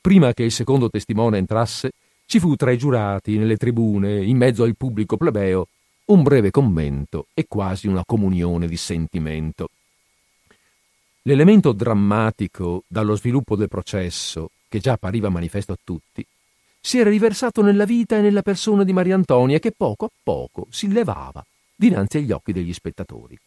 prima 0.00 0.32
che 0.32 0.44
il 0.44 0.52
secondo 0.52 0.88
testimone 0.88 1.38
entrasse, 1.38 1.90
ci 2.26 2.40
fu 2.40 2.56
tra 2.56 2.70
i 2.70 2.78
giurati, 2.78 3.36
nelle 3.36 3.56
tribune, 3.56 4.24
in 4.24 4.36
mezzo 4.36 4.62
al 4.62 4.76
pubblico 4.76 5.16
plebeo, 5.16 5.66
un 6.06 6.22
breve 6.22 6.50
commento 6.50 7.26
e 7.34 7.46
quasi 7.46 7.86
una 7.86 8.04
comunione 8.04 8.66
di 8.66 8.76
sentimento. 8.76 9.68
L'elemento 11.22 11.72
drammatico 11.72 12.82
dallo 12.88 13.14
sviluppo 13.14 13.54
del 13.54 13.68
processo, 13.68 14.50
che 14.68 14.80
già 14.80 14.92
appariva 14.92 15.28
manifesto 15.28 15.72
a 15.72 15.78
tutti, 15.82 16.26
si 16.80 16.98
era 16.98 17.10
riversato 17.10 17.62
nella 17.62 17.84
vita 17.84 18.16
e 18.16 18.20
nella 18.20 18.42
persona 18.42 18.82
di 18.82 18.92
Maria 18.92 19.14
Antonia 19.14 19.60
che 19.60 19.70
poco 19.70 20.06
a 20.06 20.10
poco 20.22 20.66
si 20.70 20.90
levava 20.90 21.44
dinanzi 21.76 22.18
agli 22.18 22.32
occhi 22.32 22.52
degli 22.52 22.72
spettatori. 22.72 23.38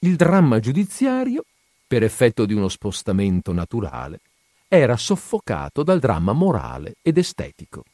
Il 0.00 0.16
dramma 0.16 0.58
giudiziario, 0.58 1.44
per 1.86 2.02
effetto 2.02 2.46
di 2.46 2.54
uno 2.54 2.68
spostamento 2.68 3.52
naturale, 3.52 4.20
era 4.68 4.96
soffocato 4.96 5.82
dal 5.82 5.98
dramma 5.98 6.32
morale 6.32 6.96
ed 7.02 7.18
estetico. 7.18 7.84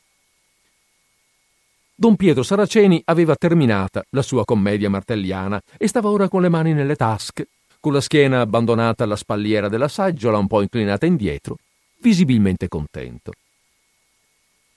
Don 1.97 2.17
Pietro 2.17 2.43
Saraceni 2.43 3.01
aveva 3.05 3.37
terminata 3.37 4.05
la 4.11 4.23
sua 4.23 4.45
commedia 4.45 4.91
martelliana 4.91 5.63
e 5.79 5.87
stava 5.87 6.09
ora 6.11 6.29
con 6.29 6.43
le 6.43 6.49
mani 6.49 6.73
nelle 6.73 6.97
tasche, 6.97 7.49
con 7.79 7.93
la 7.93 8.01
schiena 8.01 8.41
abbandonata 8.41 9.05
alla 9.05 9.15
spalliera 9.15 9.69
della 9.69 9.87
saggiola 9.87 10.39
un 10.39 10.49
po' 10.49 10.61
inclinata 10.61 11.07
indietro, 11.07 11.57
visibilmente 12.01 12.67
contento. 12.67 13.33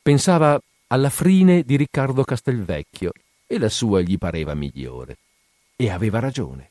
Pensava 0.03 0.61
alla 0.87 1.09
frine 1.09 1.63
di 1.63 1.75
Riccardo 1.75 2.23
Castelvecchio 2.23 3.11
e 3.47 3.57
la 3.57 3.69
sua 3.69 4.01
gli 4.01 4.17
pareva 4.19 4.53
migliore. 4.53 5.17
E 5.75 5.89
aveva 5.89 6.19
ragione. 6.19 6.69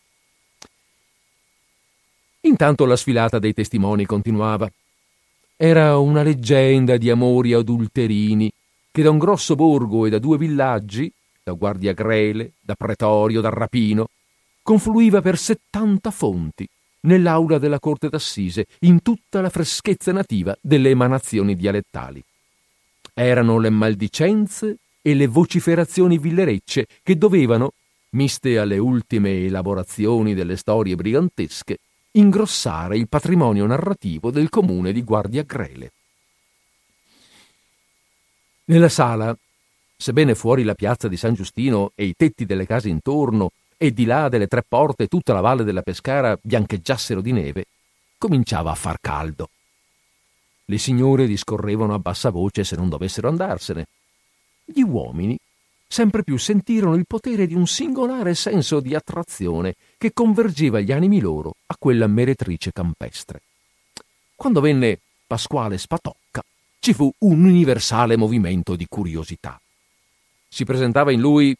Intanto 2.42 2.84
la 2.86 2.96
sfilata 2.96 3.38
dei 3.38 3.52
testimoni 3.52 4.06
continuava. 4.06 4.70
Era 5.56 5.96
una 5.98 6.22
leggenda 6.22 6.96
di 6.96 7.10
amori 7.10 7.52
adulterini 7.52 8.50
che 8.96 9.02
da 9.02 9.10
un 9.10 9.18
grosso 9.18 9.56
borgo 9.56 10.06
e 10.06 10.08
da 10.08 10.18
due 10.18 10.38
villaggi, 10.38 11.12
da 11.42 11.52
Guardia 11.52 11.92
Grele, 11.92 12.52
da 12.58 12.74
Pretorio, 12.74 13.42
da 13.42 13.50
Rapino, 13.50 14.08
confluiva 14.62 15.20
per 15.20 15.36
settanta 15.36 16.10
fonti 16.10 16.66
nell'aula 17.00 17.58
della 17.58 17.78
corte 17.78 18.08
d'assise 18.08 18.64
in 18.80 19.02
tutta 19.02 19.42
la 19.42 19.50
freschezza 19.50 20.12
nativa 20.12 20.56
delle 20.62 20.88
emanazioni 20.88 21.54
dialettali. 21.54 22.24
Erano 23.12 23.58
le 23.58 23.68
maldicenze 23.68 24.78
e 25.02 25.12
le 25.12 25.26
vociferazioni 25.26 26.16
villerecce 26.16 26.86
che 27.02 27.18
dovevano, 27.18 27.72
miste 28.12 28.58
alle 28.58 28.78
ultime 28.78 29.44
elaborazioni 29.44 30.32
delle 30.32 30.56
storie 30.56 30.94
brigantesche, 30.94 31.80
ingrossare 32.12 32.96
il 32.96 33.08
patrimonio 33.08 33.66
narrativo 33.66 34.30
del 34.30 34.48
comune 34.48 34.92
di 34.92 35.02
Guardia 35.02 35.42
Grele. 35.42 35.90
Nella 38.68 38.88
sala, 38.88 39.36
sebbene 39.96 40.34
fuori 40.34 40.64
la 40.64 40.74
piazza 40.74 41.06
di 41.06 41.16
San 41.16 41.34
Giustino 41.34 41.92
e 41.94 42.04
i 42.04 42.14
tetti 42.16 42.44
delle 42.44 42.66
case 42.66 42.88
intorno 42.88 43.50
e 43.76 43.92
di 43.92 44.04
là 44.04 44.28
delle 44.28 44.48
tre 44.48 44.64
porte 44.66 45.06
tutta 45.06 45.32
la 45.32 45.40
valle 45.40 45.62
della 45.62 45.82
Pescara 45.82 46.36
biancheggiassero 46.42 47.20
di 47.20 47.30
neve, 47.30 47.66
cominciava 48.18 48.72
a 48.72 48.74
far 48.74 48.98
caldo. 49.00 49.50
Le 50.64 50.78
signore 50.78 51.28
discorrevano 51.28 51.94
a 51.94 52.00
bassa 52.00 52.30
voce 52.30 52.64
se 52.64 52.74
non 52.74 52.88
dovessero 52.88 53.28
andarsene. 53.28 53.86
Gli 54.64 54.82
uomini 54.82 55.38
sempre 55.86 56.24
più 56.24 56.36
sentirono 56.36 56.96
il 56.96 57.06
potere 57.06 57.46
di 57.46 57.54
un 57.54 57.68
singolare 57.68 58.34
senso 58.34 58.80
di 58.80 58.96
attrazione 58.96 59.76
che 59.96 60.12
convergeva 60.12 60.80
gli 60.80 60.90
animi 60.90 61.20
loro 61.20 61.54
a 61.66 61.76
quella 61.78 62.08
meretrice 62.08 62.72
campestre. 62.72 63.42
Quando 64.34 64.60
venne 64.60 64.98
Pasquale 65.24 65.78
Spatocca, 65.78 66.42
ci 66.86 66.94
fu 66.94 67.12
un 67.18 67.42
universale 67.42 68.16
movimento 68.16 68.76
di 68.76 68.86
curiosità. 68.88 69.60
Si 70.46 70.64
presentava 70.64 71.10
in 71.10 71.18
lui 71.18 71.52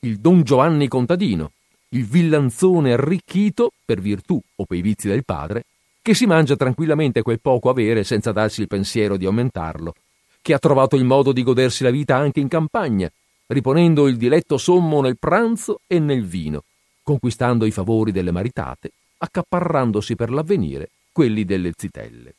il 0.00 0.18
Don 0.18 0.42
Giovanni 0.42 0.88
contadino, 0.88 1.52
il 1.88 2.04
villanzone 2.04 2.92
arricchito 2.92 3.72
per 3.82 4.02
virtù 4.02 4.38
o 4.56 4.64
per 4.66 4.76
i 4.76 4.82
vizi 4.82 5.08
del 5.08 5.24
padre, 5.24 5.64
che 6.02 6.12
si 6.12 6.26
mangia 6.26 6.54
tranquillamente 6.54 7.22
quel 7.22 7.40
poco 7.40 7.70
avere 7.70 8.04
senza 8.04 8.30
darsi 8.30 8.60
il 8.60 8.66
pensiero 8.66 9.16
di 9.16 9.24
aumentarlo, 9.24 9.94
che 10.42 10.52
ha 10.52 10.58
trovato 10.58 10.96
il 10.96 11.04
modo 11.04 11.32
di 11.32 11.42
godersi 11.42 11.82
la 11.82 11.90
vita 11.90 12.16
anche 12.16 12.40
in 12.40 12.48
campagna, 12.48 13.10
riponendo 13.46 14.06
il 14.06 14.18
diletto 14.18 14.58
sommo 14.58 15.00
nel 15.00 15.16
pranzo 15.16 15.80
e 15.86 15.98
nel 15.98 16.26
vino, 16.26 16.62
conquistando 17.02 17.64
i 17.64 17.70
favori 17.70 18.12
delle 18.12 18.32
maritate, 18.32 18.92
accaparrandosi 19.16 20.14
per 20.14 20.30
l'avvenire 20.30 20.90
quelli 21.10 21.46
delle 21.46 21.72
zitelle. 21.74 22.34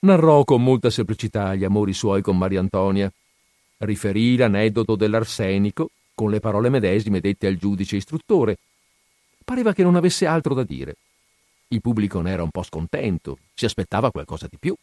Narrò 0.00 0.44
con 0.44 0.62
molta 0.62 0.90
semplicità 0.90 1.56
gli 1.56 1.64
amori 1.64 1.92
suoi 1.92 2.22
con 2.22 2.38
Maria 2.38 2.60
Antonia, 2.60 3.12
riferì 3.78 4.36
l'aneddoto 4.36 4.94
dell'arsenico 4.94 5.90
con 6.14 6.30
le 6.30 6.38
parole 6.38 6.68
medesime 6.68 7.20
dette 7.20 7.48
al 7.48 7.56
giudice 7.56 7.96
istruttore. 7.96 8.58
Pareva 9.44 9.72
che 9.72 9.82
non 9.82 9.96
avesse 9.96 10.26
altro 10.26 10.54
da 10.54 10.62
dire. 10.62 10.96
Il 11.68 11.80
pubblico 11.80 12.20
ne 12.20 12.30
era 12.30 12.44
un 12.44 12.50
po' 12.50 12.62
scontento, 12.62 13.38
si 13.54 13.64
aspettava 13.64 14.12
qualcosa 14.12 14.46
di 14.48 14.56
più. 14.56 14.74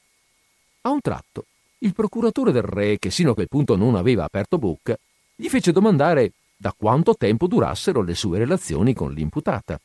A 0.81 0.89
un 0.89 0.99
tratto, 0.99 1.45
il 1.79 1.93
procuratore 1.93 2.51
del 2.51 2.63
re, 2.63 2.99
che 2.99 3.09
sino 3.09 3.31
a 3.31 3.33
quel 3.35 3.47
punto 3.47 3.77
non 3.77 3.95
aveva 3.95 4.25
aperto 4.25 4.57
bocca, 4.57 4.97
gli 5.35 5.47
fece 5.47 5.71
domandare 5.71 6.33
da 6.57 6.73
quanto 6.77 7.15
tempo 7.15 7.47
durassero 7.47 8.01
le 8.01 8.15
sue 8.15 8.37
relazioni 8.37 8.93
con 8.93 9.13
l'imputata. 9.13 9.79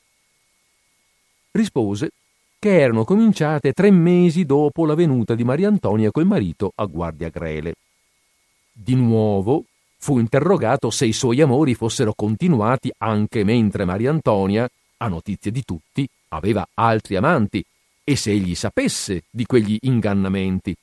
Rispose 1.53 2.11
che 2.61 2.79
erano 2.79 3.05
cominciate 3.05 3.73
tre 3.73 3.91
mesi 3.91 4.45
dopo 4.45 4.85
la 4.85 4.95
venuta 4.95 5.35
di 5.35 5.45
Maria 5.45 5.69
Antonia 5.69 6.11
col 6.11 6.27
marito 6.27 6.73
a 6.75 6.85
Guardia 6.85 7.31
Grele. 7.31 7.73
Di 8.71 8.95
nuovo 8.95 9.65
fu 9.97 10.19
interrogato 10.19 10.91
se 10.91 11.07
i 11.07 11.15
suoi 11.15 11.41
amori 11.41 11.75
fossero 11.75 12.13
continuati 12.15 12.93
anche 12.99 13.45
mentre 13.45 13.87
Maria 13.87 14.11
Antonia, 14.11 14.69
a 14.99 15.09
notizia 15.09 15.51
di 15.51 15.65
tutti, 15.65 16.07
aveva 16.29 16.69
altri 16.75 17.17
amanti 17.17 17.65
e 18.05 18.15
se 18.15 18.31
egli 18.31 18.55
sapesse 18.55 19.25
di 19.31 19.47
quegli 19.47 19.79
ingannamenti. 19.81 20.77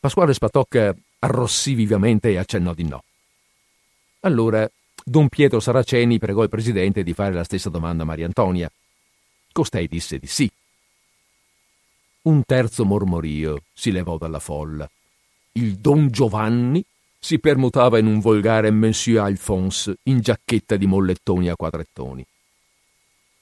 Pasquale 0.00 0.34
Spatocca 0.34 0.92
arrossì 1.20 1.74
vivamente 1.74 2.30
e 2.30 2.38
accennò 2.38 2.74
di 2.74 2.88
no. 2.88 3.04
Allora 4.22 4.68
don 5.04 5.28
Pietro 5.28 5.60
Saraceni 5.60 6.18
pregò 6.18 6.42
il 6.42 6.48
presidente 6.48 7.04
di 7.04 7.12
fare 7.12 7.34
la 7.34 7.44
stessa 7.44 7.70
domanda 7.70 8.02
a 8.02 8.06
Maria 8.06 8.26
Antonia. 8.26 8.68
Costei 9.52 9.86
disse 9.86 10.18
di 10.18 10.26
sì. 10.26 10.50
Un 12.22 12.42
terzo 12.44 12.84
mormorio 12.84 13.62
si 13.72 13.90
levò 13.92 14.16
dalla 14.16 14.38
folla. 14.38 14.88
Il 15.52 15.76
don 15.76 16.08
Giovanni 16.08 16.82
si 17.18 17.38
permutava 17.38 17.98
in 17.98 18.06
un 18.06 18.20
volgare 18.20 18.70
Monsieur 18.70 19.24
Alphonse 19.24 19.98
in 20.04 20.20
giacchetta 20.20 20.76
di 20.76 20.86
mollettoni 20.86 21.48
a 21.48 21.56
quadrettoni. 21.56 22.24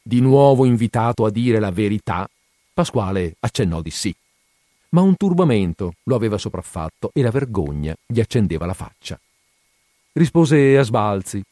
Di 0.03 0.21
nuovo 0.21 0.65
invitato 0.65 1.25
a 1.25 1.31
dire 1.31 1.61
la 1.61 1.71
verità, 1.71 2.29
Pasquale 2.73 3.37
accennò 3.41 3.81
di 3.81 3.91
sì. 3.91 4.15
Ma 4.91 5.03
un 5.03 5.17
turbamento 5.17 5.95
lo 6.05 6.15
aveva 6.15 6.39
sopraffatto 6.39 7.11
e 7.13 7.23
la 7.23 7.31
vergogna 7.31 7.95
gli 8.07 8.19
accendeva 8.19 8.67
la 8.67 8.75
faccia. 8.75 9.21
Rispose 10.13 10.77
a 10.77 10.83
sbalzi, 10.83 11.43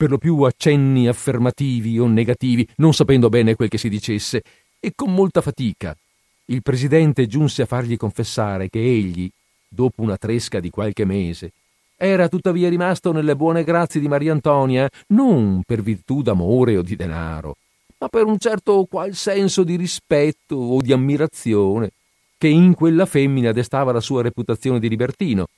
per 0.00 0.08
lo 0.08 0.16
più 0.16 0.40
accenni 0.44 1.08
affermativi 1.08 1.98
o 1.98 2.06
negativi, 2.06 2.66
non 2.76 2.94
sapendo 2.94 3.28
bene 3.28 3.54
quel 3.54 3.68
che 3.68 3.76
si 3.76 3.90
dicesse, 3.90 4.42
e 4.80 4.92
con 4.94 5.12
molta 5.12 5.42
fatica. 5.42 5.94
Il 6.46 6.62
presidente 6.62 7.26
giunse 7.26 7.60
a 7.60 7.66
fargli 7.66 7.98
confessare 7.98 8.70
che 8.70 8.78
egli, 8.78 9.28
dopo 9.68 10.00
una 10.00 10.16
tresca 10.16 10.58
di 10.58 10.70
qualche 10.70 11.04
mese, 11.04 11.52
era 11.98 12.28
tuttavia 12.28 12.70
rimasto 12.70 13.12
nelle 13.12 13.36
buone 13.36 13.62
grazie 13.62 14.00
di 14.00 14.08
Maria 14.08 14.32
Antonia, 14.32 14.88
non 15.08 15.60
per 15.66 15.82
virtù 15.82 16.22
d'amore 16.22 16.78
o 16.78 16.82
di 16.82 16.96
denaro, 16.96 17.58
ma 17.98 18.08
per 18.08 18.24
un 18.24 18.38
certo 18.38 18.86
qual 18.88 19.14
senso 19.14 19.64
di 19.64 19.76
rispetto 19.76 20.56
o 20.56 20.80
di 20.80 20.94
ammirazione 20.94 21.90
che 22.38 22.48
in 22.48 22.72
quella 22.72 23.04
femmina 23.04 23.52
destava 23.52 23.92
la 23.92 24.00
sua 24.00 24.22
reputazione 24.22 24.80
di 24.80 24.88
libertino, 24.88 25.48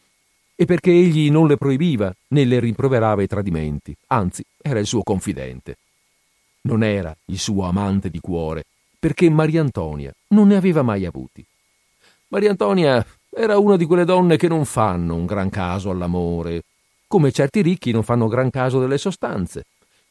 e 0.55 0.65
perché 0.65 0.91
egli 0.91 1.31
non 1.31 1.47
le 1.47 1.57
proibiva 1.57 2.15
né 2.29 2.45
le 2.45 2.61
rimproverava 2.61 3.23
i 3.23 3.27
tradimenti, 3.27 3.97
anzi 4.09 4.45
era 4.61 4.79
il 4.79 4.87
suo 4.87 5.03
confidente. 5.03 5.77
Non 6.63 6.85
era 6.85 7.15
il 7.27 7.39
suo 7.39 7.65
amante 7.65 8.11
di 8.11 8.21
cuore, 8.21 8.65
perché 8.99 9.29
Maria 9.29 9.61
Antonia 9.61 10.13
non 10.29 10.49
ne 10.49 10.57
aveva 10.57 10.83
mai 10.83 11.05
avuti. 11.05 11.45
Maria 12.29 12.51
Antonia 12.51 13.05
era 13.29 13.59
una 13.59 13.77
di 13.77 13.85
quelle 13.85 14.05
donne 14.05 14.37
che 14.37 14.49
non 14.49 14.65
fanno 14.65 15.15
un 15.15 15.27
gran 15.27 15.51
caso 15.51 15.91
all'amore, 15.91 16.63
come 17.09 17.33
certi 17.33 17.63
ricchi 17.63 17.91
non 17.91 18.05
fanno 18.05 18.29
gran 18.29 18.51
caso 18.51 18.79
delle 18.79 18.99
sostanze, 18.99 19.65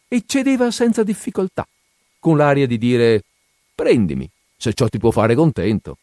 e 0.08 0.24
cedeva 0.26 0.70
senza 0.72 1.04
difficoltà, 1.04 1.66
con 2.20 2.36
l'aria 2.36 2.68
di 2.68 2.78
dire 2.78 3.24
prendimi, 3.74 4.30
se 4.58 4.74
ciò 4.74 4.88
ti 4.88 4.98
può 4.98 5.10
fare 5.10 5.34
contento. 5.36 5.98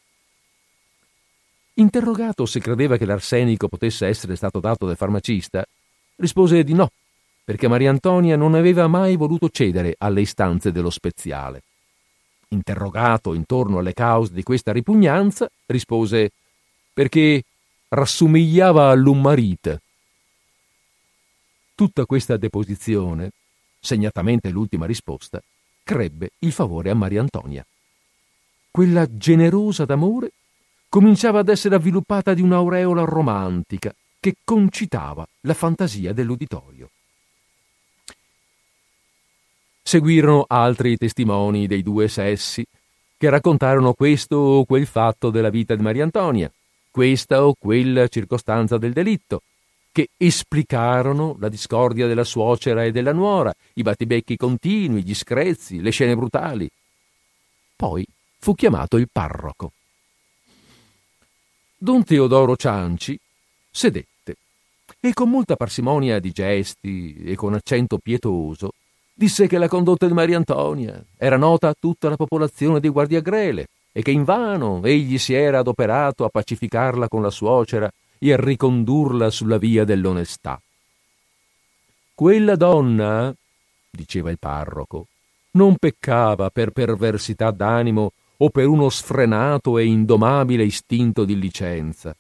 Interrogato 1.79 2.45
se 2.45 2.59
credeva 2.59 2.97
che 2.97 3.05
l'arsenico 3.05 3.69
potesse 3.69 4.07
essere 4.07 4.35
stato 4.35 4.59
dato 4.59 4.85
dal 4.85 4.97
farmacista, 4.97 5.65
rispose 6.17 6.65
di 6.65 6.75
no, 6.75 6.91
perché 7.45 7.69
Maria 7.69 7.91
Antonia 7.91 8.37
non 8.37 8.55
aveva 8.55 8.89
mai 8.89 9.15
voluto 9.15 9.49
cedere 9.49 9.95
alle 9.99 10.23
istanze 10.23 10.73
dello 10.73 10.91
speziale. 10.91 11.63
Interrogato 12.49 13.33
intorno 13.33 13.79
alle 13.79 13.93
cause 13.93 14.33
di 14.33 14.43
questa 14.43 14.73
ripugnanza, 14.73 15.49
rispose 15.67 16.33
perché 16.93 17.45
rassomigliava 17.91 18.91
all'ummarite. 18.91 19.81
Tutta 21.77 22.07
questa 22.07 22.37
deposizione, 22.37 23.31
segnatamente 23.79 24.51
l'ultima 24.51 24.85
risposta, 24.85 25.41
crebbe 25.85 26.33
il 26.41 26.51
favore 26.51 26.91
a 26.91 26.95
Maria 26.95 27.21
Antonia. 27.21 27.65
Quella 28.69 29.07
generosa 29.17 29.85
d'amore 29.85 30.33
cominciava 30.89 31.41
ad 31.41 31.49
essere 31.49 31.75
avviluppata 31.75 32.35
di 32.35 32.43
un'aureola 32.43 33.05
romantica 33.05 33.95
che 34.21 34.37
concitava 34.43 35.27
la 35.43 35.55
fantasia 35.55 36.13
dell'uditorio. 36.13 36.91
Seguirono 39.83 40.45
altri 40.47 40.97
testimoni 40.97 41.67
dei 41.67 41.83
due 41.83 42.09
sessi 42.09 42.65
che 43.17 43.31
raccontarono 43.31 43.95
questo 43.95 44.37
o 44.37 44.65
quel 44.65 44.87
fatto 44.87 45.31
della 45.31 45.51
vita 45.51 45.75
di 45.75 45.83
Maria 45.83 46.05
Antonia, 46.05 46.51
questa 46.91 47.45
o 47.45 47.55
quella 47.59 48.07
circostanza 48.09 48.79
del 48.79 48.93
delitto, 48.93 49.43
che 49.91 50.11
esplicarono 50.17 51.37
la 51.41 51.49
discordia 51.49 52.07
della 52.07 52.23
suocera 52.23 52.85
e 52.85 52.93
della 52.93 53.13
nuora, 53.13 53.53
i 53.75 53.83
battibecchi 53.83 54.37
continui, 54.37 55.03
gli 55.03 55.15
screzi, 55.15 55.81
le 55.81 55.91
scene 55.91 56.15
brutali. 56.15 56.71
Poi 57.75 58.07
fu 58.39 58.55
chiamato 58.55 58.97
il 58.97 59.09
parroco. 59.11 59.73
Don 61.81 62.03
Teodoro 62.03 62.57
Cianci 62.57 63.17
sedette 63.71 64.37
e 64.99 65.13
con 65.13 65.31
molta 65.31 65.55
parsimonia 65.55 66.19
di 66.19 66.33
gesti 66.33 67.15
e 67.25 67.37
con 67.37 67.55
accento 67.55 67.99
pietoso 67.99 68.73
disse 69.15 69.47
che 69.47 69.59
la 69.59 69.69
condotta 69.69 70.09
di 70.09 70.13
Maria 70.13 70.39
Antonia 70.39 71.01
era 71.17 71.37
nota 71.37 71.69
a 71.69 71.77
tutta 71.79 72.09
la 72.09 72.17
popolazione 72.17 72.81
di 72.81 72.89
Guardiagrele 72.89 73.69
e 73.93 74.03
che 74.03 74.11
invano 74.11 74.83
egli 74.83 75.19
si 75.19 75.35
era 75.35 75.61
adoperato 75.61 76.25
a 76.25 76.31
pacificarla 76.31 77.07
con 77.07 77.23
la 77.23 77.31
suocera 77.31 77.89
e 78.19 78.33
a 78.33 78.37
ricondurla 78.37 79.31
sulla 79.31 79.59
via 79.59 79.85
dell'onestà. 79.85 80.61
Quella 82.13 82.57
donna, 82.57 83.33
diceva 83.89 84.33
il 84.33 84.39
parroco, 84.41 85.07
non 85.53 85.77
peccava 85.77 86.51
per 86.51 86.73
perversità 86.73 87.53
d'animo 87.53 88.11
o 88.41 88.51
per 88.51 88.67
uno 88.67 88.89
sfrenato 88.89 89.79
e 89.79 89.85
indomabile 89.85 90.65
istinto 90.65 91.25
di 91.25 91.39
licenza. 91.39 92.15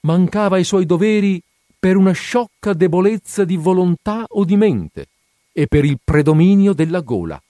Mancava 0.00 0.56
ai 0.56 0.64
suoi 0.64 0.86
doveri 0.86 1.42
per 1.78 1.96
una 1.96 2.12
sciocca 2.12 2.72
debolezza 2.72 3.44
di 3.44 3.56
volontà 3.56 4.24
o 4.28 4.44
di 4.44 4.56
mente 4.56 5.08
e 5.52 5.66
per 5.66 5.84
il 5.84 5.98
predominio 6.02 6.72
della 6.72 7.00
gola. 7.00 7.40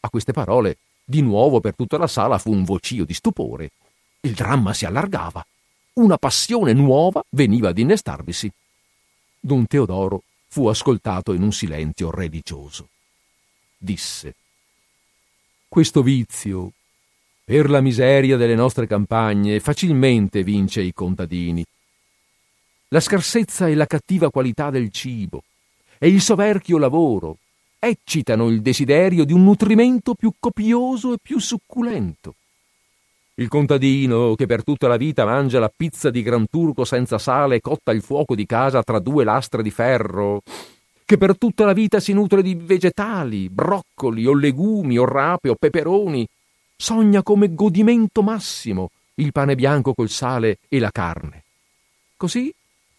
A 0.00 0.10
queste 0.10 0.32
parole, 0.32 0.78
di 1.04 1.20
nuovo 1.20 1.60
per 1.60 1.74
tutta 1.74 1.98
la 1.98 2.06
sala 2.06 2.38
fu 2.38 2.50
un 2.50 2.64
vocio 2.64 3.04
di 3.04 3.14
stupore. 3.14 3.70
Il 4.20 4.32
dramma 4.32 4.72
si 4.72 4.86
allargava. 4.86 5.44
Una 5.94 6.16
passione 6.16 6.72
nuova 6.72 7.22
veniva 7.30 7.68
ad 7.68 7.78
innestarvisi. 7.78 8.50
Don 9.38 9.66
Teodoro 9.66 10.22
fu 10.48 10.66
ascoltato 10.66 11.32
in 11.34 11.42
un 11.42 11.52
silenzio 11.52 12.10
religioso. 12.10 12.88
Disse 13.76 14.34
questo 15.74 16.04
vizio, 16.04 16.70
per 17.42 17.68
la 17.68 17.80
miseria 17.80 18.36
delle 18.36 18.54
nostre 18.54 18.86
campagne, 18.86 19.58
facilmente 19.58 20.44
vince 20.44 20.80
i 20.80 20.92
contadini. 20.92 21.64
La 22.90 23.00
scarsezza 23.00 23.66
e 23.66 23.74
la 23.74 23.86
cattiva 23.86 24.30
qualità 24.30 24.70
del 24.70 24.92
cibo 24.92 25.42
e 25.98 26.06
il 26.06 26.20
soverchio 26.20 26.78
lavoro 26.78 27.38
eccitano 27.80 28.50
il 28.50 28.62
desiderio 28.62 29.24
di 29.24 29.32
un 29.32 29.42
nutrimento 29.42 30.14
più 30.14 30.34
copioso 30.38 31.14
e 31.14 31.18
più 31.20 31.40
succulento. 31.40 32.36
Il 33.34 33.48
contadino 33.48 34.36
che 34.36 34.46
per 34.46 34.62
tutta 34.62 34.86
la 34.86 34.96
vita 34.96 35.24
mangia 35.24 35.58
la 35.58 35.72
pizza 35.76 36.08
di 36.08 36.22
Gran 36.22 36.46
Turco 36.48 36.84
senza 36.84 37.18
sale 37.18 37.60
cotta 37.60 37.90
al 37.90 38.00
fuoco 38.00 38.36
di 38.36 38.46
casa 38.46 38.84
tra 38.84 39.00
due 39.00 39.24
lastre 39.24 39.60
di 39.60 39.72
ferro, 39.72 40.42
che 41.04 41.18
per 41.18 41.36
tutta 41.36 41.64
la 41.64 41.72
vita 41.72 42.00
si 42.00 42.12
nutre 42.12 42.42
di 42.42 42.54
vegetali, 42.54 43.48
broccoli 43.48 44.26
o 44.26 44.34
legumi 44.34 44.98
o 44.98 45.04
rape 45.04 45.50
o 45.50 45.54
peperoni, 45.54 46.26
sogna 46.76 47.22
come 47.22 47.54
godimento 47.54 48.22
massimo 48.22 48.90
il 49.16 49.30
pane 49.30 49.54
bianco 49.54 49.94
col 49.94 50.08
sale 50.08 50.58
e 50.68 50.78
la 50.78 50.90
carne. 50.90 51.42
Così, 52.16 52.52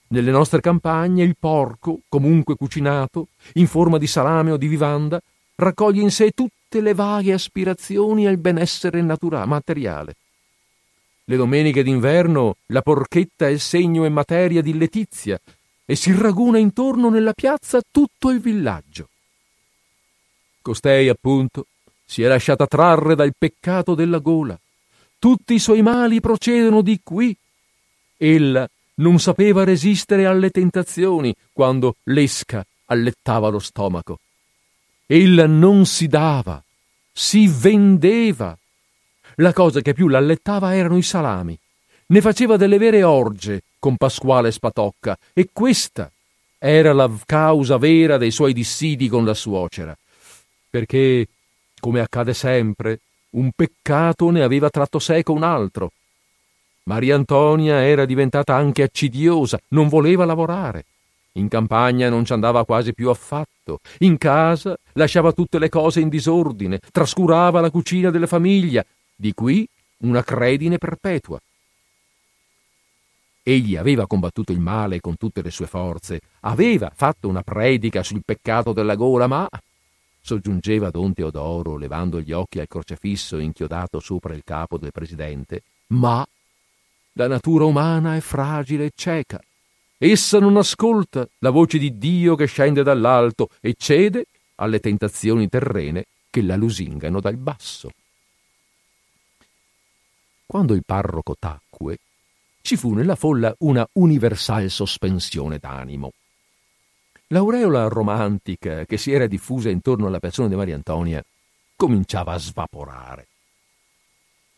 nelle 0.08 0.32
nostre 0.32 0.62
campagne, 0.62 1.24
il 1.24 1.36
porco, 1.38 2.00
comunque 2.08 2.56
cucinato, 2.56 3.28
in 3.54 3.68
forma 3.68 3.98
di 3.98 4.08
salame 4.08 4.52
o 4.52 4.58
di 4.58 4.68
vivanda, 4.68 5.20
raccoglie 5.56 6.02
in 6.02 6.12
sé 6.12 6.32
tutte 6.32 6.82
le 6.82 6.94
varie 6.94 7.34
aspirazioni 7.34 8.28
al 8.28 8.38
benessere 8.38 9.02
naturale, 9.02 9.46
materiale. 9.46 10.16
Le 11.26 11.36
domeniche 11.38 11.82
d'inverno 11.82 12.58
la 12.68 12.82
porchetta 12.82 13.50
è 13.50 13.58
segno 13.58 14.06
e 14.06 14.10
materia 14.10 14.62
di 14.62 14.78
letizia, 14.78 15.40
e 15.86 15.96
si 15.96 16.12
raguna 16.18 16.58
intorno 16.58 17.10
nella 17.10 17.34
piazza 17.34 17.80
tutto 17.90 18.32
il 18.32 18.40
villaggio. 18.40 19.10
Costei, 20.62 21.10
appunto, 21.10 21.68
si 22.04 22.24
è 22.24 22.28
lasciata 22.28 22.66
trarre 22.66 23.14
dal 23.16 23.34
peccato 23.38 23.94
della 23.94 24.18
gola. 24.18 24.60
Tutti 25.20 25.54
i 25.54 25.60
suoi 25.60 25.84
mali 25.84 26.20
procedono 26.20 26.82
di 26.82 27.00
qui. 27.04 27.36
Ella 28.18 28.68
non 28.96 29.20
sapeva 29.20 29.64
resistere 29.64 30.26
alle 30.26 30.50
tentazioni 30.50 31.36
quando 31.54 31.98
l'esca 32.04 32.66
allettava 32.86 33.50
lo 33.50 33.60
stomaco. 33.60 34.20
Ella 35.06 35.46
non 35.46 35.86
si 35.86 36.08
dava, 36.08 36.64
si 37.12 37.48
vendeva. 37.48 38.58
La 39.36 39.54
cosa 39.54 39.82
che 39.82 39.94
più 39.94 40.08
l'allettava 40.08 40.76
erano 40.76 40.98
i 40.98 41.04
salami. 41.04 41.58
Ne 42.08 42.22
faceva 42.22 42.58
delle 42.58 42.78
vere 42.78 43.04
orge 43.04 43.64
con 43.86 43.98
Pasquale 43.98 44.52
Spatocca 44.52 45.16
e 45.32 45.50
questa 45.54 46.10
era 46.58 46.92
la 46.92 47.08
causa 47.24 47.78
vera 47.78 48.18
dei 48.18 48.32
suoi 48.32 48.52
dissidi 48.52 49.08
con 49.08 49.24
la 49.24 49.36
suocera, 49.36 49.96
perché, 50.72 51.28
come 51.80 52.00
accade 52.00 52.34
sempre, 52.34 53.02
un 53.34 53.52
peccato 53.56 54.32
ne 54.32 54.42
aveva 54.42 54.72
tratto 54.72 54.98
seco 54.98 55.34
un 55.34 55.44
altro. 55.44 55.92
Maria 56.86 57.14
Antonia 57.14 57.86
era 57.86 58.06
diventata 58.06 58.56
anche 58.56 58.82
accidiosa, 58.82 59.60
non 59.68 59.88
voleva 59.88 60.26
lavorare. 60.26 60.86
In 61.34 61.48
campagna 61.48 62.10
non 62.10 62.26
ci 62.26 62.34
andava 62.34 62.66
quasi 62.66 62.92
più 62.92 63.10
affatto. 63.10 63.82
In 64.00 64.18
casa 64.18 64.76
lasciava 64.94 65.32
tutte 65.32 65.60
le 65.60 65.70
cose 65.70 66.00
in 66.00 66.10
disordine, 66.10 66.80
trascurava 66.92 67.62
la 67.62 67.70
cucina 67.70 68.10
della 68.10 68.26
famiglia. 68.26 68.84
Di 69.16 69.32
qui 69.36 69.68
una 69.98 70.24
credine 70.24 70.80
perpetua. 70.80 71.40
Egli 73.48 73.76
aveva 73.76 74.08
combattuto 74.08 74.52
il 74.52 74.60
male 74.60 75.00
con 75.00 75.18
tutte 75.18 75.44
le 75.44 75.52
sue 75.52 75.68
forze, 75.68 76.20
aveva 76.40 76.92
fatto 76.96 77.28
una 77.28 77.44
predica 77.44 78.02
sul 78.02 78.24
peccato 78.26 78.74
della 78.74 78.96
gola, 78.96 79.28
ma 79.28 79.48
soggiungeva 80.20 80.90
don 80.90 81.14
Teodoro, 81.14 81.78
levando 81.78 82.20
gli 82.20 82.32
occhi 82.32 82.60
al 82.60 82.68
crocefisso 82.68 83.38
inchiodato 83.38 84.00
sopra 84.00 84.34
il 84.34 84.42
capo 84.44 84.80
del 84.80 84.92
presidente, 84.92 85.62
ma 85.90 86.26
la 87.12 87.28
natura 87.28 87.66
umana 87.66 88.16
è 88.16 88.20
fragile 88.20 88.86
e 88.86 88.92
cieca. 88.96 89.40
Essa 90.00 90.40
non 90.40 90.58
ascolta 90.58 91.28
la 91.38 91.52
voce 91.52 91.78
di 91.78 92.00
Dio 92.00 92.34
che 92.34 92.48
scende 92.48 92.82
dall'alto 92.82 93.50
e 93.62 93.76
cede 93.78 94.26
alle 94.56 94.80
tentazioni 94.80 95.48
terrene 95.50 96.06
che 96.32 96.42
la 96.42 96.56
lusingano 96.56 97.22
dal 97.22 97.38
basso. 97.38 97.92
Quando 100.48 100.74
il 100.74 100.82
parroco 100.84 101.36
tacque, 101.38 102.00
ci 102.66 102.78
fu 102.78 102.94
nella 102.94 103.14
folla 103.14 103.54
una 103.60 103.88
universale 103.94 104.70
sospensione 104.70 105.60
d'animo. 105.60 106.14
L'aureola 107.28 107.88
romantica 107.88 108.86
che 108.86 108.98
si 108.98 109.12
era 109.12 109.28
diffusa 109.28 109.70
intorno 109.70 110.08
alla 110.08 110.18
persona 110.18 110.48
di 110.48 110.56
Maria 110.56 110.74
Antonia 110.74 111.24
cominciava 111.76 112.34
a 112.34 112.40
svaporare. 112.40 113.28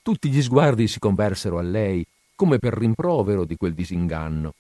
Tutti 0.01 0.29
gli 0.29 0.41
sguardi 0.41 0.87
si 0.87 0.99
conversero 0.99 1.57
a 1.57 1.61
lei 1.61 2.05
come 2.33 2.59
per 2.59 2.75
rimprovero 2.75 3.43
di 3.43 3.57
quel 3.57 3.73
disinganno, 3.73 4.53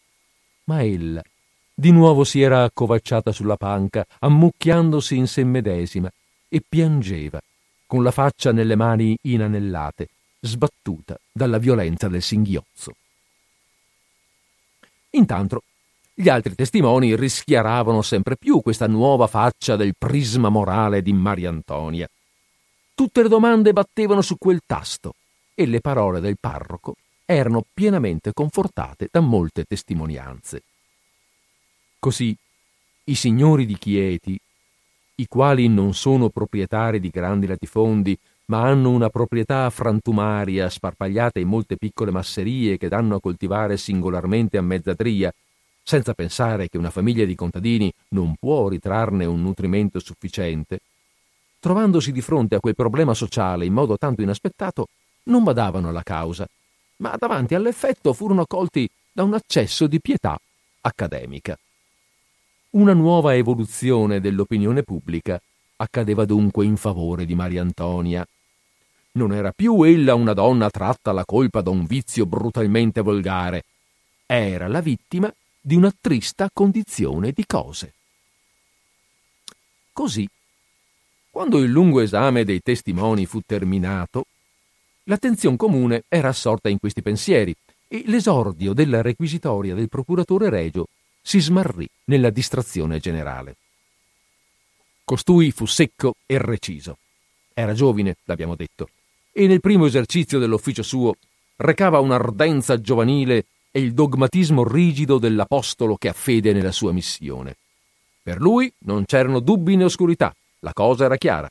ma 0.65 0.83
ella 0.83 1.21
di 1.73 1.91
nuovo 1.91 2.25
si 2.25 2.41
era 2.41 2.63
accovacciata 2.63 3.31
sulla 3.31 3.55
panca, 3.55 4.05
ammucchiandosi 4.19 5.15
in 5.15 5.27
sé 5.27 5.45
medesima, 5.45 6.11
e 6.49 6.61
piangeva, 6.67 7.39
con 7.85 8.03
la 8.03 8.11
faccia 8.11 8.51
nelle 8.51 8.75
mani 8.75 9.17
inanellate, 9.21 10.09
sbattuta 10.41 11.17
dalla 11.31 11.59
violenza 11.59 12.09
del 12.09 12.21
singhiozzo. 12.21 12.95
Intanto 15.11 15.63
gli 16.13 16.29
altri 16.29 16.55
testimoni 16.55 17.15
rischiaravano 17.15 18.01
sempre 18.01 18.37
più 18.37 18.61
questa 18.61 18.87
nuova 18.87 19.27
faccia 19.27 19.75
del 19.75 19.93
prisma 19.97 20.49
morale 20.49 21.01
di 21.01 21.13
Maria 21.13 21.49
Antonia. 21.49 22.09
Tutte 22.95 23.21
le 23.21 23.29
domande 23.29 23.73
battevano 23.73 24.21
su 24.21 24.37
quel 24.37 24.61
tasto 24.65 25.13
e 25.53 25.67
le 25.67 25.79
parole 25.79 26.19
del 26.19 26.37
parroco 26.39 26.95
erano 27.25 27.63
pienamente 27.71 28.33
confortate 28.33 29.09
da 29.11 29.19
molte 29.19 29.65
testimonianze. 29.65 30.63
Così 31.99 32.35
i 33.03 33.15
signori 33.15 33.65
di 33.65 33.77
Chieti, 33.77 34.39
i 35.15 35.27
quali 35.27 35.67
non 35.67 35.93
sono 35.93 36.29
proprietari 36.29 36.99
di 36.99 37.09
grandi 37.09 37.47
latifondi, 37.47 38.17
ma 38.47 38.63
hanno 38.63 38.91
una 38.91 39.09
proprietà 39.09 39.69
frantumaria 39.69 40.69
sparpagliata 40.69 41.39
in 41.39 41.47
molte 41.47 41.77
piccole 41.77 42.11
masserie 42.11 42.77
che 42.77 42.87
danno 42.87 43.15
a 43.15 43.19
coltivare 43.19 43.77
singolarmente 43.77 44.57
a 44.57 44.61
mezza 44.61 44.95
tria, 44.95 45.33
senza 45.83 46.13
pensare 46.13 46.67
che 46.69 46.77
una 46.77 46.89
famiglia 46.89 47.25
di 47.25 47.35
contadini 47.35 47.91
non 48.09 48.35
può 48.35 48.67
ritrarne 48.67 49.25
un 49.25 49.41
nutrimento 49.41 49.99
sufficiente, 49.99 50.79
trovandosi 51.59 52.11
di 52.11 52.21
fronte 52.21 52.55
a 52.55 52.59
quel 52.59 52.75
problema 52.75 53.13
sociale 53.13 53.65
in 53.65 53.73
modo 53.73 53.97
tanto 53.97 54.21
inaspettato, 54.21 54.87
non 55.23 55.43
badavano 55.43 55.89
alla 55.89 56.03
causa, 56.03 56.47
ma 56.97 57.15
davanti 57.17 57.55
all'effetto 57.55 58.13
furono 58.13 58.45
colti 58.45 58.89
da 59.11 59.23
un 59.23 59.33
accesso 59.33 59.87
di 59.87 59.99
pietà 59.99 60.39
accademica. 60.81 61.57
Una 62.71 62.93
nuova 62.93 63.35
evoluzione 63.35 64.19
dell'opinione 64.19 64.83
pubblica 64.83 65.41
accadeva 65.77 66.25
dunque 66.25 66.65
in 66.65 66.75
favore 66.75 67.25
di 67.25 67.35
Maria 67.35 67.61
Antonia. 67.61 68.27
Non 69.17 69.33
era 69.33 69.51
più 69.51 69.81
ella 69.81 70.13
una 70.13 70.33
donna 70.33 70.69
tratta 70.69 71.09
alla 71.09 71.25
colpa 71.25 71.61
da 71.61 71.71
un 71.71 71.85
vizio 71.85 72.27
brutalmente 72.27 73.01
volgare, 73.01 73.63
era 74.27 74.67
la 74.67 74.79
vittima 74.79 75.33
di 75.59 75.73
una 75.73 75.91
trista 75.99 76.51
condizione 76.53 77.31
di 77.31 77.43
cose. 77.47 77.93
Così, 79.91 80.29
quando 81.31 81.57
il 81.57 81.71
lungo 81.71 82.01
esame 82.01 82.43
dei 82.43 82.61
testimoni 82.61 83.25
fu 83.25 83.41
terminato, 83.43 84.25
l'attenzione 85.05 85.57
comune 85.57 86.03
era 86.07 86.27
assorta 86.27 86.69
in 86.69 86.77
questi 86.77 87.01
pensieri 87.01 87.55
e 87.87 88.03
l'esordio 88.05 88.73
della 88.73 89.01
requisitoria 89.01 89.73
del 89.73 89.89
procuratore 89.89 90.51
regio 90.51 90.89
si 91.23 91.39
smarrì 91.39 91.89
nella 92.03 92.29
distrazione 92.29 92.99
generale. 92.99 93.55
Costui 95.03 95.49
fu 95.49 95.65
secco 95.65 96.17
e 96.27 96.37
reciso. 96.37 96.99
Era 97.51 97.73
giovine, 97.73 98.17
l'abbiamo 98.25 98.55
detto, 98.55 98.89
e 99.37 99.45
nel 99.45 99.59
primo 99.59 99.85
esercizio 99.85 100.39
dell'ufficio 100.39 100.81
suo 100.81 101.13
recava 101.57 101.99
un'ardenza 101.99 102.81
giovanile 102.81 103.45
e 103.69 103.79
il 103.79 103.93
dogmatismo 103.93 104.67
rigido 104.67 105.19
dell'apostolo 105.19 105.95
che 105.95 106.07
ha 106.09 106.13
fede 106.13 106.53
nella 106.53 106.71
sua 106.71 106.91
missione. 106.91 107.55
Per 108.23 108.41
lui 108.41 108.73
non 108.79 109.05
c'erano 109.05 109.39
dubbi 109.39 109.75
né 109.75 109.83
oscurità, 109.83 110.35
la 110.61 110.73
cosa 110.73 111.05
era 111.05 111.17
chiara. 111.17 111.47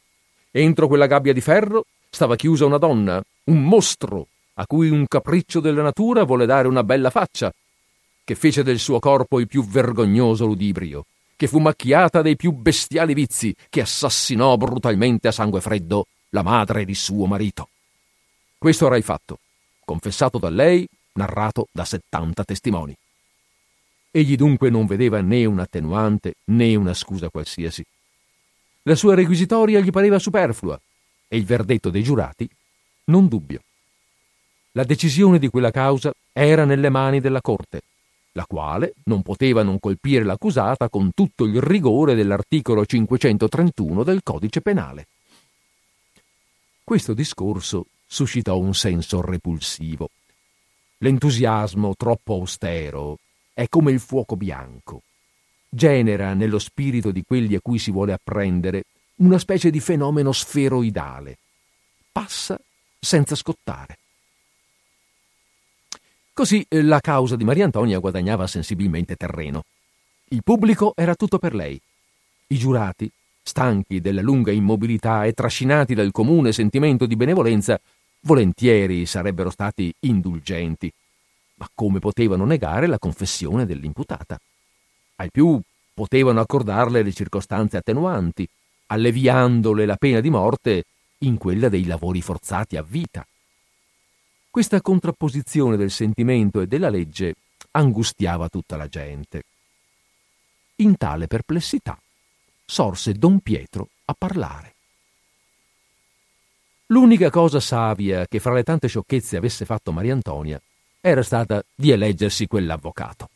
Entro 0.51 0.89
quella 0.89 1.07
gabbia 1.07 1.32
di 1.32 1.41
ferro 1.41 1.84
stava 2.11 2.34
chiusa 2.34 2.66
una 2.66 2.78
donna, 2.78 3.22
un 3.45 3.62
mostro, 3.62 4.26
a 4.55 4.66
cui 4.66 4.89
un 4.89 5.07
capriccio 5.07 5.61
della 5.61 5.82
natura 5.82 6.24
vuole 6.24 6.45
dare 6.45 6.66
una 6.66 6.82
bella 6.82 7.11
faccia, 7.11 7.55
che 8.24 8.34
fece 8.34 8.64
del 8.64 8.80
suo 8.80 8.99
corpo 8.99 9.39
il 9.39 9.47
più 9.47 9.64
vergognoso 9.64 10.45
ludibrio 10.45 11.05
che 11.37 11.47
fu 11.49 11.59
macchiata 11.59 12.22
dei 12.22 12.34
più 12.34 12.51
bestiali 12.51 13.12
vizi, 13.12 13.55
che 13.68 13.82
assassinò 13.82 14.57
brutalmente 14.57 15.28
a 15.28 15.32
sangue 15.32 15.61
freddo 15.61 16.07
la 16.30 16.43
madre 16.43 16.87
di 16.87 16.95
suo 16.95 17.26
marito. 17.26 17.68
Questo 18.59 18.93
il 18.95 19.03
fatto, 19.03 19.39
confessato 19.85 20.39
da 20.39 20.49
lei, 20.49 20.87
narrato 21.15 21.69
da 21.73 21.85
settanta 21.85 22.45
testimoni. 22.45 22.97
Egli 24.11 24.37
dunque 24.37 24.71
non 24.71 24.87
vedeva 24.87 25.21
né 25.21 25.45
un 25.45 25.59
attenuante 25.59 26.35
né 26.47 26.75
una 26.75 26.95
scusa 26.95 27.29
qualsiasi. 27.29 27.85
La 28.83 28.95
sua 28.95 29.15
requisitoria 29.15 29.81
gli 29.81 29.91
pareva 29.91 30.19
superflua 30.19 30.81
e 31.29 31.37
il 31.37 31.45
verdetto 31.45 31.91
dei 31.91 32.03
giurati 32.03 32.49
non 33.05 33.29
dubbio. 33.29 33.61
La 34.73 34.85
decisione 34.85 35.39
di 35.39 35.49
quella 35.49 35.71
causa 35.71 36.13
era 36.33 36.65
nelle 36.65 36.89
mani 36.89 37.21
della 37.21 37.41
Corte 37.41 37.83
la 38.37 38.45
quale 38.47 38.95
non 39.05 39.23
poteva 39.23 39.63
non 39.63 39.81
colpire 39.81 40.23
l'accusata 40.23 40.89
con 40.91 41.11
tutto 41.15 41.45
il 41.45 41.61
rigore 41.61 42.15
dell'articolo 42.15 42.85
531 42.85 44.05
del 44.05 44.21
codice 44.23 44.61
penale. 44.61 45.09
Questo 46.85 47.15
discorso 47.15 47.87
suscitò 48.07 48.59
un 48.59 48.75
senso 48.75 49.21
repulsivo. 49.21 50.09
L'entusiasmo 50.99 51.95
troppo 51.97 52.35
austero 52.35 53.19
è 53.53 53.69
come 53.69 53.93
il 53.93 54.01
fuoco 54.01 54.37
bianco. 54.37 55.03
Genera 55.69 56.33
nello 56.35 56.59
spirito 56.59 57.11
di 57.11 57.23
quelli 57.27 57.55
a 57.55 57.61
cui 57.61 57.79
si 57.79 57.91
vuole 57.91 58.13
apprendere 58.13 58.85
una 59.17 59.39
specie 59.39 59.71
di 59.71 59.81
fenomeno 59.81 60.33
sferoidale. 60.33 61.37
Passa 62.13 62.59
senza 62.99 63.35
scottare. 63.35 63.99
Così 66.33 66.65
eh, 66.69 66.83
la 66.83 67.01
causa 67.01 67.35
di 67.37 67.45
Maria 67.45 67.65
Antonia 67.65 67.99
guadagnava 67.99 68.47
sensibilmente 68.47 69.17
terreno. 69.17 69.65
Il 70.29 70.43
pubblico 70.43 70.93
era 70.95 71.15
tutto 71.15 71.39
per 71.39 71.55
lei. 71.55 71.81
I 72.49 72.59
giurati, 72.59 73.11
stanchi 73.43 74.01
della 74.01 74.21
lunga 74.21 74.51
immobilità 74.51 75.25
e 75.25 75.33
trascinati 75.33 75.95
dal 75.95 76.11
comune 76.11 76.53
sentimento 76.53 77.07
di 77.07 77.17
benevolenza, 77.17 77.81
volentieri 78.27 79.07
sarebbero 79.07 79.51
stati 79.51 79.95
indulgenti. 80.01 80.93
Ma 81.55 81.70
come 81.74 82.01
potevano 82.01 82.45
negare 82.45 82.87
la 82.87 82.99
confessione 82.99 83.64
dell'imputata? 83.64 84.39
Al 85.16 85.31
più 85.31 85.59
potevano 85.95 86.41
accordarle 86.41 87.03
le 87.03 87.12
circostanze 87.12 87.79
attenuanti, 87.79 88.47
alleviandole 88.89 89.87
la 89.87 89.97
pena 89.97 90.20
di 90.20 90.29
morte 90.29 90.85
in 91.20 91.39
quella 91.39 91.70
dei 91.70 91.87
lavori 91.87 92.20
forzati 92.20 92.77
a 92.77 92.83
vita. 92.83 93.27
Questa 94.51 94.83
contrapposizione 94.83 95.77
del 95.77 95.91
sentimento 95.91 96.61
e 96.61 96.66
della 96.66 96.91
legge 96.91 97.35
angustiava 97.70 98.49
tutta 98.49 98.77
la 98.77 98.89
gente. 98.89 99.45
In 100.77 100.97
tale 100.99 101.27
perplessità 101.27 101.99
sorse 102.66 103.12
don 103.12 103.39
Pietro 103.41 103.89
a 104.07 104.14
parlare. 104.18 104.76
L'unica 106.91 107.30
cosa 107.30 107.59
savia 107.59 108.28
che 108.28 108.39
fra 108.39 108.53
le 108.53 108.62
tante 108.62 108.87
sciocchezze 108.87 109.37
avesse 109.37 109.64
fatto 109.64 109.91
Maria 109.91 110.12
Antonia 110.12 110.61
era 111.01 111.24
stata 111.24 111.61
di 111.74 111.91
eleggersi 111.91 112.47
quell'avvocato. 112.47 113.28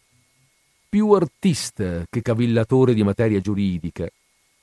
Più 0.88 1.10
artista 1.10 2.04
che 2.08 2.22
cavillatore 2.22 2.94
di 2.94 3.02
materia 3.02 3.40
giuridica, 3.40 4.08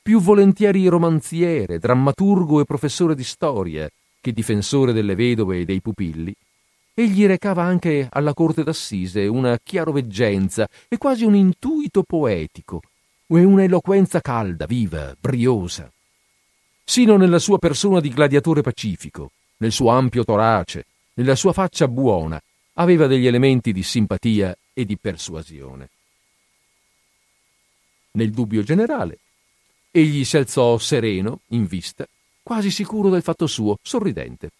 più 0.01 0.21
volentieri 0.21 0.87
romanziere, 0.87 1.79
drammaturgo 1.79 2.61
e 2.61 2.65
professore 2.65 3.13
di 3.13 3.25
storia 3.25 3.89
che 4.21 4.31
difensore 4.31 4.93
delle 4.93 5.15
vedove 5.15 5.59
e 5.59 5.65
dei 5.65 5.81
pupilli, 5.81 6.33
egli 6.93 7.25
recava 7.25 7.63
anche 7.63 8.07
alla 8.09 8.33
corte 8.33 8.63
d'assise 8.63 9.27
una 9.27 9.59
chiaroveggenza 9.61 10.65
e 10.87 10.97
quasi 10.97 11.25
un 11.25 11.35
intuito 11.35 12.03
poetico 12.03 12.79
e 13.27 13.43
una 13.43 13.63
eloquenza 13.63 14.21
calda, 14.21 14.65
viva, 14.65 15.13
briosa. 15.19 15.91
Sino 16.89 17.17
nella 17.17 17.37
sua 17.37 17.59
persona 17.59 17.99
di 17.99 18.07
gladiatore 18.07 18.61
pacifico, 18.61 19.31
nel 19.57 19.73
suo 19.73 19.89
ampio 19.89 20.23
torace, 20.23 20.85
nella 21.15 21.35
sua 21.35 21.51
faccia 21.51 21.85
buona, 21.89 22.41
aveva 22.75 23.07
degli 23.07 23.27
elementi 23.27 23.73
di 23.73 23.83
simpatia 23.83 24.57
e 24.73 24.85
di 24.85 24.97
persuasione. 24.97 25.89
Nel 28.11 28.31
dubbio 28.31 28.63
generale, 28.63 29.19
egli 29.91 30.23
si 30.23 30.37
alzò 30.37 30.77
sereno, 30.77 31.41
in 31.47 31.65
vista, 31.65 32.07
quasi 32.41 32.71
sicuro 32.71 33.09
del 33.09 33.21
fatto 33.21 33.47
suo, 33.47 33.77
sorridente. 33.81 34.51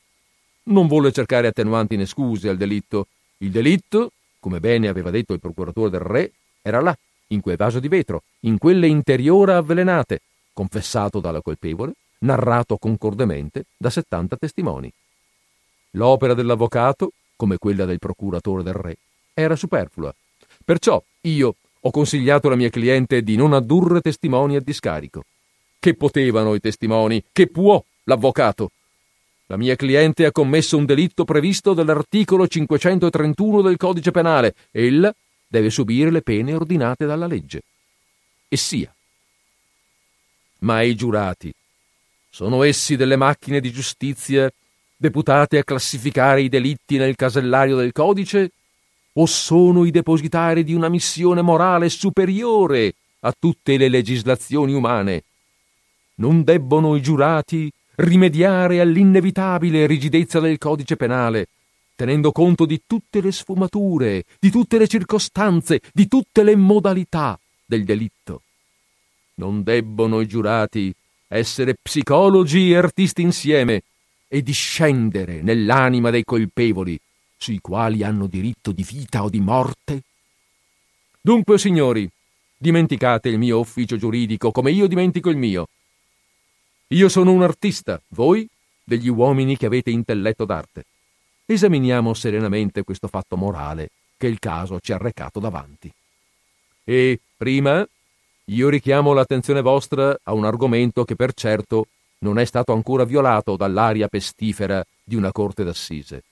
Non 0.64 0.88
volle 0.88 1.14
cercare 1.14 1.48
attenuanti 1.48 1.96
né 1.96 2.06
scuse 2.06 2.50
al 2.50 2.58
delitto. 2.58 3.08
Il 3.38 3.52
delitto, 3.52 4.12
come 4.40 4.60
bene 4.60 4.90
aveva 4.90 5.12
detto 5.12 5.32
il 5.32 5.40
procuratore 5.40 5.90
del 5.90 6.02
re, 6.02 6.34
era 6.62 6.82
là, 6.82 6.96
in 7.28 7.40
quel 7.40 7.56
vaso 7.56 7.80
di 7.80 7.88
vetro, 7.88 8.24
in 8.42 8.58
quelle 8.58 8.88
interiora 8.88 9.56
avvelenate, 9.56 10.22
confessato 10.52 11.22
dalla 11.22 11.42
colpevole, 11.42 11.94
narrato 12.20 12.78
concordemente 12.78 13.66
da 13.78 13.90
settanta 13.90 14.36
testimoni. 14.36 14.92
L'opera 15.92 16.34
dell'avvocato, 16.34 17.12
come 17.36 17.58
quella 17.58 17.86
del 17.86 18.00
procuratore 18.00 18.64
del 18.64 18.74
re, 18.74 18.98
era 19.34 19.56
superflua. 19.56 20.14
Perciò 20.64 21.02
io 21.22 21.56
ho 21.80 21.92
consigliato 21.92 22.48
alla 22.48 22.56
mia 22.56 22.70
cliente 22.70 23.22
di 23.22 23.36
non 23.36 23.54
addurre 23.54 24.02
testimoni 24.02 24.56
a 24.56 24.62
discarico. 24.62 25.24
Che 25.80 25.94
potevano 25.94 26.56
i 26.56 26.60
testimoni? 26.60 27.24
Che 27.32 27.48
può 27.48 27.84
l'avvocato? 28.04 28.72
La 29.46 29.58
mia 29.58 29.76
cliente 29.76 30.26
ha 30.26 30.32
commesso 30.32 30.76
un 30.76 30.86
delitto 30.86 31.24
previsto 31.24 31.74
dall'articolo 31.74 32.48
531 32.48 33.62
del 33.62 33.78
codice 33.78 34.12
penale. 34.12 34.56
Ella 34.72 35.14
deve 35.48 35.70
subire 35.70 36.12
le 36.12 36.22
pene 36.22 36.54
ordinate 36.54 37.06
dalla 37.06 37.28
legge. 37.28 37.62
E 38.50 38.58
sia. 38.58 38.94
Ma 40.60 40.82
i 40.82 40.96
giurati 40.96 41.54
sono 42.38 42.62
essi 42.62 42.96
delle 42.96 43.16
macchine 43.16 43.60
di 43.60 43.72
giustizia 43.72 44.48
deputate 44.96 45.58
a 45.58 45.64
classificare 45.64 46.44
i 46.44 46.50
delitti 46.50 46.98
nel 46.98 47.16
casellario 47.16 47.76
del 47.76 47.92
codice 47.92 48.52
o 49.14 49.26
sono 49.26 49.86
i 49.86 49.90
depositari 49.90 50.64
di 50.64 50.76
una 50.76 50.88
missione 50.88 51.42
morale 51.42 51.90
superiore 51.90 52.94
a 53.22 53.34
tutte 53.36 53.76
le 53.78 53.90
legislazioni 53.90 54.74
umane? 54.74 55.24
Non 56.18 56.44
debbono 56.44 56.96
i 56.96 57.02
giurati 57.02 57.72
rimediare 57.96 58.82
all'inevitabile 58.82 59.88
rigidezza 59.88 60.40
del 60.40 60.60
codice 60.60 60.96
penale, 60.96 61.48
tenendo 61.96 62.32
conto 62.32 62.68
di 62.68 62.84
tutte 62.86 63.20
le 63.20 63.32
sfumature, 63.32 64.26
di 64.40 64.52
tutte 64.52 64.78
le 64.78 64.88
circostanze, 64.88 65.82
di 65.92 66.08
tutte 66.08 66.44
le 66.44 66.56
modalità 66.56 67.40
del 67.66 67.84
delitto. 67.84 68.44
Non 69.38 69.64
debbono 69.64 70.20
i 70.20 70.28
giurati 70.28 70.94
essere 71.28 71.76
psicologi 71.82 72.72
e 72.72 72.78
artisti 72.78 73.22
insieme 73.22 73.84
e 74.28 74.42
discendere 74.42 75.42
nell'anima 75.42 76.10
dei 76.10 76.24
colpevoli, 76.24 77.00
sui 77.38 77.60
quali 77.60 78.04
hanno 78.04 78.28
diritto 78.28 78.72
di 78.72 78.84
vita 78.84 79.24
o 79.24 79.30
di 79.30 79.40
morte? 79.40 80.04
Dunque, 81.22 81.58
signori, 81.58 82.10
dimenticate 82.58 83.30
il 83.30 83.38
mio 83.38 83.60
ufficio 83.60 83.98
giuridico 83.98 84.52
come 84.52 84.72
io 84.72 84.88
dimentico 84.88 85.30
il 85.30 85.38
mio. 85.38 85.68
Io 86.88 87.10
sono 87.10 87.32
un 87.32 87.44
artista, 87.44 88.02
voi 88.10 88.48
degli 88.84 89.10
uomini 89.10 89.58
che 89.58 89.66
avete 89.66 89.92
intelletto 89.92 90.46
d'arte. 90.46 90.86
Esaminiamo 91.46 92.14
serenamente 92.14 92.84
questo 92.84 93.08
fatto 93.08 93.36
morale 93.36 93.90
che 94.18 94.28
il 94.28 94.40
caso 94.40 94.80
ci 94.80 94.94
ha 94.94 94.98
recato 94.98 95.40
davanti. 95.40 95.92
E, 96.84 97.20
prima, 97.36 97.88
io 98.50 98.70
richiamo 98.70 99.14
l'attenzione 99.14 99.62
vostra 99.62 100.18
a 100.24 100.34
un 100.34 100.46
argomento 100.46 101.04
che 101.04 101.16
per 101.16 101.34
certo 101.34 101.88
non 102.20 102.40
è 102.40 102.46
stato 102.46 102.72
ancora 102.72 103.04
violato 103.04 103.58
dall'aria 103.58 104.08
pestifera 104.08 104.84
di 105.04 105.16
una 105.16 105.32
corte 105.32 105.64
d'assise. 105.64 106.24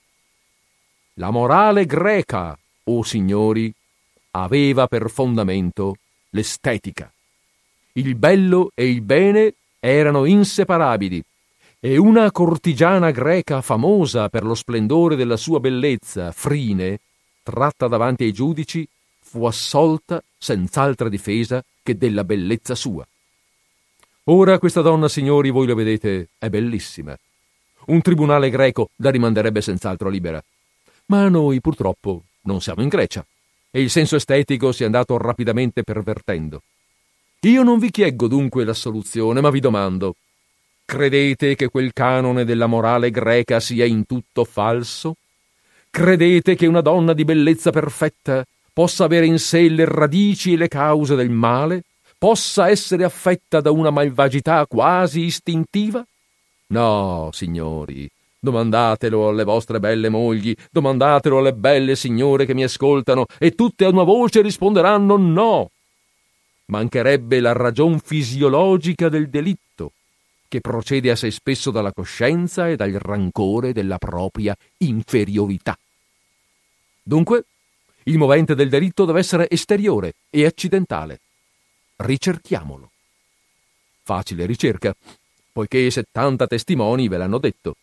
La 1.15 1.29
morale 1.29 1.85
greca, 1.85 2.57
o 2.85 2.97
oh 2.97 3.03
signori, 3.03 3.71
aveva 4.31 4.87
per 4.87 5.09
fondamento 5.09 5.97
l'estetica. 6.29 7.11
Il 7.93 8.15
bello 8.15 8.71
e 8.73 8.89
il 8.89 9.01
bene 9.01 9.53
erano 9.79 10.25
inseparabili 10.25 11.23
e 11.79 11.97
una 11.97 12.31
cortigiana 12.31 13.11
greca 13.11 13.61
famosa 13.61 14.29
per 14.29 14.43
lo 14.43 14.55
splendore 14.55 15.15
della 15.15 15.37
sua 15.37 15.59
bellezza, 15.59 16.31
Frine, 16.31 16.99
tratta 17.43 17.87
davanti 17.87 18.23
ai 18.23 18.31
giudici, 18.31 18.87
fu 19.35 19.43
assolta 19.43 20.23
senz'altra 20.37 21.09
difesa 21.09 21.61
che 21.83 21.97
della 21.97 22.23
bellezza 22.23 22.73
sua. 22.73 23.05
Ora 24.27 24.57
questa 24.59 24.79
donna, 24.79 25.09
signori, 25.09 25.49
voi 25.49 25.67
lo 25.67 25.75
vedete, 25.75 26.29
è 26.37 26.47
bellissima. 26.47 27.13
Un 27.87 28.01
tribunale 28.01 28.49
greco 28.49 28.91
la 28.97 29.09
rimanderebbe 29.09 29.59
senz'altro 29.59 30.07
libera. 30.07 30.41
Ma 31.07 31.27
noi, 31.27 31.59
purtroppo, 31.59 32.23
non 32.43 32.61
siamo 32.61 32.81
in 32.81 32.87
Grecia 32.87 33.25
e 33.69 33.81
il 33.81 33.89
senso 33.89 34.15
estetico 34.15 34.71
si 34.71 34.83
è 34.83 34.85
andato 34.85 35.17
rapidamente 35.17 35.83
pervertendo. 35.83 36.61
Io 37.41 37.61
non 37.61 37.77
vi 37.77 37.91
chieggo 37.91 38.29
dunque 38.29 38.63
l'assoluzione, 38.63 39.41
ma 39.41 39.49
vi 39.49 39.59
domando, 39.59 40.15
credete 40.85 41.55
che 41.55 41.67
quel 41.67 41.91
canone 41.91 42.45
della 42.45 42.67
morale 42.67 43.11
greca 43.11 43.59
sia 43.59 43.83
in 43.83 44.05
tutto 44.05 44.45
falso? 44.45 45.17
Credete 45.89 46.55
che 46.55 46.67
una 46.67 46.81
donna 46.81 47.11
di 47.11 47.25
bellezza 47.25 47.71
perfetta 47.71 48.45
possa 48.75 49.05
avere 49.05 49.25
in 49.25 49.39
sé 49.39 49.69
le 49.69 49.85
radici 49.85 50.51
e 50.51 50.57
le 50.57 50.67
cause 50.67 51.15
del 51.15 51.29
male? 51.29 51.83
Possa 52.17 52.67
essere 52.67 53.05
affetta 53.05 53.61
da 53.61 53.71
una 53.71 53.89
malvagità 53.89 54.65
quasi 54.67 55.21
istintiva? 55.21 56.05
No, 56.67 57.29
signori, 57.31 58.09
Domandatelo 58.37 59.29
alle 59.29 59.45
vostre 59.45 59.79
belle 59.79 60.09
mogli, 60.09 60.53
domandatelo 60.69 61.37
alle 61.37 61.53
belle 61.53 61.95
signore 61.95 62.45
che 62.45 62.53
mi 62.53 62.63
ascoltano, 62.63 63.25
e 63.39 63.55
tutte 63.55 63.85
a 63.85 63.89
una 63.89 64.03
voce 64.03 64.41
risponderanno 64.41 65.15
no. 65.15 65.71
Mancherebbe 66.65 67.39
la 67.39 67.53
ragion 67.53 67.97
fisiologica 67.99 69.07
del 69.07 69.29
delitto, 69.29 69.93
che 70.49 70.59
procede 70.59 71.11
assai 71.11 71.31
spesso 71.31 71.71
dalla 71.71 71.93
coscienza 71.93 72.67
e 72.67 72.75
dal 72.75 72.91
rancore 72.91 73.71
della 73.71 73.97
propria 73.97 74.55
inferiorità. 74.79 75.77
Dunque, 77.01 77.45
il 78.07 78.17
movente 78.17 78.53
del 78.53 78.69
delitto 78.69 79.05
deve 79.05 79.19
essere 79.19 79.49
esteriore 79.49 80.13
e 80.29 80.45
accidentale. 80.45 81.19
Ricerchiamolo. 81.97 82.91
Facile 84.03 84.45
ricerca, 84.45 84.95
poiché 85.51 85.89
settanta 85.89 86.45
testimoni 86.45 87.07
ve 87.07 87.17
l'hanno 87.17 87.39
detto. 87.39 87.75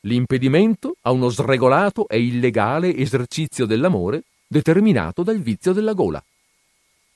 L'impedimento 0.00 0.96
a 1.02 1.10
uno 1.10 1.30
sregolato 1.30 2.06
e 2.06 2.20
illegale 2.20 2.94
esercizio 2.94 3.64
dell'amore 3.64 4.24
determinato 4.46 5.22
dal 5.22 5.40
vizio 5.40 5.72
della 5.72 5.94
gola. 5.94 6.22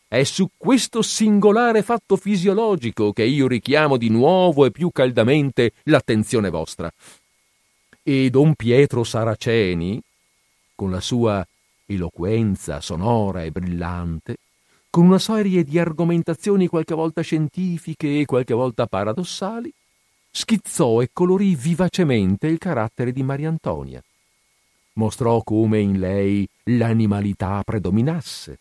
È 0.09 0.25
su 0.25 0.49
questo 0.57 1.03
singolare 1.03 1.83
fatto 1.83 2.17
fisiologico 2.17 3.13
che 3.13 3.23
io 3.25 3.47
richiamo 3.47 3.97
di 3.97 4.09
nuovo 4.09 4.65
e 4.65 4.71
più 4.71 4.91
caldamente 4.91 5.73
l'attenzione 5.85 6.49
vostra. 6.49 6.93
E 8.03 8.31
don 8.31 8.55
Pietro 8.55 9.05
Saraceni, 9.05 10.01
con 10.75 10.91
la 10.91 11.01
sua 11.01 11.47
eloquenza 11.95 12.81
sonora 12.81 13.43
e 13.43 13.51
brillante, 13.51 14.37
con 14.91 15.07
una 15.07 15.19
serie 15.19 15.65
di 15.65 15.79
argomentazioni 15.79 16.67
qualche 16.67 16.95
volta 16.95 17.21
scientifiche 17.23 18.21
e 18.21 18.25
qualche 18.25 18.55
volta 18.55 18.87
paradossali, 18.87 19.73
schizzò 20.31 21.01
e 21.01 21.11
colorì 21.13 21.55
vivacemente 21.55 22.47
il 22.47 22.59
carattere 22.59 23.13
di 23.13 23.23
Mariantonia. 23.23 24.03
Mostrò 24.95 25.43
come 25.43 25.81
in 25.81 25.99
lei 25.99 26.47
l'animalità 26.65 27.63
predominasse. 27.65 28.59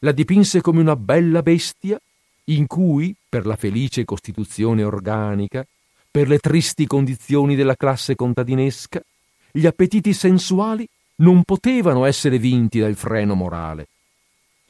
La 0.00 0.12
dipinse 0.12 0.60
come 0.60 0.80
una 0.80 0.96
bella 0.96 1.42
bestia 1.42 2.00
in 2.44 2.66
cui, 2.66 3.14
per 3.28 3.44
la 3.46 3.56
felice 3.56 4.04
costituzione 4.04 4.82
organica, 4.82 5.66
per 6.10 6.28
le 6.28 6.38
tristi 6.38 6.86
condizioni 6.86 7.54
della 7.54 7.76
classe 7.76 8.14
contadinesca, 8.14 9.02
gli 9.50 9.66
appetiti 9.66 10.14
sensuali 10.14 10.88
non 11.20 11.42
potevano 11.44 12.04
essere 12.04 12.38
vinti 12.38 12.78
dal 12.78 12.94
freno 12.94 13.34
morale. 13.34 13.88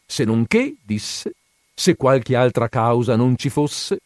Se 0.07 0.25
non 0.25 0.47
che, 0.47 0.77
disse, 0.83 1.35
se 1.75 1.97
qualche 1.97 2.35
altra 2.35 2.69
causa 2.69 3.17
non 3.17 3.37
ci 3.37 3.49
fosse, 3.49 4.01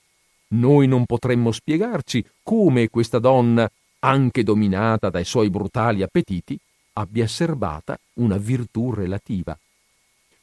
noi 0.49 0.87
non 0.87 1.07
potremmo 1.07 1.53
spiegarci 1.53 2.25
come 2.43 2.89
questa 2.89 3.19
donna, 3.19 3.71
anche 4.01 4.43
dominata 4.43 5.11
dai 5.11 5.25
suoi 5.25 5.49
brutali 5.49 6.03
appetiti, 6.03 6.59
abbia 6.95 7.27
serbata 7.27 7.99
una 8.15 8.37
virtù 8.37 8.93
relativa. 8.93 9.57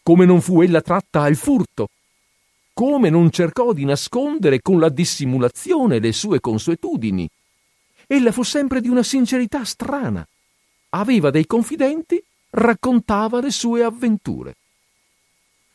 Come 0.01 0.25
non 0.25 0.41
fu 0.41 0.61
ella 0.61 0.81
tratta 0.81 1.21
al 1.21 1.35
furto, 1.35 1.89
come 2.73 3.09
non 3.09 3.29
cercò 3.29 3.73
di 3.73 3.83
nascondere 3.83 4.61
con 4.61 4.79
la 4.79 4.87
dissimulazione 4.87 5.99
le 5.99 6.13
sue 6.13 6.39
consuetudini. 6.39 7.29
Ella 8.07 8.31
fu 8.31 8.41
sempre 8.43 8.79
di 8.79 8.87
una 8.87 9.03
sincerità 9.03 9.65
strana. 9.65 10.25
Aveva 10.89 11.29
dei 11.29 11.45
confidenti, 11.45 12.21
raccontava 12.51 13.41
le 13.41 13.51
sue 13.51 13.83
avventure. 13.83 14.55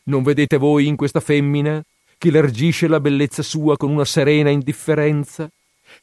Non 0.03 0.23
vedete 0.23 0.57
voi 0.57 0.87
in 0.87 0.95
questa 0.95 1.19
femmina 1.19 1.83
che 2.17 2.31
largisce 2.31 2.87
la 2.87 2.99
bellezza 2.99 3.41
sua 3.41 3.77
con 3.77 3.91
una 3.91 4.05
serena 4.05 4.49
indifferenza, 4.49 5.49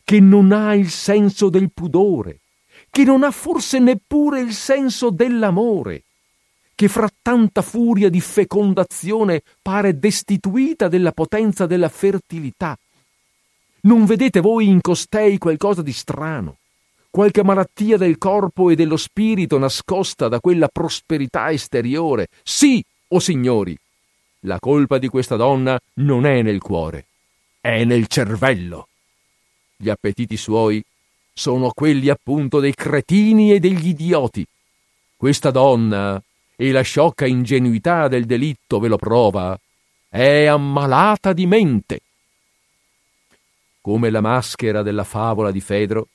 che 0.04 0.20
non 0.20 0.52
ha 0.52 0.74
il 0.74 0.90
senso 0.90 1.48
del 1.50 1.70
pudore, 1.72 2.40
che 2.90 3.04
non 3.04 3.22
ha 3.22 3.30
forse 3.30 3.78
neppure 3.78 4.40
il 4.40 4.52
senso 4.52 5.10
dell'amore, 5.10 6.04
che 6.74 6.88
fra 6.88 7.10
tanta 7.22 7.62
furia 7.62 8.08
di 8.08 8.20
fecondazione 8.20 9.42
pare 9.60 9.98
destituita 9.98 10.88
della 10.88 11.12
potenza 11.12 11.66
della 11.66 11.88
fertilità. 11.88 12.78
Non 13.82 14.04
vedete 14.04 14.40
voi 14.40 14.68
in 14.68 14.80
costei 14.80 15.38
qualcosa 15.38 15.82
di 15.82 15.92
strano, 15.92 16.58
qualche 17.12 17.44
malattia 17.44 17.98
del 17.98 18.16
corpo 18.16 18.70
e 18.70 18.74
dello 18.74 18.96
spirito 18.96 19.58
nascosta 19.58 20.28
da 20.28 20.40
quella 20.40 20.68
prosperità 20.68 21.52
esteriore? 21.52 22.28
Sì, 22.42 22.82
o 23.08 23.16
oh 23.16 23.20
signori, 23.20 23.76
la 24.40 24.58
colpa 24.58 24.96
di 24.96 25.08
questa 25.08 25.36
donna 25.36 25.78
non 25.96 26.24
è 26.24 26.40
nel 26.40 26.62
cuore, 26.62 27.04
è 27.60 27.84
nel 27.84 28.06
cervello. 28.06 28.88
Gli 29.76 29.90
appetiti 29.90 30.38
suoi 30.38 30.82
sono 31.34 31.70
quelli 31.74 32.08
appunto 32.08 32.60
dei 32.60 32.74
cretini 32.74 33.52
e 33.52 33.60
degli 33.60 33.88
idioti. 33.88 34.46
Questa 35.14 35.50
donna, 35.50 36.20
e 36.56 36.72
la 36.72 36.80
sciocca 36.80 37.26
ingenuità 37.26 38.08
del 38.08 38.24
delitto 38.24 38.78
ve 38.78 38.88
lo 38.88 38.96
prova, 38.96 39.58
è 40.08 40.46
ammalata 40.46 41.34
di 41.34 41.44
mente. 41.44 42.00
Come 43.82 44.08
la 44.08 44.22
maschera 44.22 44.82
della 44.82 45.04
favola 45.04 45.50
di 45.50 45.60
Fedro, 45.60 46.08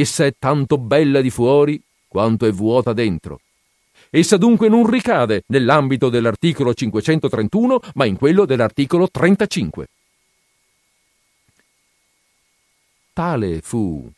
essa 0.00 0.24
è 0.24 0.34
tanto 0.38 0.78
bella 0.78 1.20
di 1.20 1.30
fuori 1.30 1.80
quanto 2.08 2.46
è 2.46 2.52
vuota 2.52 2.92
dentro. 2.92 3.40
Essa 4.08 4.36
dunque 4.36 4.68
non 4.68 4.88
ricade 4.88 5.44
nell'ambito 5.48 6.08
dell'articolo 6.08 6.72
531, 6.72 7.80
ma 7.94 8.04
in 8.04 8.16
quello 8.16 8.44
dell'articolo 8.44 9.08
35. 9.10 9.88
Tale 13.12 13.60
fu 13.60 14.10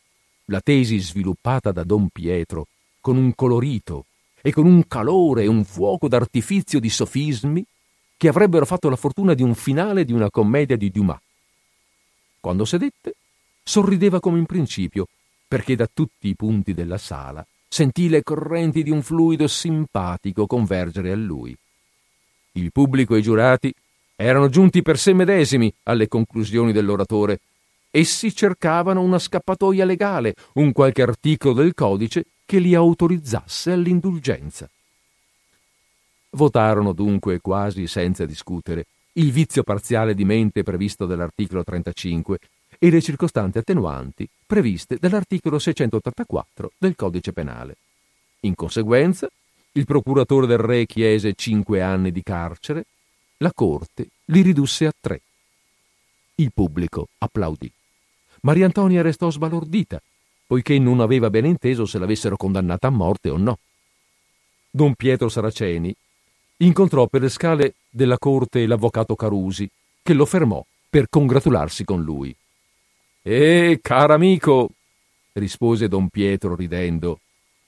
la 0.46 0.60
tesi 0.60 0.98
sviluppata 0.98 1.72
da 1.72 1.82
Don 1.82 2.09
Pietro 2.09 2.66
con 3.01 3.16
un 3.16 3.34
colorito 3.34 4.06
e 4.40 4.52
con 4.52 4.66
un 4.66 4.86
calore 4.86 5.44
e 5.44 5.46
un 5.46 5.64
fuoco 5.64 6.06
d'artifizio 6.06 6.78
di 6.78 6.88
sofismi 6.88 7.64
che 8.16 8.28
avrebbero 8.28 8.64
fatto 8.66 8.88
la 8.88 8.96
fortuna 8.96 9.34
di 9.34 9.42
un 9.42 9.55
finale 9.55 10.05
di 10.05 10.12
una 10.12 10.30
commedia 10.30 10.76
di 10.76 10.90
Dumas. 10.90 11.18
Quando 12.38 12.64
sedette, 12.64 13.14
sorrideva 13.62 14.20
come 14.20 14.38
in 14.38 14.46
principio, 14.46 15.09
perché 15.55 15.76
da 15.76 15.86
tutti 15.86 16.26
i 16.26 16.35
punti 16.35 16.74
della 16.74 16.98
sala 16.98 17.47
sentì 17.68 18.09
le 18.09 18.24
correnti 18.24 18.82
di 18.82 18.90
un 18.90 19.02
fluido 19.02 19.47
simpatico 19.47 20.48
convergere 20.48 21.12
a 21.12 21.14
lui. 21.14 21.56
Il 22.55 22.72
pubblico 22.72 23.14
e 23.14 23.20
i 23.20 23.22
giurati 23.22 23.72
erano 24.16 24.48
giunti 24.48 24.82
per 24.82 24.98
sé 24.98 25.12
medesimi 25.12 25.72
alle 25.85 26.09
conclusioni 26.09 26.72
dell'oratore. 26.72 27.39
Essi 27.93 28.35
cercavano 28.35 29.01
una 29.01 29.20
scappatoia 29.20 29.85
legale, 29.85 30.35
un 30.55 30.72
qualche 30.72 31.02
articolo 31.02 31.55
del 31.55 31.72
codice 31.72 32.24
che 32.44 32.59
li 32.59 32.74
autorizzasse 32.74 33.70
all'indulgenza. 33.70 34.68
Votarono 36.31 36.93
dunque 36.93 37.39
quasi 37.40 37.86
senza 37.86 38.26
discutere 38.26 38.86
il 39.12 39.31
vizio 39.31 39.62
parziale 39.62 40.16
di 40.16 40.24
mente 40.24 40.64
previsto 40.64 41.06
dall'articolo 41.06 41.62
35 41.62 42.40
e 42.85 42.90
le 42.90 43.01
circostanze 43.01 43.61
attenuanti 43.61 44.28
previste 44.44 44.98
dall'articolo 45.01 45.59
684 45.59 46.73
del 46.77 46.94
codice 46.94 47.32
penale. 47.32 47.77
In 48.40 48.55
conseguenza, 48.55 49.27
il 49.73 49.86
procuratore 49.86 50.47
del 50.47 50.59
re 50.59 50.85
chiese 50.85 51.32
cinque 51.32 51.81
anni 51.81 52.12
di 52.12 52.23
carcere, 52.23 52.85
la 53.39 53.52
corte 53.55 54.09
li 54.27 54.43
ridusse 54.43 54.85
a 54.85 54.93
tre. 55.01 55.23
Il 56.35 56.52
pubblico 56.52 57.09
applaudì. 57.16 57.73
Maria 58.43 58.66
Antonia 58.66 59.01
restò 59.01 59.31
sbalordita, 59.31 60.02
poiché 60.47 60.78
non 60.78 61.01
aveva 61.01 61.31
ben 61.31 61.47
inteso 61.47 61.86
se 61.86 61.98
l'avessero 61.98 62.36
condannata 62.36 62.89
a 62.89 62.90
morte 62.90 63.31
o 63.31 63.39
no. 63.39 63.61
Don 64.70 64.94
Pietro 64.94 65.31
Saraceni 65.31 65.94
incontrò 66.59 67.06
per 67.06 67.23
le 67.23 67.31
scale 67.31 67.77
della 67.89 68.19
corte 68.19 68.66
l'avvocato 68.66 69.16
Carusi, 69.16 69.66
che 70.02 70.12
lo 70.12 70.27
fermò 70.27 70.62
per 70.90 71.06
congratularsi 71.09 71.82
con 71.85 72.02
lui. 72.02 72.36
Eh, 73.26 73.78
caro 73.80 74.12
amico, 74.12 74.68
rispose 75.32 75.88
don 75.88 76.10
Pietro 76.10 76.55
ridendo, 76.55 77.20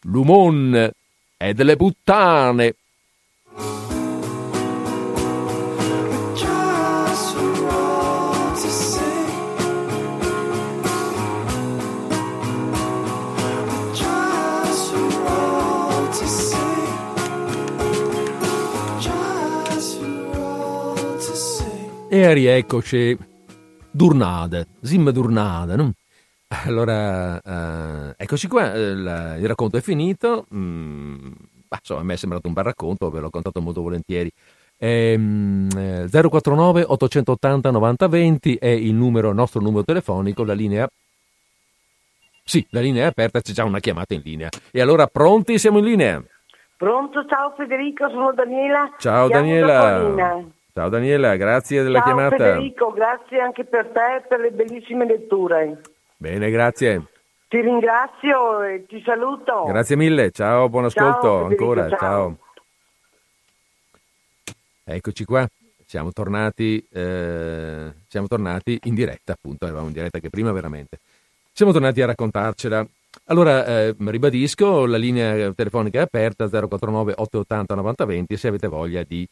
l'umon 0.02 0.90
è 1.34 1.52
delle 1.54 1.76
puttane. 1.76 2.74
E 22.10 22.32
rieccoci, 22.34 23.16
Durnade, 23.96 24.66
Zim 24.82 25.10
Durnade. 25.10 25.76
No? 25.76 25.92
Allora, 26.48 27.40
eh, 27.40 28.14
eccoci 28.18 28.46
qua, 28.46 28.74
eh, 28.74 28.90
il 28.90 29.46
racconto 29.48 29.78
è 29.78 29.80
finito. 29.80 30.46
Mm, 30.54 31.32
insomma, 31.78 32.00
a 32.00 32.04
me 32.04 32.14
è 32.14 32.16
sembrato 32.16 32.46
un 32.46 32.52
bel 32.52 32.64
racconto, 32.64 33.10
ve 33.10 33.20
l'ho 33.20 33.30
contato 33.30 33.60
molto 33.60 33.80
volentieri. 33.80 34.30
Ehm, 34.78 35.68
eh, 35.74 36.08
049 36.10 36.84
880 36.86 37.70
90 37.70 38.08
20 38.08 38.56
è 38.56 38.68
il 38.68 38.94
numero, 38.94 39.32
nostro 39.32 39.60
numero 39.60 39.84
telefonico, 39.84 40.44
la 40.44 40.52
linea 40.52 40.86
sì, 42.48 42.64
la 42.70 42.80
linea 42.80 43.02
è 43.02 43.06
aperta, 43.06 43.40
c'è 43.40 43.52
già 43.52 43.64
una 43.64 43.80
chiamata 43.80 44.14
in 44.14 44.22
linea. 44.22 44.48
E 44.70 44.80
allora 44.80 45.08
pronti? 45.08 45.58
Siamo 45.58 45.78
in 45.78 45.84
linea. 45.84 46.22
Pronto, 46.76 47.26
ciao 47.26 47.52
Federico, 47.56 48.08
sono 48.08 48.32
Daniela. 48.32 48.94
Ciao 48.98 49.26
Daniela. 49.26 50.44
Ciao 50.76 50.90
Daniela, 50.90 51.36
grazie 51.36 51.82
della 51.82 52.00
ciao 52.00 52.14
chiamata. 52.14 52.36
Federico, 52.36 52.92
grazie 52.92 53.40
anche 53.40 53.64
per 53.64 53.86
te 53.86 54.16
e 54.16 54.20
per 54.28 54.40
le 54.40 54.50
bellissime 54.50 55.06
letture. 55.06 55.80
Bene, 56.18 56.50
grazie. 56.50 57.02
Ti 57.48 57.62
ringrazio 57.62 58.62
e 58.62 58.84
ti 58.86 59.00
saluto. 59.02 59.64
Grazie 59.64 59.96
mille, 59.96 60.30
ciao, 60.32 60.68
buon 60.68 60.84
ascolto 60.84 61.20
Ciao, 61.22 61.42
Federico, 61.44 61.64
ancora, 61.64 61.88
ciao. 61.88 61.98
ciao. 61.98 62.38
Eccoci 64.84 65.24
qua, 65.24 65.48
siamo 65.86 66.12
tornati, 66.12 66.86
eh, 66.92 67.94
siamo 68.06 68.26
tornati 68.26 68.78
in 68.82 68.94
diretta, 68.94 69.32
appunto, 69.32 69.64
eravamo 69.64 69.86
in 69.86 69.94
diretta 69.94 70.18
che 70.18 70.28
prima 70.28 70.52
veramente. 70.52 70.98
Siamo 71.52 71.72
tornati 71.72 72.02
a 72.02 72.06
raccontarcela. 72.06 72.86
Allora, 73.28 73.64
eh, 73.64 73.94
ribadisco, 73.98 74.84
la 74.84 74.98
linea 74.98 75.50
telefonica 75.54 76.00
è 76.00 76.02
aperta, 76.02 76.50
049 76.50 77.14
880 77.16 77.74
9020, 77.74 78.36
se 78.36 78.48
avete 78.48 78.68
voglia 78.68 79.02
di 79.04 79.26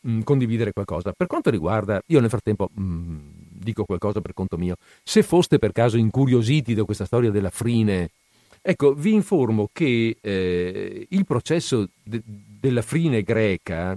mh, 0.00 0.20
condividere 0.20 0.72
qualcosa. 0.72 1.12
Per 1.16 1.26
quanto 1.26 1.50
riguarda, 1.50 2.00
io 2.06 2.20
nel 2.20 2.28
frattempo 2.30 2.68
mh, 2.72 3.16
dico 3.50 3.84
qualcosa 3.84 4.20
per 4.20 4.34
conto 4.34 4.56
mio, 4.56 4.76
se 5.02 5.22
foste 5.22 5.58
per 5.58 5.72
caso 5.72 5.96
incuriositi 5.96 6.74
da 6.74 6.84
questa 6.84 7.04
storia 7.04 7.30
della 7.30 7.50
frine, 7.50 8.10
ecco, 8.62 8.94
vi 8.94 9.12
informo 9.12 9.68
che 9.72 10.16
eh, 10.20 11.06
il 11.08 11.24
processo 11.26 11.88
de- 12.02 12.22
della 12.24 12.82
frine 12.82 13.22
greca 13.22 13.96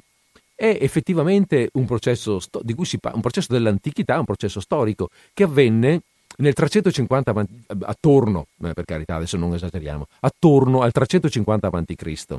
è 0.56 0.78
effettivamente 0.80 1.70
un 1.74 1.86
processo, 1.86 2.40
sto- 2.40 2.62
di 2.64 2.74
cui 2.74 2.86
si 2.86 2.98
pa- 3.00 3.12
un 3.14 3.22
processo 3.22 3.52
dell'antichità, 3.52 4.20
un 4.20 4.26
processo 4.26 4.60
storico, 4.60 5.10
che 5.34 5.44
avvenne 5.44 6.02
nel 6.38 6.54
350 6.54 7.32
avanti- 7.32 7.64
attorno, 7.82 8.48
eh, 8.64 8.74
per 8.74 8.86
carità, 8.86 9.16
adesso 9.16 9.38
non 9.38 9.54
esageriamo, 9.54 10.08
attorno 10.22 10.82
al 10.82 10.92
350 10.92 11.68
a.C. 11.68 12.38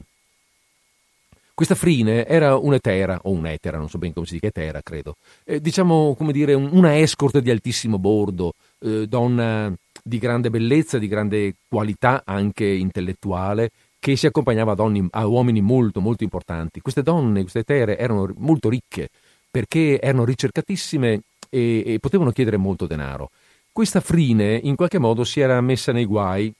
Questa 1.54 1.76
frine 1.76 2.26
era 2.26 2.56
un'etera, 2.56 3.20
o 3.22 3.30
un'etera, 3.30 3.78
non 3.78 3.88
so 3.88 3.96
ben 3.96 4.12
come 4.12 4.26
si 4.26 4.34
dica, 4.34 4.48
etera 4.48 4.82
credo, 4.82 5.14
Eh, 5.44 5.60
diciamo 5.60 6.14
come 6.16 6.32
dire 6.32 6.52
un- 6.54 6.68
una 6.72 6.98
escort 6.98 7.38
di 7.38 7.48
altissimo 7.50 7.98
bordo, 7.98 8.54
eh, 8.80 9.06
donna 9.06 9.72
di 10.02 10.18
grande 10.18 10.50
bellezza, 10.50 10.98
di 10.98 11.06
grande 11.06 11.54
qualità 11.68 12.22
anche 12.24 12.64
intellettuale, 12.64 13.70
che 14.00 14.16
si 14.16 14.26
accompagnava 14.26 14.72
a, 14.72 14.74
donne- 14.74 15.06
a 15.12 15.26
uomini 15.26 15.60
molto 15.60 16.00
molto 16.00 16.24
importanti. 16.24 16.80
Queste 16.80 17.02
donne, 17.02 17.42
queste 17.42 17.60
etere 17.60 17.98
erano 17.98 18.28
molto 18.38 18.68
ricche 18.68 19.08
perché 19.48 20.00
erano 20.00 20.24
ricercatissime 20.24 21.20
e, 21.48 21.82
e 21.86 21.98
potevano 22.00 22.32
chiedere 22.32 22.56
molto 22.56 22.86
denaro. 22.86 23.30
Questa 23.70 24.00
frine 24.00 24.58
in 24.60 24.74
qualche 24.74 24.98
modo 24.98 25.22
si 25.22 25.38
era 25.38 25.60
messa 25.60 25.92
nei 25.92 26.04
guai, 26.04 26.52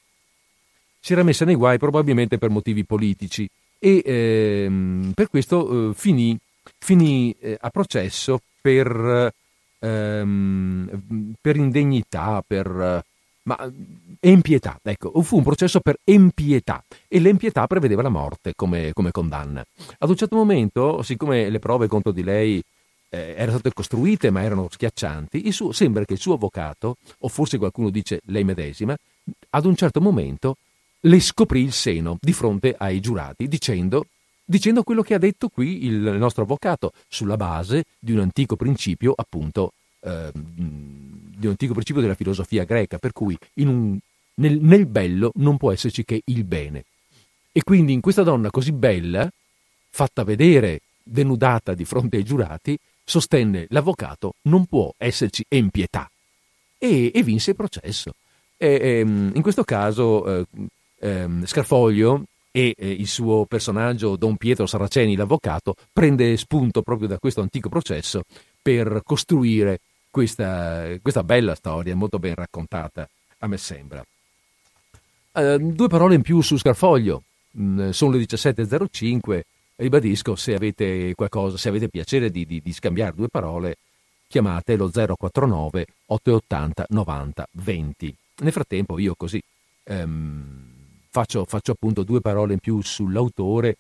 si 1.01 1.13
era 1.13 1.25
messa 1.25 1.45
nei 1.45 1.57
guai 1.57 1.79
probabilmente 1.79 2.39
per 2.39 2.51
motivi 2.51 2.85
politici 2.85 3.49
e 3.85 4.03
ehm, 4.03 5.13
per 5.15 5.29
questo 5.29 5.91
eh, 5.91 5.95
finì, 5.95 6.39
finì, 6.79 7.37
eh, 7.39 7.59
a 7.61 7.69
processo 7.69 8.41
per, 8.59 9.31
ehm, 9.79 11.35
per 11.39 11.57
indegnità, 11.57 12.43
per 12.47 12.67
eh, 12.67 13.05
ma, 13.43 13.71
empietà. 14.21 14.81
Ecco, 14.83 15.21
fu 15.21 15.37
un 15.37 15.43
processo 15.43 15.81
per 15.81 15.99
empietà 16.03 16.83
e 17.07 17.21
l'empietà 17.21 17.67
prevedeva 17.67 18.01
la 18.01 18.09
morte 18.09 18.55
come, 18.57 18.95
come 18.95 19.11
condanna. 19.11 19.63
Ad 19.99 20.09
un 20.09 20.17
certo 20.17 20.37
momento, 20.37 21.03
siccome 21.03 21.51
le 21.51 21.59
prove 21.59 21.87
contro 21.87 22.11
di 22.11 22.23
lei 22.23 22.63
eh, 23.11 23.35
erano 23.37 23.59
state 23.59 23.75
costruite 23.75 24.31
ma 24.31 24.41
erano 24.41 24.69
schiaccianti, 24.71 25.53
suo- 25.53 25.73
sembra 25.73 26.07
che 26.07 26.15
il 26.15 26.21
suo 26.21 26.35
avvocato, 26.35 26.97
o 27.19 27.29
forse 27.29 27.59
qualcuno 27.59 27.91
dice 27.91 28.23
lei 28.29 28.45
medesima, 28.45 28.97
ad 29.51 29.67
un 29.67 29.77
certo 29.77 30.01
momento 30.01 30.57
le 31.05 31.21
scoprì 31.21 31.61
il 31.61 31.73
seno 31.73 32.19
di 32.21 32.33
fronte 32.33 32.75
ai 32.77 33.01
giurati 33.01 33.49
dicendo, 33.49 34.07
dicendo 34.45 34.83
quello 34.83 35.03
che 35.03 35.15
ha 35.15 35.19
detto 35.19 35.49
qui 35.49 35.85
il 35.85 35.95
nostro 35.95 36.43
avvocato 36.43 36.93
sulla 37.09 37.37
base 37.37 37.85
di 37.99 38.13
un 38.13 38.21
antico 38.21 38.57
principio 38.57 39.13
appunto 39.15 39.73
eh, 40.01 40.31
di 40.33 41.47
un 41.47 41.51
antico 41.51 41.73
principio 41.73 42.01
della 42.01 42.15
filosofia 42.15 42.65
greca 42.65 42.99
per 42.99 43.13
cui 43.13 43.37
un- 43.57 43.99
nel, 44.37 44.59
nel 44.61 44.87
bello 44.87 45.33
non 45.37 45.57
può 45.57 45.73
esserci 45.73 46.05
che 46.05 46.23
il 46.25 46.45
bene. 46.45 46.85
E 47.53 47.63
quindi 47.63 47.93
in 47.93 48.01
questa 48.01 48.23
donna 48.23 48.51
così 48.51 48.73
bella 48.73 49.31
fatta 49.91 50.25
vedere 50.25 50.81
denudata 51.03 51.75
di 51.75 51.85
fronte 51.85 52.17
ai 52.17 52.25
giurati 52.25 52.77
sostenne 53.05 53.67
l'avvocato 53.69 54.35
non 54.43 54.65
può 54.65 54.93
esserci 54.97 55.45
empietà 55.47 56.11
e, 56.79 57.13
e 57.15 57.23
vinse 57.23 57.51
il 57.51 57.57
processo. 57.57 58.15
E, 58.57 58.79
ehm, 58.81 59.33
in 59.35 59.43
questo 59.43 59.63
caso 59.63 60.41
eh, 60.41 60.47
ehm, 61.05 61.45
Scarfoglio 61.45 62.25
e 62.51 62.75
eh, 62.77 62.91
il 62.91 63.07
suo 63.07 63.45
personaggio 63.45 64.17
Don 64.17 64.37
Pietro 64.37 64.67
Saraceni, 64.67 65.17
l'avvocato, 65.17 65.75
prende 65.93 66.37
spunto 66.37 66.83
proprio 66.83 67.09
da 67.09 67.19
questo 67.19 67.41
antico 67.41 67.69
processo 67.69 68.23
per 68.63 69.03
costruire 69.05 69.81
questa, 70.11 70.87
questa 71.03 71.25
bella 71.25 71.55
storia, 71.55 71.95
molto 71.95 72.19
ben 72.19 72.35
raccontata, 72.35 73.09
a 73.39 73.47
me 73.47 73.59
sembra. 73.59 74.05
Eh, 75.33 75.59
due 75.59 75.89
parole 75.89 76.15
in 76.15 76.23
più 76.23 76.41
su 76.41 76.57
Scarfoglio. 76.57 77.25
Mm, 77.59 77.91
sono 77.91 78.13
le 78.13 78.19
17.05. 78.19 79.41
Ribadisco, 79.77 80.37
se 80.37 80.55
avete 80.55 81.15
qualcosa, 81.15 81.57
se 81.57 81.69
avete 81.69 81.89
piacere 81.89 82.31
di, 82.31 82.47
di- 82.47 82.63
di 82.63 82.73
scambiare 82.73 83.15
due 83.17 83.29
parole, 83.29 83.77
chiamate 84.29 84.77
lo 84.77 84.89
049 84.89 85.87
880 86.07 86.87
90 86.91 87.49
20. 87.51 88.17
Nel 88.37 88.53
frattempo 88.53 88.99
io 89.01 89.15
così 89.17 89.43
ehm, 89.85 90.54
faccio, 91.15 91.45
faccio 91.45 91.71
appunto 91.71 92.03
due 92.03 92.21
parole 92.21 92.55
in 92.55 92.59
più 92.59 92.83
sull'autore, 92.83 93.77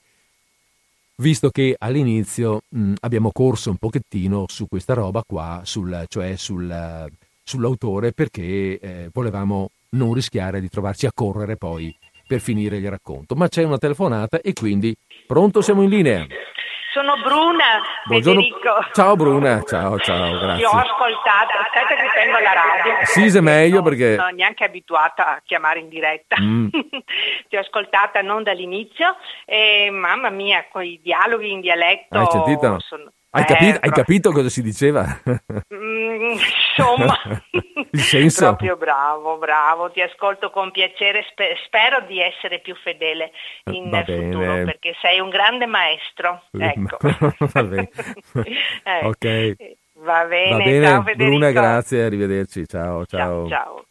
visto 1.16 1.50
che 1.50 1.74
all'inizio 1.76 2.62
mh, 2.68 2.92
abbiamo 3.00 3.32
corso 3.32 3.70
un 3.70 3.76
pochettino 3.76 4.44
su 4.46 4.68
questa 4.68 4.94
roba 4.94 5.24
qua, 5.26 5.62
sul- 5.64 6.04
cioè 6.06 6.36
sul- 6.36 7.10
sull'autore, 7.42 8.12
perché 8.12 8.78
eh, 8.78 9.10
volevamo 9.12 9.70
non 9.90 10.14
rischiare 10.14 10.60
di 10.60 10.68
trovarci 10.68 11.06
a 11.06 11.12
correre 11.12 11.56
poi 11.56 11.92
per 12.24 12.40
finire 12.40 12.76
il 12.76 12.88
racconto. 12.88 13.34
Ma 13.34 13.48
c'è 13.48 13.64
una 13.64 13.78
telefonata 13.78 14.40
e 14.40 14.52
quindi 14.52 14.94
pronto, 15.26 15.60
siamo 15.60 15.82
in 15.82 15.90
linea. 15.90 16.26
Sono 16.94 17.16
Bruna, 17.16 17.82
Buongiorno. 18.04 18.40
Federico. 18.40 18.86
Ciao 18.92 19.16
Bruna, 19.16 19.60
ciao, 19.64 19.98
ciao, 19.98 20.38
grazie. 20.38 20.58
Ti 20.58 20.64
ho 20.64 20.78
ascoltata, 20.78 21.58
aspetta 21.66 22.00
che 22.00 22.08
tengo 22.14 22.38
la 22.38 22.52
radio. 22.52 23.04
Sì, 23.04 23.30
se 23.30 23.40
meglio 23.40 23.82
perché- 23.82 24.10
Non 24.14 24.26
sono 24.26 24.36
neanche 24.36 24.62
abituata 24.62 25.26
a 25.34 25.42
chiamare 25.44 25.80
in 25.80 25.88
diretta. 25.88 26.36
Mm. 26.40 26.68
Ti 27.50 27.56
ho 27.56 27.58
ascoltata 27.58 28.22
non 28.22 28.44
dall'inizio 28.44 29.16
e 29.44 29.90
mamma 29.90 30.30
mia, 30.30 30.64
quei 30.70 31.00
dialoghi 31.02 31.50
in 31.50 31.60
dialetto. 31.60 32.16
Hai 32.16 32.26
sentito? 32.30 32.76
sono- 32.78 33.10
Hai, 33.36 33.42
eh, 33.42 33.46
capito, 33.46 33.72
hai 33.72 33.78
proprio- 33.80 33.92
capito 34.04 34.30
cosa 34.30 34.48
si 34.48 34.62
diceva? 34.62 35.04
Mm, 35.74 36.36
insomma, 36.76 37.18
Il 37.90 38.00
senso? 38.00 38.46
proprio 38.46 38.76
bravo, 38.76 39.38
bravo, 39.38 39.90
ti 39.90 40.00
ascolto 40.00 40.50
con 40.50 40.70
piacere, 40.70 41.26
spe- 41.30 41.56
spero 41.66 42.00
di 42.06 42.20
essere 42.20 42.60
più 42.60 42.76
fedele 42.76 43.32
in 43.72 43.90
Va 43.90 44.02
bene. 44.02 44.22
futuro 44.30 44.54
perché 44.64 44.94
sei 45.00 45.18
un 45.18 45.30
grande 45.30 45.66
maestro. 45.66 46.44
Ecco. 46.52 46.96
Va 47.52 47.62
bene. 47.64 47.90
Eh, 48.84 49.04
Ok. 49.04 49.56
Va 49.96 50.24
bene, 50.26 50.50
Va 50.50 50.56
bene, 50.58 50.86
ciao. 50.86 51.02
Bruna, 51.14 51.50
grazie, 51.50 52.04
arrivederci. 52.04 52.66
Ciao, 52.68 53.04
Ciao, 53.06 53.48
ciao. 53.48 53.48
ciao. 53.48 53.84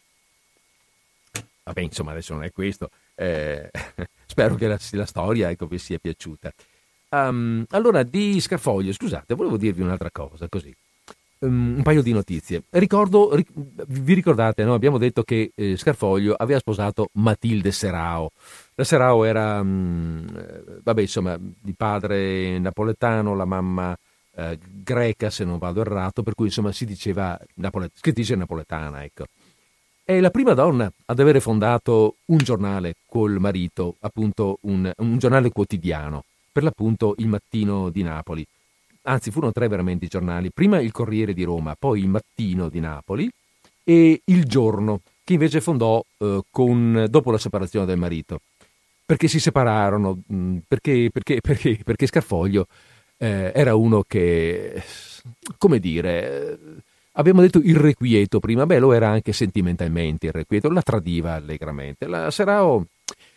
Vabbè, 1.63 1.81
insomma, 1.81 2.11
adesso 2.11 2.33
non 2.33 2.43
è 2.43 2.51
questo. 2.51 2.89
Eh, 3.15 3.69
spero 4.25 4.55
che 4.55 4.67
la, 4.67 4.77
la 4.91 5.05
storia 5.05 5.49
ecco, 5.49 5.65
vi 5.65 5.77
sia 5.79 5.97
piaciuta. 5.99 6.51
Ehm, 7.13 7.65
allora, 7.69 8.01
di 8.01 8.39
Scarfoglio, 8.39 8.91
scusate, 8.91 9.35
volevo 9.35 9.57
dirvi 9.57 9.83
un'altra 9.83 10.09
cosa, 10.11 10.47
così. 10.49 10.75
Um, 11.39 11.75
un 11.77 11.83
paio 11.83 12.01
di 12.01 12.11
notizie. 12.11 12.63
Ricordo, 12.69 13.35
ri- 13.35 13.45
vi 13.87 14.13
ricordate, 14.13 14.63
no? 14.63 14.73
abbiamo 14.73 14.97
detto 14.97 15.23
che 15.23 15.51
eh, 15.53 15.77
Scarfoglio 15.77 16.33
aveva 16.33 16.59
sposato 16.59 17.09
Matilde 17.13 17.71
Serao. 17.71 18.31
La 18.75 18.83
Serao 18.83 19.25
era, 19.25 19.59
eh, 19.59 20.63
vabbè, 20.81 21.01
insomma, 21.01 21.37
di 21.39 21.73
padre 21.73 22.57
napoletano, 22.59 23.35
la 23.35 23.45
mamma 23.45 23.95
eh, 24.35 24.57
greca, 24.59 25.29
se 25.29 25.43
non 25.43 25.59
vado 25.59 25.81
errato, 25.81 26.23
per 26.23 26.33
cui 26.33 26.47
insomma 26.47 26.71
si 26.71 26.85
diceva 26.85 27.37
napole- 27.55 27.91
scrittrice 27.93 28.35
napoletana, 28.35 29.03
ecco. 29.03 29.25
È 30.05 30.19
la 30.19 30.31
prima 30.31 30.53
donna 30.53 30.91
ad 31.05 31.19
avere 31.19 31.39
fondato 31.39 32.17
un 32.25 32.37
giornale 32.37 32.95
col 33.05 33.39
marito, 33.39 33.95
appunto 34.01 34.57
un, 34.63 34.91
un 34.97 35.17
giornale 35.17 35.49
quotidiano, 35.49 36.23
per 36.53 36.63
l'appunto 36.63 37.15
il 37.17 37.27
Mattino 37.27 37.89
di 37.89 38.03
Napoli. 38.03 38.45
Anzi, 39.05 39.31
furono 39.31 39.51
tre 39.51 39.67
veramente 39.67 40.05
i 40.05 40.07
giornali, 40.07 40.51
prima 40.51 40.79
il 40.79 40.91
Corriere 40.91 41.33
di 41.33 41.43
Roma, 41.43 41.75
poi 41.77 41.99
il 41.99 42.07
Mattino 42.07 42.69
di 42.69 42.79
Napoli 42.79 43.29
e 43.83 44.21
il 44.23 44.45
Giorno, 44.45 45.01
che 45.25 45.33
invece 45.33 45.59
fondò 45.59 46.01
eh, 46.19 46.41
con- 46.49 47.07
dopo 47.09 47.31
la 47.31 47.37
separazione 47.37 47.85
del 47.85 47.97
marito. 47.97 48.39
Perché 49.05 49.27
si 49.27 49.39
separarono, 49.39 50.19
mh, 50.25 50.57
perché, 50.65 51.09
perché, 51.11 51.41
perché, 51.41 51.79
perché 51.83 52.07
Scarfoglio 52.07 52.67
eh, 53.17 53.51
era 53.53 53.75
uno 53.75 54.03
che, 54.07 54.81
come 55.57 55.79
dire, 55.79 56.57
abbiamo 57.13 57.41
detto 57.41 57.59
irrequieto 57.59 58.39
prima, 58.39 58.65
beh 58.65 58.79
lo 58.79 58.93
era 58.93 59.09
anche 59.09 59.33
sentimentalmente 59.33 60.27
irrequieto, 60.27 60.69
la 60.69 60.81
tradiva 60.81 61.33
allegramente. 61.33 62.07
La 62.07 62.31
Serao, 62.31 62.85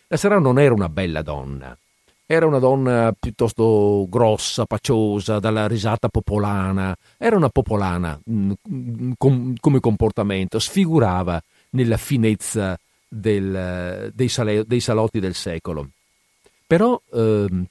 la 0.07 0.17
Serao 0.17 0.39
non 0.39 0.59
era 0.59 0.73
una 0.73 0.87
bella 0.87 1.21
donna, 1.21 1.77
era 2.29 2.45
una 2.45 2.59
donna 2.59 3.15
piuttosto 3.17 4.05
grossa, 4.09 4.65
paciosa, 4.65 5.39
dalla 5.39 5.65
risata 5.65 6.09
popolana, 6.09 6.95
era 7.17 7.37
una 7.37 7.49
popolana 7.49 8.19
mh, 8.23 8.51
mh, 8.61 9.11
com- 9.17 9.53
come 9.59 9.79
comportamento, 9.79 10.59
sfigurava 10.59 11.41
nella 11.71 11.95
finezza 11.97 12.77
del- 13.07 14.11
dei, 14.13 14.27
sale- 14.27 14.65
dei 14.65 14.81
salotti 14.81 15.21
del 15.21 15.35
secolo. 15.35 15.87
Però 16.67 17.01
ehm, 17.13 17.65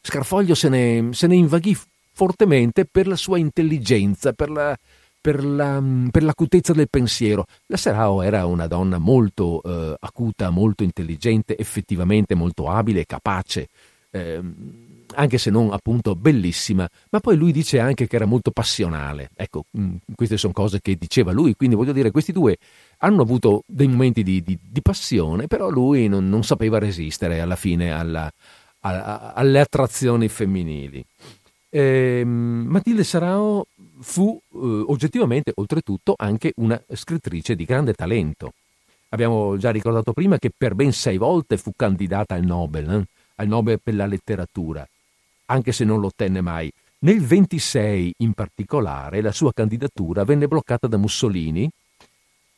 Scarfoglio 0.00 0.54
se 0.54 0.68
ne, 0.68 1.08
se 1.12 1.26
ne 1.26 1.34
invaghì 1.34 1.76
fortemente 2.12 2.84
per 2.84 3.08
la 3.08 3.16
sua 3.16 3.38
intelligenza, 3.38 4.32
per, 4.32 4.50
la, 4.50 4.78
per, 5.22 5.42
la, 5.44 5.82
per 6.10 6.22
l'acutezza 6.24 6.74
del 6.74 6.90
pensiero. 6.90 7.46
La 7.68 7.78
Serao 7.78 8.20
era 8.20 8.44
una 8.44 8.66
donna 8.66 8.98
molto 8.98 9.62
eh, 9.62 9.96
acuta, 10.00 10.50
molto 10.50 10.82
intelligente, 10.82 11.56
effettivamente 11.56 12.34
molto 12.34 12.68
abile 12.68 13.06
capace, 13.06 13.68
ehm, 14.10 14.54
anche 15.14 15.38
se 15.38 15.50
non 15.50 15.72
appunto 15.72 16.14
bellissima, 16.16 16.88
ma 17.10 17.20
poi 17.20 17.36
lui 17.36 17.52
dice 17.52 17.78
anche 17.78 18.06
che 18.06 18.16
era 18.16 18.24
molto 18.26 18.50
passionale. 18.50 19.30
Ecco, 19.36 19.64
mh, 19.70 19.96
queste 20.14 20.36
sono 20.36 20.52
cose 20.52 20.80
che 20.80 20.96
diceva 20.96 21.32
lui, 21.32 21.54
quindi 21.54 21.76
voglio 21.76 21.92
dire, 21.92 22.10
questi 22.10 22.32
due 22.32 22.56
hanno 22.98 23.22
avuto 23.22 23.62
dei 23.66 23.86
momenti 23.88 24.22
di, 24.22 24.42
di- 24.42 24.58
di 24.60 24.82
passione, 24.82 25.46
però 25.46 25.68
lui 25.70 26.08
non, 26.08 26.28
non 26.28 26.42
sapeva 26.44 26.78
resistere 26.78 27.40
alla 27.40 27.56
fine 27.56 27.92
alla- 27.92 28.30
a- 28.80 29.04
a- 29.04 29.32
alle 29.34 29.60
attrazioni 29.60 30.28
femminili. 30.28 31.04
Ehm, 31.74 32.66
Matilde 32.68 33.02
Sarao 33.02 33.66
fu 34.00 34.38
eh, 34.38 34.56
oggettivamente, 34.58 35.52
oltretutto, 35.54 36.14
anche 36.18 36.52
una 36.56 36.80
scrittrice 36.92 37.56
di 37.56 37.64
grande 37.64 37.94
talento. 37.94 38.52
Abbiamo 39.08 39.56
già 39.56 39.70
ricordato 39.70 40.12
prima 40.12 40.38
che 40.38 40.50
per 40.54 40.74
ben 40.74 40.92
sei 40.92 41.16
volte 41.16 41.56
fu 41.56 41.72
candidata 41.74 42.34
al 42.34 42.44
Nobel, 42.44 42.90
eh, 42.90 43.04
al 43.36 43.46
Nobel 43.46 43.80
per 43.82 43.94
la 43.94 44.04
letteratura, 44.04 44.86
anche 45.46 45.72
se 45.72 45.84
non 45.84 46.00
lo 46.00 46.08
ottenne 46.08 46.42
mai. 46.42 46.70
Nel 47.00 47.22
26 47.22 48.14
in 48.18 48.32
particolare 48.34 49.22
la 49.22 49.32
sua 49.32 49.52
candidatura 49.54 50.24
venne 50.24 50.48
bloccata 50.48 50.86
da 50.86 50.98
Mussolini 50.98 51.70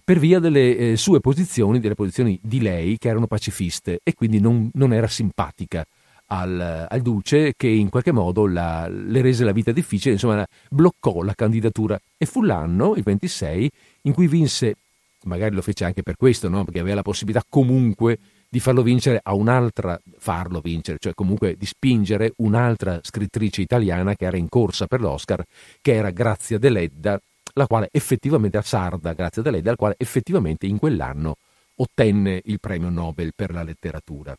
per 0.03 0.19
via 0.19 0.41
delle 0.41 0.77
eh, 0.77 0.97
sue 0.97 1.21
posizioni, 1.21 1.79
delle 1.79 1.95
posizioni 1.95 2.39
di 2.43 2.61
lei 2.61 2.99
che 2.99 3.09
erano 3.09 3.29
pacifiste 3.29 4.01
e 4.03 4.13
quindi 4.13 4.41
non, 4.41 4.71
non 4.75 4.93
era 4.93 5.07
simpatica 5.07 5.87
al, 6.35 6.87
al 6.89 7.01
duce 7.01 7.55
che 7.57 7.69
in 7.69 7.89
qualche 7.89 8.13
modo 8.13 8.47
la- 8.47 8.89
le 8.89 9.21
rese 9.21 9.45
la 9.45 9.53
vita 9.53 9.73
difficile, 9.73 10.15
insomma 10.15 10.45
bloccò 10.69 11.23
la 11.23 11.35
candidatura 11.35 11.99
e 12.17 12.27
fu 12.27 12.43
l'anno, 12.43 12.95
il 12.97 13.03
26, 13.03 13.71
in 14.03 14.13
cui 14.13 14.27
vinse, 14.27 14.77
magari 15.25 15.55
lo 15.55 15.63
fece 15.63 15.85
anche 15.85 16.03
per 16.03 16.17
questo, 16.17 16.49
no? 16.49 16.65
perché 16.65 16.81
aveva 16.81 16.97
la 16.97 17.03
possibilità 17.03 17.45
comunque 17.49 18.19
di 18.49 18.61
farlo 18.61 18.83
vincere 18.83 19.21
a 19.23 19.35
un'altra, 19.35 20.01
farlo 20.19 20.61
vincere, 20.61 20.99
cioè 21.01 21.15
comunque 21.15 21.57
di 21.57 21.67
spingere 21.67 22.33
un'altra 22.37 23.01
scrittrice 23.03 23.61
italiana 23.63 24.15
che 24.15 24.27
era 24.27 24.37
in 24.37 24.49
corsa 24.49 24.87
per 24.87 25.01
l'Oscar, 25.01 25.43
che 25.81 25.95
era 25.95 26.11
Grazia 26.11 26.59
Deledda, 26.59 27.19
la 27.55 27.67
quale 27.67 27.89
effettivamente, 27.91 28.57
a 28.57 28.63
sarda 28.63 29.13
Grazia 29.13 29.43
Deledda, 29.43 29.71
la 29.71 29.77
quale 29.77 29.95
effettivamente 29.99 30.67
in 30.67 30.79
quell'anno 30.79 31.37
ottenne 31.77 32.41
il 32.45 32.61
premio 32.61 32.91
Nobel 32.91 33.33
per 33.35 33.53
la 33.53 33.65
letteratura. 33.65 34.37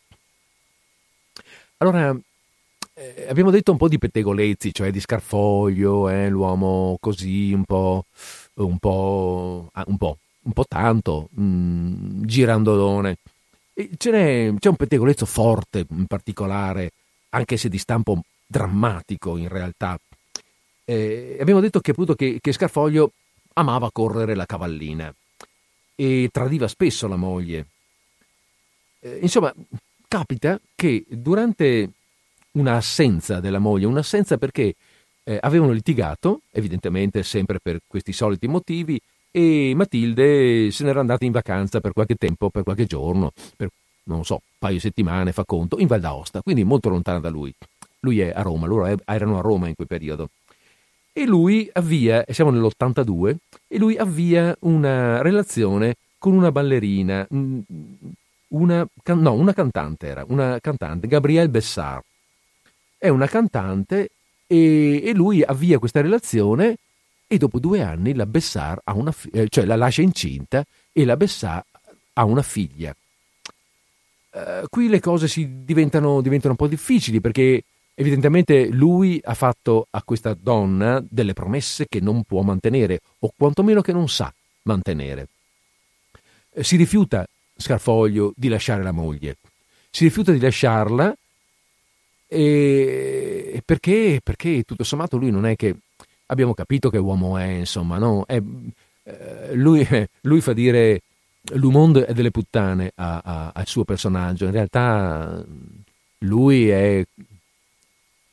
Allora, 1.77 2.17
eh, 2.93 3.25
abbiamo 3.27 3.51
detto 3.51 3.71
un 3.71 3.77
po' 3.77 3.89
di 3.89 3.97
pettegolezzi, 3.97 4.73
cioè 4.73 4.91
di 4.91 5.01
Scarfoglio, 5.01 6.07
eh, 6.09 6.29
l'uomo 6.29 6.97
così, 7.01 7.51
un 7.51 7.65
po', 7.65 8.05
un 8.55 8.77
po', 8.79 9.69
ah, 9.73 9.83
un 9.87 9.97
po', 9.97 10.17
un 10.43 10.53
po' 10.53 10.65
tanto, 10.65 11.29
mm, 11.37 12.23
girandolone. 12.23 13.17
C'è 13.97 14.47
un 14.47 14.75
pettegolezzo 14.77 15.25
forte 15.25 15.85
in 15.89 16.05
particolare, 16.05 16.91
anche 17.31 17.57
se 17.57 17.67
di 17.67 17.77
stampo 17.77 18.21
drammatico 18.47 19.35
in 19.35 19.49
realtà. 19.49 19.99
Eh, 20.85 21.37
abbiamo 21.41 21.59
detto 21.59 21.81
che 21.81 21.91
appunto 21.91 22.15
che, 22.15 22.37
che 22.39 22.53
Scarfoglio 22.53 23.11
amava 23.53 23.91
correre 23.91 24.35
la 24.35 24.45
cavallina 24.45 25.13
e 25.95 26.29
tradiva 26.31 26.69
spesso 26.69 27.07
la 27.07 27.17
moglie. 27.17 27.65
Eh, 29.01 29.19
insomma, 29.21 29.53
capita 30.15 30.57
che 30.73 31.03
durante 31.09 31.89
un'assenza 32.51 33.41
della 33.41 33.59
moglie, 33.59 33.85
un'assenza 33.85 34.37
perché 34.37 34.73
eh, 35.25 35.37
avevano 35.41 35.73
litigato, 35.73 36.39
evidentemente 36.51 37.21
sempre 37.21 37.59
per 37.61 37.81
questi 37.85 38.13
soliti 38.13 38.47
motivi, 38.47 38.97
e 39.29 39.73
Matilde 39.75 40.71
se 40.71 40.85
n'era 40.85 41.01
andata 41.01 41.25
in 41.25 41.33
vacanza 41.33 41.81
per 41.81 41.91
qualche 41.91 42.15
tempo, 42.15 42.49
per 42.49 42.63
qualche 42.63 42.85
giorno, 42.85 43.33
per 43.57 43.67
non 44.03 44.23
so, 44.23 44.35
un 44.35 44.39
paio 44.57 44.75
di 44.75 44.79
settimane, 44.79 45.33
fa 45.33 45.43
conto, 45.43 45.79
in 45.79 45.87
Val 45.87 45.99
d'Aosta, 45.99 46.41
quindi 46.41 46.63
molto 46.63 46.87
lontana 46.87 47.19
da 47.19 47.29
lui. 47.29 47.53
Lui 47.99 48.21
è 48.21 48.31
a 48.33 48.41
Roma, 48.41 48.67
loro 48.67 48.85
erano 49.03 49.39
a 49.39 49.41
Roma 49.41 49.67
in 49.67 49.75
quel 49.75 49.87
periodo. 49.87 50.29
E 51.11 51.25
lui 51.25 51.69
avvia, 51.73 52.23
siamo 52.29 52.51
nell'82, 52.51 53.35
e 53.67 53.77
lui 53.77 53.97
avvia 53.97 54.55
una 54.61 55.21
relazione 55.21 55.95
con 56.17 56.33
una 56.33 56.53
ballerina, 56.53 57.27
mm, 57.33 57.59
una, 58.49 58.87
can- 59.01 59.21
no, 59.21 59.33
una 59.33 59.53
cantante 59.53 60.07
era, 60.07 60.25
una 60.27 60.59
cantante, 60.59 61.07
Gabrielle 61.07 61.49
Bessard. 61.49 62.03
È 62.97 63.09
una 63.09 63.27
cantante 63.27 64.09
e, 64.47 65.01
e 65.03 65.13
lui 65.13 65.43
avvia 65.43 65.79
questa 65.79 66.01
relazione 66.01 66.77
e 67.27 67.37
dopo 67.37 67.59
due 67.59 67.81
anni 67.81 68.13
la 68.13 68.25
Bessard 68.25 68.81
ha 68.83 68.93
una 68.93 69.11
fi- 69.11 69.29
eh, 69.29 69.47
cioè 69.49 69.65
la 69.65 69.75
lascia 69.75 70.01
incinta 70.01 70.63
e 70.91 71.05
la 71.05 71.17
Bessard 71.17 71.63
ha 72.13 72.23
una 72.23 72.43
figlia. 72.43 72.95
Eh, 74.31 74.65
qui 74.69 74.87
le 74.89 74.99
cose 74.99 75.27
diventano, 75.63 76.21
diventano 76.21 76.51
un 76.51 76.57
po' 76.57 76.67
difficili 76.67 77.21
perché 77.21 77.63
evidentemente 77.95 78.67
lui 78.67 79.19
ha 79.23 79.33
fatto 79.33 79.87
a 79.89 80.03
questa 80.03 80.33
donna 80.33 81.03
delle 81.07 81.33
promesse 81.33 81.87
che 81.87 81.99
non 81.99 82.23
può 82.23 82.41
mantenere 82.41 82.99
o 83.19 83.31
quantomeno 83.35 83.81
che 83.81 83.93
non 83.93 84.07
sa 84.09 84.31
mantenere. 84.63 85.27
Eh, 86.51 86.63
si 86.63 86.75
rifiuta 86.75 87.25
Scarfoglio 87.55 88.33
di 88.35 88.47
lasciare 88.47 88.83
la 88.83 88.91
moglie 88.91 89.37
si 89.95 90.03
rifiuta 90.03 90.33
di 90.33 90.39
lasciarla 90.39 91.15
e 92.27 93.61
perché, 93.63 94.19
perché 94.21 94.63
tutto 94.63 94.83
sommato 94.83 95.15
lui 95.15 95.31
non 95.31 95.45
è 95.45 95.55
che 95.55 95.73
abbiamo 96.25 96.53
capito 96.53 96.89
che 96.89 96.97
uomo 96.97 97.37
è, 97.37 97.45
insomma, 97.45 97.97
no? 97.97 98.25
È, 98.25 98.41
eh, 99.03 99.53
lui, 99.53 99.87
lui, 100.21 100.41
fa 100.41 100.51
dire 100.51 101.01
l'umondo 101.53 102.05
è 102.05 102.13
delle 102.13 102.31
puttane 102.31 102.91
a, 102.95 103.21
a, 103.23 103.51
al 103.53 103.67
suo 103.67 103.85
personaggio, 103.85 104.43
in 104.43 104.51
realtà 104.51 105.41
lui 106.19 106.67
è, 106.67 107.05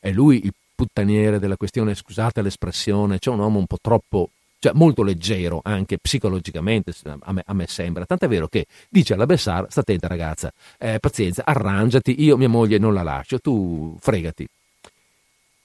è 0.00 0.10
lui 0.10 0.44
il 0.44 0.52
puttaniere 0.74 1.38
della 1.38 1.56
questione, 1.56 1.94
scusate 1.94 2.42
l'espressione, 2.42 3.20
c'è 3.20 3.30
un 3.30 3.38
uomo 3.38 3.60
un 3.60 3.66
po' 3.66 3.78
troppo 3.80 4.30
cioè 4.62 4.74
molto 4.74 5.02
leggero 5.02 5.60
anche 5.64 5.98
psicologicamente, 5.98 6.93
a 7.02 7.32
me, 7.32 7.43
a 7.44 7.52
me 7.52 7.66
sembra. 7.66 8.06
Tant'è 8.06 8.28
vero 8.28 8.47
che 8.47 8.66
dice 8.89 9.14
alla 9.14 9.26
Bessar: 9.26 9.66
sta 9.68 9.80
attenta 9.80 10.06
ragazza, 10.06 10.52
eh, 10.78 11.01
pazienza, 11.01 11.43
arrangiati, 11.44 12.22
io 12.22 12.36
mia 12.36 12.48
moglie 12.48 12.78
non 12.78 12.94
la 12.94 13.02
lascio, 13.02 13.40
tu 13.40 13.97
fregati. 13.98 14.47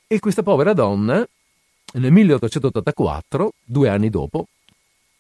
E 0.08 0.20
questa 0.20 0.42
povera 0.42 0.74
donna, 0.74 1.24
nel 1.94 2.12
1884, 2.12 3.54
due 3.64 3.88
anni 3.88 4.10
dopo, 4.10 4.48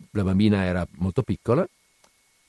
la 0.09 0.23
bambina 0.23 0.63
era 0.63 0.83
molto 0.93 1.21
piccola, 1.21 1.63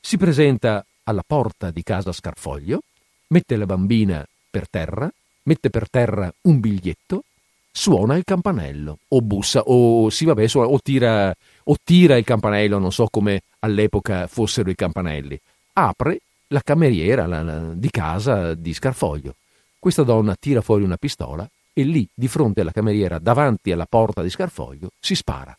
si 0.00 0.16
presenta 0.16 0.82
alla 1.02 1.24
porta 1.26 1.70
di 1.70 1.82
casa 1.82 2.10
Scarfoglio, 2.10 2.80
mette 3.26 3.54
la 3.56 3.66
bambina 3.66 4.26
per 4.48 4.66
terra, 4.66 5.12
mette 5.42 5.68
per 5.68 5.90
terra 5.90 6.32
un 6.42 6.58
biglietto 6.58 7.24
suona 7.70 8.16
il 8.16 8.24
campanello 8.24 8.98
o 9.08 9.20
bussa 9.20 9.62
o 9.64 10.10
sì 10.10 10.24
vabbè 10.24 10.46
suona, 10.46 10.68
o, 10.68 10.80
tira, 10.80 11.34
o 11.64 11.76
tira 11.82 12.16
il 12.16 12.24
campanello 12.24 12.78
non 12.78 12.92
so 12.92 13.08
come 13.10 13.42
all'epoca 13.60 14.26
fossero 14.26 14.70
i 14.70 14.74
campanelli. 14.74 15.38
Apre 15.74 16.20
la 16.48 16.62
cameriera 16.62 17.26
la, 17.26 17.42
la, 17.42 17.72
di 17.74 17.90
casa 17.90 18.54
di 18.54 18.72
Scarfoglio. 18.72 19.34
Questa 19.78 20.02
donna 20.02 20.34
tira 20.34 20.60
fuori 20.60 20.82
una 20.82 20.96
pistola 20.96 21.48
e 21.72 21.82
lì 21.82 22.08
di 22.12 22.26
fronte 22.26 22.62
alla 22.62 22.72
cameriera 22.72 23.18
davanti 23.18 23.70
alla 23.70 23.86
porta 23.86 24.22
di 24.22 24.30
Scarfoglio 24.30 24.90
si 24.98 25.14
spara. 25.14 25.56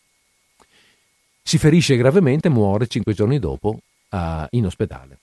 Si 1.42 1.56
ferisce 1.56 1.96
gravemente 1.96 2.48
e 2.48 2.50
muore 2.50 2.86
cinque 2.86 3.14
giorni 3.14 3.38
dopo 3.38 3.78
uh, 4.10 4.18
in 4.50 4.66
ospedale. 4.66 5.18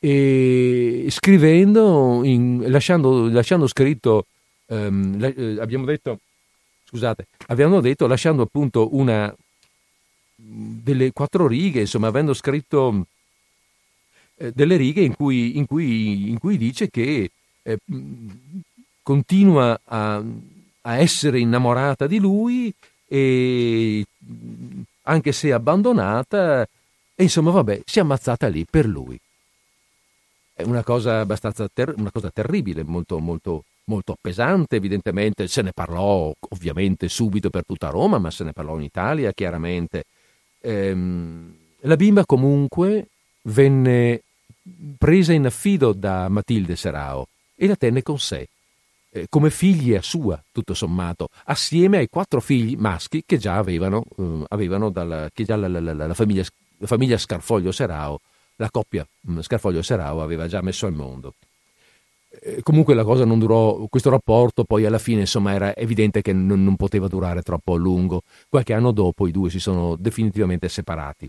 E 0.00 1.06
scrivendo 1.08 2.22
in, 2.24 2.64
lasciando, 2.66 3.28
lasciando 3.28 3.66
scritto 3.66 4.26
ehm, 4.66 5.22
eh, 5.22 5.60
abbiamo 5.60 5.84
detto, 5.84 6.20
scusate, 6.84 7.26
abbiamo 7.48 7.80
detto 7.80 8.06
lasciando 8.06 8.42
appunto 8.42 8.94
una 8.94 9.34
delle 10.36 11.12
quattro 11.12 11.46
righe, 11.46 11.80
insomma, 11.80 12.08
avendo 12.08 12.34
scritto 12.34 13.06
eh, 14.36 14.52
delle 14.52 14.76
righe 14.76 15.02
in 15.02 15.14
cui, 15.14 15.56
in 15.56 15.66
cui, 15.66 16.28
in 16.28 16.38
cui 16.38 16.58
dice 16.58 16.90
che 16.90 17.30
eh, 17.62 17.78
continua 19.02 19.80
a, 19.84 20.22
a, 20.82 20.96
essere 20.96 21.38
innamorata 21.38 22.06
di 22.06 22.18
lui 22.18 22.72
e 23.06 24.04
anche 25.02 25.32
se 25.32 25.52
abbandonata, 25.52 26.66
e 27.14 27.22
insomma, 27.22 27.50
vabbè, 27.50 27.82
si 27.84 27.98
è 27.98 28.02
ammazzata 28.02 28.48
lì 28.48 28.64
per 28.68 28.86
lui. 28.86 29.18
È 30.52 30.62
una 30.62 30.82
cosa 30.82 31.20
abbastanza 31.20 31.68
ter- 31.72 31.94
una 31.96 32.10
cosa 32.10 32.30
terribile, 32.30 32.82
molto, 32.82 33.18
molto, 33.18 33.64
molto 33.86 34.16
pesante, 34.20 34.76
evidentemente 34.76 35.46
se 35.48 35.62
ne 35.62 35.72
parlò 35.72 36.32
ovviamente 36.50 37.08
subito 37.08 37.50
per 37.50 37.64
tutta 37.64 37.88
Roma, 37.88 38.18
ma 38.18 38.30
se 38.30 38.44
ne 38.44 38.52
parlò 38.52 38.76
in 38.76 38.82
Italia 38.82 39.32
chiaramente. 39.32 40.04
Ehm, 40.60 41.54
la 41.80 41.96
bimba 41.96 42.24
comunque 42.24 43.08
venne 43.42 44.22
presa 44.96 45.32
in 45.32 45.46
affido 45.46 45.92
da 45.92 46.28
Matilde 46.28 46.76
Serao 46.76 47.26
e 47.54 47.66
la 47.66 47.76
tenne 47.76 48.02
con 48.02 48.18
sé, 48.18 48.48
eh, 49.10 49.26
come 49.28 49.50
figlia 49.50 50.00
sua, 50.02 50.42
tutto 50.50 50.74
sommato, 50.74 51.28
assieme 51.44 51.98
ai 51.98 52.08
quattro 52.08 52.40
figli 52.40 52.76
maschi 52.76 53.22
che 53.24 53.36
già 53.36 53.56
avevano, 53.56 54.04
eh, 54.16 54.44
avevano 54.48 54.90
dalla, 54.90 55.30
che 55.32 55.44
già 55.44 55.56
la, 55.56 55.68
la, 55.68 55.80
la, 55.80 55.92
la, 55.92 56.14
famiglia, 56.14 56.44
famiglia 56.80 57.18
Scarfoglio 57.18 57.70
Serao, 57.70 58.20
la 58.56 58.70
coppia 58.70 59.06
mm, 59.30 59.40
Scarfoglio 59.40 59.82
Serao 59.82 60.22
aveva 60.22 60.48
già 60.48 60.62
messo 60.62 60.86
al 60.86 60.94
mondo. 60.94 61.34
Eh, 62.40 62.62
comunque 62.62 62.94
la 62.94 63.04
cosa 63.04 63.24
non 63.24 63.38
durò, 63.38 63.86
questo 63.88 64.10
rapporto 64.10 64.64
poi 64.64 64.84
alla 64.84 64.98
fine 64.98 65.20
insomma 65.20 65.52
era 65.52 65.74
evidente 65.76 66.22
che 66.22 66.32
non, 66.32 66.64
non, 66.64 66.76
poteva 66.76 67.08
durare 67.08 67.42
troppo 67.42 67.74
a 67.74 67.78
lungo. 67.78 68.22
Qualche 68.48 68.72
anno 68.72 68.92
dopo 68.92 69.26
i 69.26 69.30
due 69.30 69.50
si 69.50 69.60
sono 69.60 69.96
definitivamente 69.96 70.68
separati. 70.68 71.28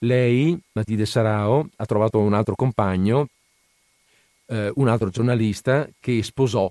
Lei, 0.00 0.58
Matilde 0.72 1.06
Sarao, 1.06 1.68
ha 1.76 1.86
trovato 1.86 2.18
un 2.18 2.34
altro 2.34 2.54
compagno, 2.54 3.28
eh, 4.46 4.70
un 4.74 4.88
altro 4.88 5.08
giornalista 5.10 5.88
che 6.00 6.22
sposò 6.22 6.70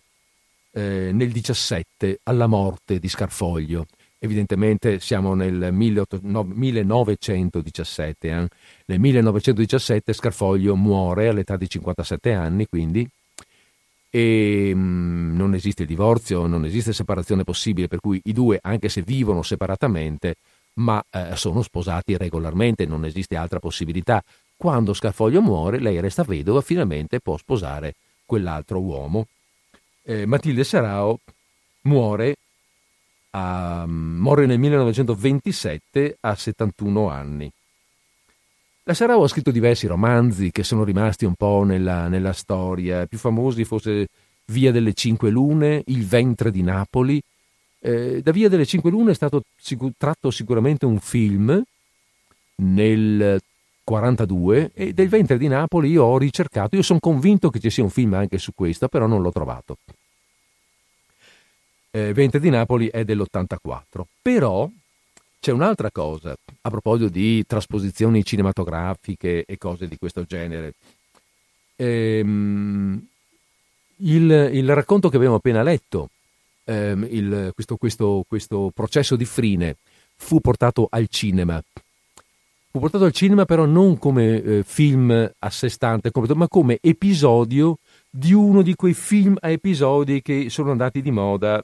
eh, 0.72 1.12
nel 1.12 1.32
17 1.32 2.20
alla 2.24 2.48
morte 2.48 3.00
di 3.00 3.08
Scarfoglio. 3.08 3.86
Evidentemente 4.20 5.00
siamo 5.00 5.34
nel 5.34 5.70
1917. 5.72 8.28
Eh? 8.28 8.48
Nel 8.86 9.00
1917 9.00 10.14
Scarfoglio 10.14 10.76
muore 10.76 11.28
all'età 11.28 11.58
di 11.58 11.70
57 11.70 12.34
anni, 12.34 12.68
quindi 12.68 13.08
e 14.10 14.74
mh, 14.74 14.80
mm, 14.80 15.36
non 15.36 15.54
esiste 15.54 15.84
il 15.84 15.88
divorzio, 15.88 16.48
non 16.48 16.66
esiste 16.66 16.94
separazione 16.94 17.44
possibile, 17.44 17.88
per 17.88 18.00
cui 18.00 18.22
i 18.26 18.34
due, 18.34 18.60
anche 18.62 18.90
se 18.90 19.02
vivono 19.02 19.42
separatamente, 19.42 20.36
ma 20.76 21.04
eh, 21.10 21.36
sono 21.36 21.62
sposati 21.62 22.18
regolarmente, 22.18 22.86
non 22.86 23.06
esiste 23.06 23.36
altra 23.36 23.60
possibilità. 23.60 24.24
Quando 24.58 24.94
Scarfoglio 24.94 25.42
muore, 25.42 25.80
lei 25.80 26.00
resta 26.00 26.24
vedova, 26.24 26.62
finalmente 26.62 27.20
può 27.20 27.38
sposare 27.38 27.96
quell'altro 28.26 28.80
uomo. 28.80 29.28
Eh, 30.04 30.26
Matilde 30.26 30.64
Serao 30.64 31.20
muore, 31.82 32.36
a, 33.32 33.86
muore 33.88 34.46
nel 34.46 34.60
1927 34.60 36.18
a 36.22 36.36
71 36.36 37.10
anni. 37.10 37.52
La 38.88 38.94
Sarau 38.94 39.24
ha 39.24 39.28
scritto 39.28 39.50
diversi 39.50 39.88
romanzi 39.88 40.52
che 40.52 40.62
sono 40.62 40.84
rimasti 40.84 41.26
un 41.26 41.34
po' 41.34 41.64
nella, 41.64 42.08
nella 42.08 42.34
storia, 42.34 43.08
più 43.08 43.18
famosi 43.18 43.64
forse 43.66 44.08
Via 44.46 44.72
delle 44.72 44.94
Cinque 44.94 45.32
Lune, 45.32 45.82
Il 45.88 46.06
ventre 46.06 46.52
di 46.52 46.62
Napoli. 46.62 47.20
Eh, 47.80 48.22
da 48.22 48.30
Via 48.30 48.48
delle 48.48 48.68
Cinque 48.68 48.92
Lune 48.92 49.10
è 49.10 49.16
stato 49.16 49.42
sicur- 49.58 49.96
tratto 49.98 50.30
sicuramente 50.30 50.86
un 50.86 51.00
film 51.00 51.64
nel 52.58 53.42
42 53.84 54.72
e 54.76 54.94
del 54.94 55.10
ventre 55.10 55.40
di 55.40 55.48
Napoli 55.48 55.90
io 55.90 56.04
ho 56.04 56.20
ricercato, 56.20 56.76
io 56.76 56.84
sono 56.84 57.00
convinto 57.00 57.50
che 57.50 57.60
ci 57.60 57.72
sia 57.72 57.84
un 57.84 57.90
film 57.90 58.14
anche 58.14 58.38
su 58.38 58.52
questo, 58.54 58.88
però 58.88 59.08
non 59.08 59.24
l'ho 59.24 59.32
trovato. 59.32 59.78
Eh, 61.90 62.14
ventre 62.14 62.40
di 62.40 62.52
Napoli 62.52 62.88
è 62.90 63.04
dell'84, 63.04 64.04
però 64.22 64.70
c'è 65.46 65.52
un'altra 65.52 65.92
cosa, 65.92 66.36
a 66.62 66.70
proposito 66.72 67.08
di 67.08 67.46
trasposizioni 67.46 68.26
cinematografiche 68.26 69.46
e 69.46 69.60
cose 69.60 69.88
di 69.88 69.96
questo 69.96 70.24
genere. 70.24 70.74
Ehm, 71.76 73.00
il, 73.98 74.50
il, 74.54 74.74
racconto 74.74 75.08
che 75.10 75.18
abbiamo 75.18 75.36
appena 75.36 75.62
letto, 75.62 76.10
ehm, 76.64 77.06
il, 77.12 77.52
questo, 77.54 77.76
questo, 77.76 78.26
questo 78.28 78.72
processo 78.74 79.16
di 79.16 79.26
Frine, 79.26 79.76
fu 80.16 80.40
portato 80.40 80.88
al 80.90 81.06
cinema. 81.10 81.62
Fu 82.72 82.80
portato 82.80 83.06
al 83.06 83.12
cinema 83.12 83.46
però 83.46 83.66
non 83.66 84.00
come 84.00 84.42
eh, 84.42 84.64
film 84.66 85.32
a 85.38 85.50
sé 85.52 85.70
stante, 85.70 86.10
ma 86.34 86.48
come 86.48 86.80
episodio 86.82 87.78
di 88.10 88.34
uno 88.34 88.64
di 88.64 88.74
quei 88.74 88.96
film 88.96 89.38
a 89.40 89.50
episodi 89.50 90.24
che 90.24 90.50
sono 90.50 90.72
andati 90.72 91.04
di 91.04 91.12
moda 91.12 91.64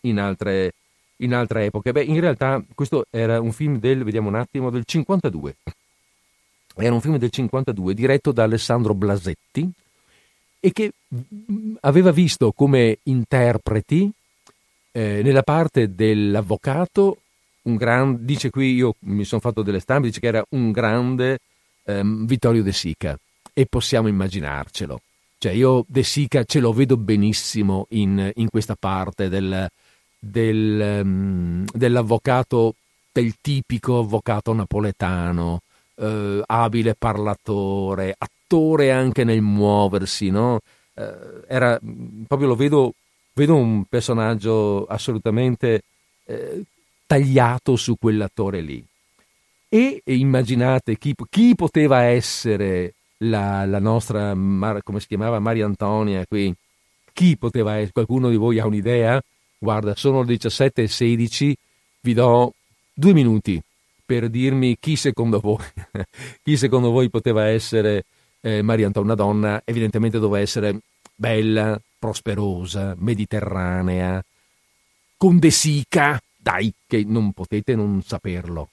in 0.00 0.18
altre, 0.18 0.74
in 1.22 1.34
altre 1.34 1.66
epoche. 1.66 1.92
Beh, 1.92 2.04
in 2.04 2.20
realtà 2.20 2.62
questo 2.74 3.06
era 3.10 3.40
un 3.40 3.52
film 3.52 3.78
del, 3.78 4.04
vediamo 4.04 4.28
un 4.28 4.36
attimo, 4.36 4.70
del 4.70 4.84
52. 4.84 5.56
Era 6.76 6.94
un 6.94 7.00
film 7.00 7.16
del 7.16 7.30
52 7.30 7.94
diretto 7.94 8.32
da 8.32 8.44
Alessandro 8.44 8.94
Blasetti 8.94 9.70
e 10.60 10.72
che 10.72 10.92
mm, 11.14 11.74
aveva 11.80 12.12
visto 12.12 12.52
come 12.52 12.98
interpreti 13.04 14.10
eh, 14.92 15.20
nella 15.22 15.42
parte 15.42 15.94
dell'avvocato 15.94 17.18
un 17.62 17.76
grande, 17.76 18.24
dice 18.24 18.50
qui, 18.50 18.74
io 18.74 18.94
mi 19.00 19.24
sono 19.24 19.40
fatto 19.40 19.62
delle 19.62 19.80
stampe, 19.80 20.08
dice 20.08 20.20
che 20.20 20.26
era 20.26 20.44
un 20.50 20.72
grande 20.72 21.38
ehm, 21.84 22.26
Vittorio 22.26 22.62
De 22.62 22.72
Sica 22.72 23.18
e 23.52 23.66
possiamo 23.66 24.08
immaginarcelo. 24.08 25.00
Cioè 25.38 25.52
io 25.52 25.84
De 25.88 26.02
Sica 26.02 26.44
ce 26.44 26.60
lo 26.60 26.72
vedo 26.72 26.96
benissimo 26.96 27.86
in, 27.90 28.30
in 28.36 28.48
questa 28.48 28.76
parte 28.78 29.28
del, 29.28 29.68
del, 30.24 31.00
um, 31.02 31.64
dell'avvocato, 31.72 32.76
del 33.10 33.34
tipico 33.40 33.98
avvocato 33.98 34.52
napoletano, 34.52 35.62
eh, 35.96 36.42
abile 36.46 36.94
parlatore, 36.94 38.14
attore 38.16 38.92
anche 38.92 39.24
nel 39.24 39.40
muoversi, 39.40 40.30
no? 40.30 40.60
Eh, 40.94 41.42
era, 41.48 41.78
proprio 42.28 42.48
lo 42.48 42.54
vedo, 42.54 42.94
vedo 43.34 43.56
un 43.56 43.84
personaggio 43.84 44.86
assolutamente 44.86 45.82
eh, 46.26 46.62
tagliato 47.04 47.74
su 47.74 47.96
quell'attore 47.98 48.60
lì. 48.60 48.84
E, 49.68 50.02
e 50.04 50.16
immaginate 50.16 50.98
chi, 50.98 51.14
chi, 51.28 51.54
poteva 51.56 52.02
essere 52.02 52.94
la, 53.18 53.64
la 53.64 53.80
nostra, 53.80 54.34
come 54.82 55.00
si 55.00 55.06
chiamava, 55.08 55.40
Maria 55.40 55.64
Antonia 55.64 56.24
qui, 56.26 56.54
chi 57.12 57.36
poteva 57.36 57.74
essere? 57.74 57.92
Qualcuno 57.92 58.28
di 58.28 58.36
voi 58.36 58.58
ha 58.60 58.66
un'idea? 58.66 59.20
Guarda, 59.62 59.94
sono 59.94 60.22
le 60.22 60.26
17 60.26 60.82
e 60.82 60.88
16, 60.88 61.56
vi 62.00 62.14
do 62.14 62.52
due 62.92 63.12
minuti 63.12 63.62
per 64.04 64.28
dirmi 64.28 64.76
chi 64.80 64.96
secondo 64.96 65.38
voi, 65.38 65.64
chi 66.42 66.56
secondo 66.56 66.90
voi 66.90 67.08
poteva 67.10 67.44
essere 67.44 68.04
eh, 68.40 68.60
Maria 68.62 68.86
Antonia, 68.86 69.12
una 69.12 69.22
donna, 69.22 69.62
evidentemente 69.64 70.18
doveva 70.18 70.42
essere 70.42 70.80
bella, 71.14 71.80
prosperosa, 71.96 72.96
mediterranea, 72.98 74.20
con 75.16 75.38
De 75.38 75.50
Sica, 75.52 76.20
dai, 76.36 76.74
che 76.84 77.04
non 77.06 77.30
potete 77.30 77.76
non 77.76 78.02
saperlo. 78.02 78.68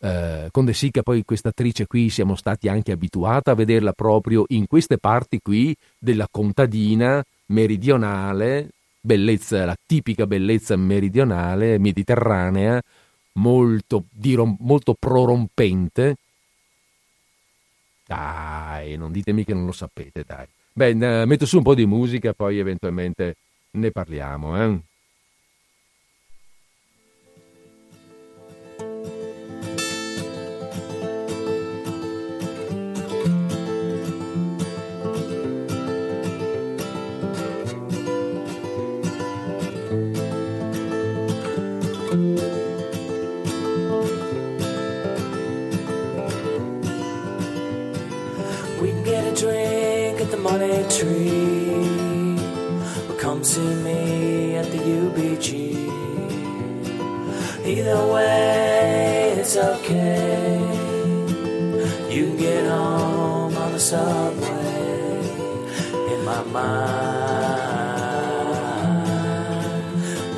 Eh, 0.00 0.48
con 0.50 0.66
De 0.66 0.74
Sica 0.74 1.02
poi 1.02 1.24
questa 1.24 1.48
attrice 1.48 1.86
qui 1.86 2.10
siamo 2.10 2.36
stati 2.36 2.68
anche 2.68 2.92
abituati 2.92 3.48
a 3.48 3.54
vederla 3.54 3.94
proprio 3.94 4.44
in 4.48 4.66
queste 4.66 4.98
parti 4.98 5.40
qui 5.42 5.74
della 5.98 6.28
contadina 6.30 7.24
meridionale, 7.46 8.72
bellezza, 9.06 9.64
la 9.64 9.76
tipica 9.86 10.26
bellezza 10.26 10.76
meridionale, 10.76 11.78
mediterranea, 11.78 12.82
molto, 13.34 14.04
dirom- 14.10 14.56
molto 14.60 14.94
prorompente. 14.98 16.16
Dai, 18.04 18.96
non 18.96 19.12
ditemi 19.12 19.44
che 19.44 19.54
non 19.54 19.64
lo 19.64 19.72
sapete, 19.72 20.24
dai. 20.26 20.46
Beh, 20.72 20.94
metto 21.24 21.46
su 21.46 21.58
un 21.58 21.62
po' 21.62 21.74
di 21.74 21.86
musica, 21.86 22.34
poi 22.34 22.58
eventualmente 22.58 23.36
ne 23.72 23.90
parliamo, 23.90 24.62
eh. 24.62 24.80
Either 57.86 58.02
way, 58.12 59.38
it's 59.38 59.56
okay. 59.56 60.58
You 62.10 62.26
can 62.26 62.36
get 62.36 62.66
home 62.66 63.56
on 63.56 63.72
the 63.74 63.78
subway. 63.78 65.22
In 66.10 66.24
my 66.24 66.42
mind, 66.50 66.82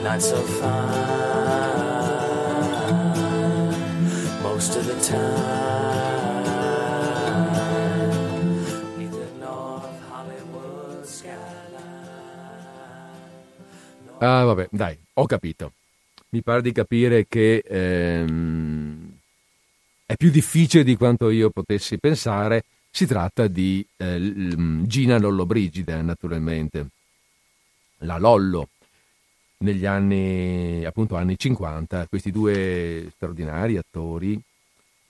not 0.05 0.21
so 0.21 0.37
fine. 0.61 0.93
Most 4.43 4.77
of 4.77 4.85
the 4.85 5.01
time. 5.01 5.57
Ah, 14.21 14.45
vabbè, 14.45 14.69
dai, 14.71 14.99
ho 15.15 15.25
capito. 15.25 15.78
Mi 16.31 16.43
pare 16.43 16.61
di 16.61 16.73
capire 16.73 17.27
che 17.27 17.63
ehm, 17.67 19.13
è 20.05 20.17
più 20.17 20.31
difficile 20.31 20.85
di 20.85 20.97
quanto 20.97 21.31
io 21.31 21.51
potessi 21.51 21.99
pensare. 21.99 22.65
Si 22.91 23.07
tratta 23.07 23.47
di 23.47 23.87
eh, 23.97 24.55
Gina 24.85 25.19
Lollobrigida, 25.19 26.01
naturalmente. 26.03 26.87
La 27.99 28.19
Lollo, 28.19 28.69
negli 29.59 29.87
anni, 29.87 30.85
appunto, 30.85 31.17
anni 31.17 31.39
50, 31.39 32.07
questi 32.09 32.31
due 32.31 33.11
straordinari 33.15 33.77
attori 33.77 34.41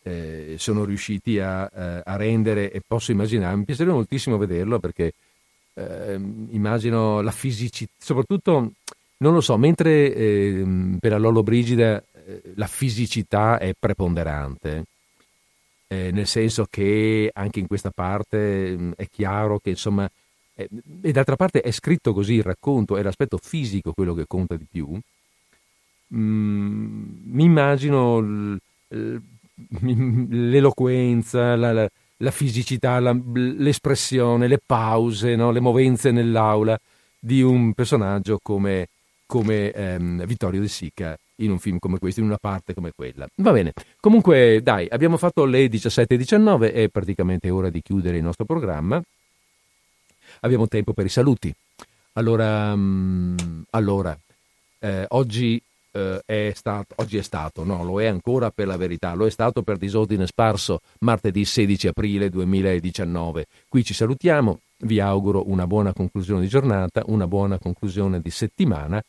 eh, 0.03 0.55
sono 0.59 0.85
riusciti 0.85 1.39
a, 1.39 1.71
eh, 1.73 2.03
a, 2.05 2.17
rendere, 2.17 2.71
e 2.73 2.81
posso 2.87 3.11
immaginare, 3.11 3.57
mi 3.57 3.65
piacerebbe 3.65 3.95
moltissimo 3.95 4.39
vederlo 4.39 4.79
perché 4.79 5.13
eh, 5.75 6.15
immagino 6.51 7.21
la 7.21 7.31
fisicità, 7.31 7.93
soprattutto 7.99 8.73
non 9.19 9.35
lo 9.35 9.41
so, 9.41 9.57
mentre 9.57 10.15
eh, 10.15 10.65
per 11.01 11.11
la 11.11 11.19
Lollo 11.19 11.43
Brigida 11.43 12.03
eh, 12.27 12.53
la 12.55 12.67
fisicità 12.67 13.59
è 13.59 13.73
preponderante, 13.79 14.85
eh, 15.89 16.11
nel 16.13 16.27
senso 16.27 16.67
che 16.69 17.31
anche 17.33 17.59
in 17.59 17.67
questa 17.67 17.91
parte 17.91 18.77
mh, 18.77 18.83
mm, 18.83 18.93
è 18.97 19.09
chiaro 19.09 19.59
che 19.59 19.71
insomma, 19.71 20.09
e 20.55 21.13
d'altra 21.13 21.37
parte 21.37 21.61
è 21.61 21.71
scritto 21.71 22.13
così 22.13 22.35
il 22.35 22.43
racconto, 22.43 22.97
è 22.97 23.03
l'aspetto 23.03 23.39
fisico 23.41 23.93
quello 23.93 24.15
che 24.15 24.27
conta 24.27 24.57
di 24.57 24.67
più. 24.71 24.99
Mm, 26.15 27.05
mi 27.25 27.45
immagino 27.45 28.21
l'eloquenza, 30.29 31.57
la, 31.57 31.73
la, 31.73 31.89
la 32.19 32.31
fisicità, 32.31 33.01
la, 33.01 33.17
l'espressione, 33.33 34.47
le 34.49 34.61
pause, 34.65 35.37
no? 35.37 35.51
le 35.51 35.61
movenze 35.61 36.11
nell'aula 36.11 36.79
di 37.19 37.43
un 37.43 37.73
personaggio 37.75 38.39
come 38.43 38.89
come 39.29 39.71
ehm, 39.73 40.25
Vittorio 40.25 40.63
De 40.63 40.69
Sica 40.69 41.15
in 41.37 41.51
un 41.51 41.59
film 41.59 41.79
come 41.79 41.99
questo, 41.99 42.21
in 42.21 42.27
una 42.27 42.39
parte 42.39 42.73
come 42.73 42.93
quella. 42.97 43.29
Va 43.37 43.53
bene, 43.53 43.75
comunque 44.01 44.61
dai, 44.63 44.89
abbiamo 44.91 45.19
fatto 45.19 45.45
le 45.45 45.67
17.19, 45.67 46.73
è 46.73 46.89
praticamente 46.89 47.51
ora 47.51 47.69
di 47.69 47.83
chiudere 47.83 48.17
il 48.17 48.23
nostro 48.23 48.47
programma. 48.47 49.01
Abbiamo 50.41 50.67
tempo 50.67 50.95
per 50.95 51.05
i 51.05 51.11
saluti. 51.11 51.55
Allora, 52.15 52.73
um, 52.73 53.37
allora 53.71 54.19
eh, 54.81 55.05
oggi 55.09 55.61
eh, 55.93 56.23
è 56.25 56.53
stato, 56.55 56.95
oggi 56.97 57.19
è 57.19 57.23
stato, 57.23 57.65
no, 57.65 57.85
lo 57.85 58.01
è 58.01 58.07
ancora 58.07 58.51
per 58.51 58.67
la 58.67 58.79
verità, 58.79 59.13
lo 59.13 59.27
è 59.27 59.31
stato 59.31 59.63
per 59.63 59.77
disordine 59.77 60.27
sparso 60.27 60.81
martedì 61.01 61.45
16 61.45 61.89
aprile 61.89 62.31
2019. 62.31 63.47
Qui 63.69 63.85
ci 63.85 63.93
salutiamo, 63.93 64.61
vi 64.81 65.01
auguro 65.01 65.49
una 65.49 65.67
buona 65.67 65.93
conclusione 65.93 66.43
di 66.43 66.49
giornata, 66.49 67.03
una 67.07 67.27
buona 67.27 67.59
conclusione 67.59 68.21
di 68.21 68.31
settimana 68.31 69.03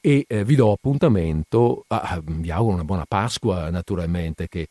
e 0.00 0.24
eh, 0.26 0.44
vi 0.44 0.54
do 0.54 0.72
appuntamento, 0.72 1.84
ah, 1.88 2.20
vi 2.24 2.50
auguro 2.50 2.74
una 2.74 2.84
buona 2.84 3.04
Pasqua 3.06 3.70
naturalmente 3.70 4.48
che 4.48 4.68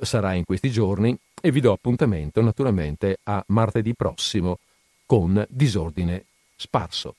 sarà 0.00 0.34
in 0.34 0.44
questi 0.44 0.70
giorni 0.70 1.16
e 1.40 1.50
vi 1.50 1.60
do 1.60 1.72
appuntamento 1.72 2.40
naturalmente 2.40 3.18
a 3.24 3.42
martedì 3.48 3.94
prossimo 3.94 4.58
con 5.06 5.44
disordine 5.48 6.24
sparso. 6.56 7.16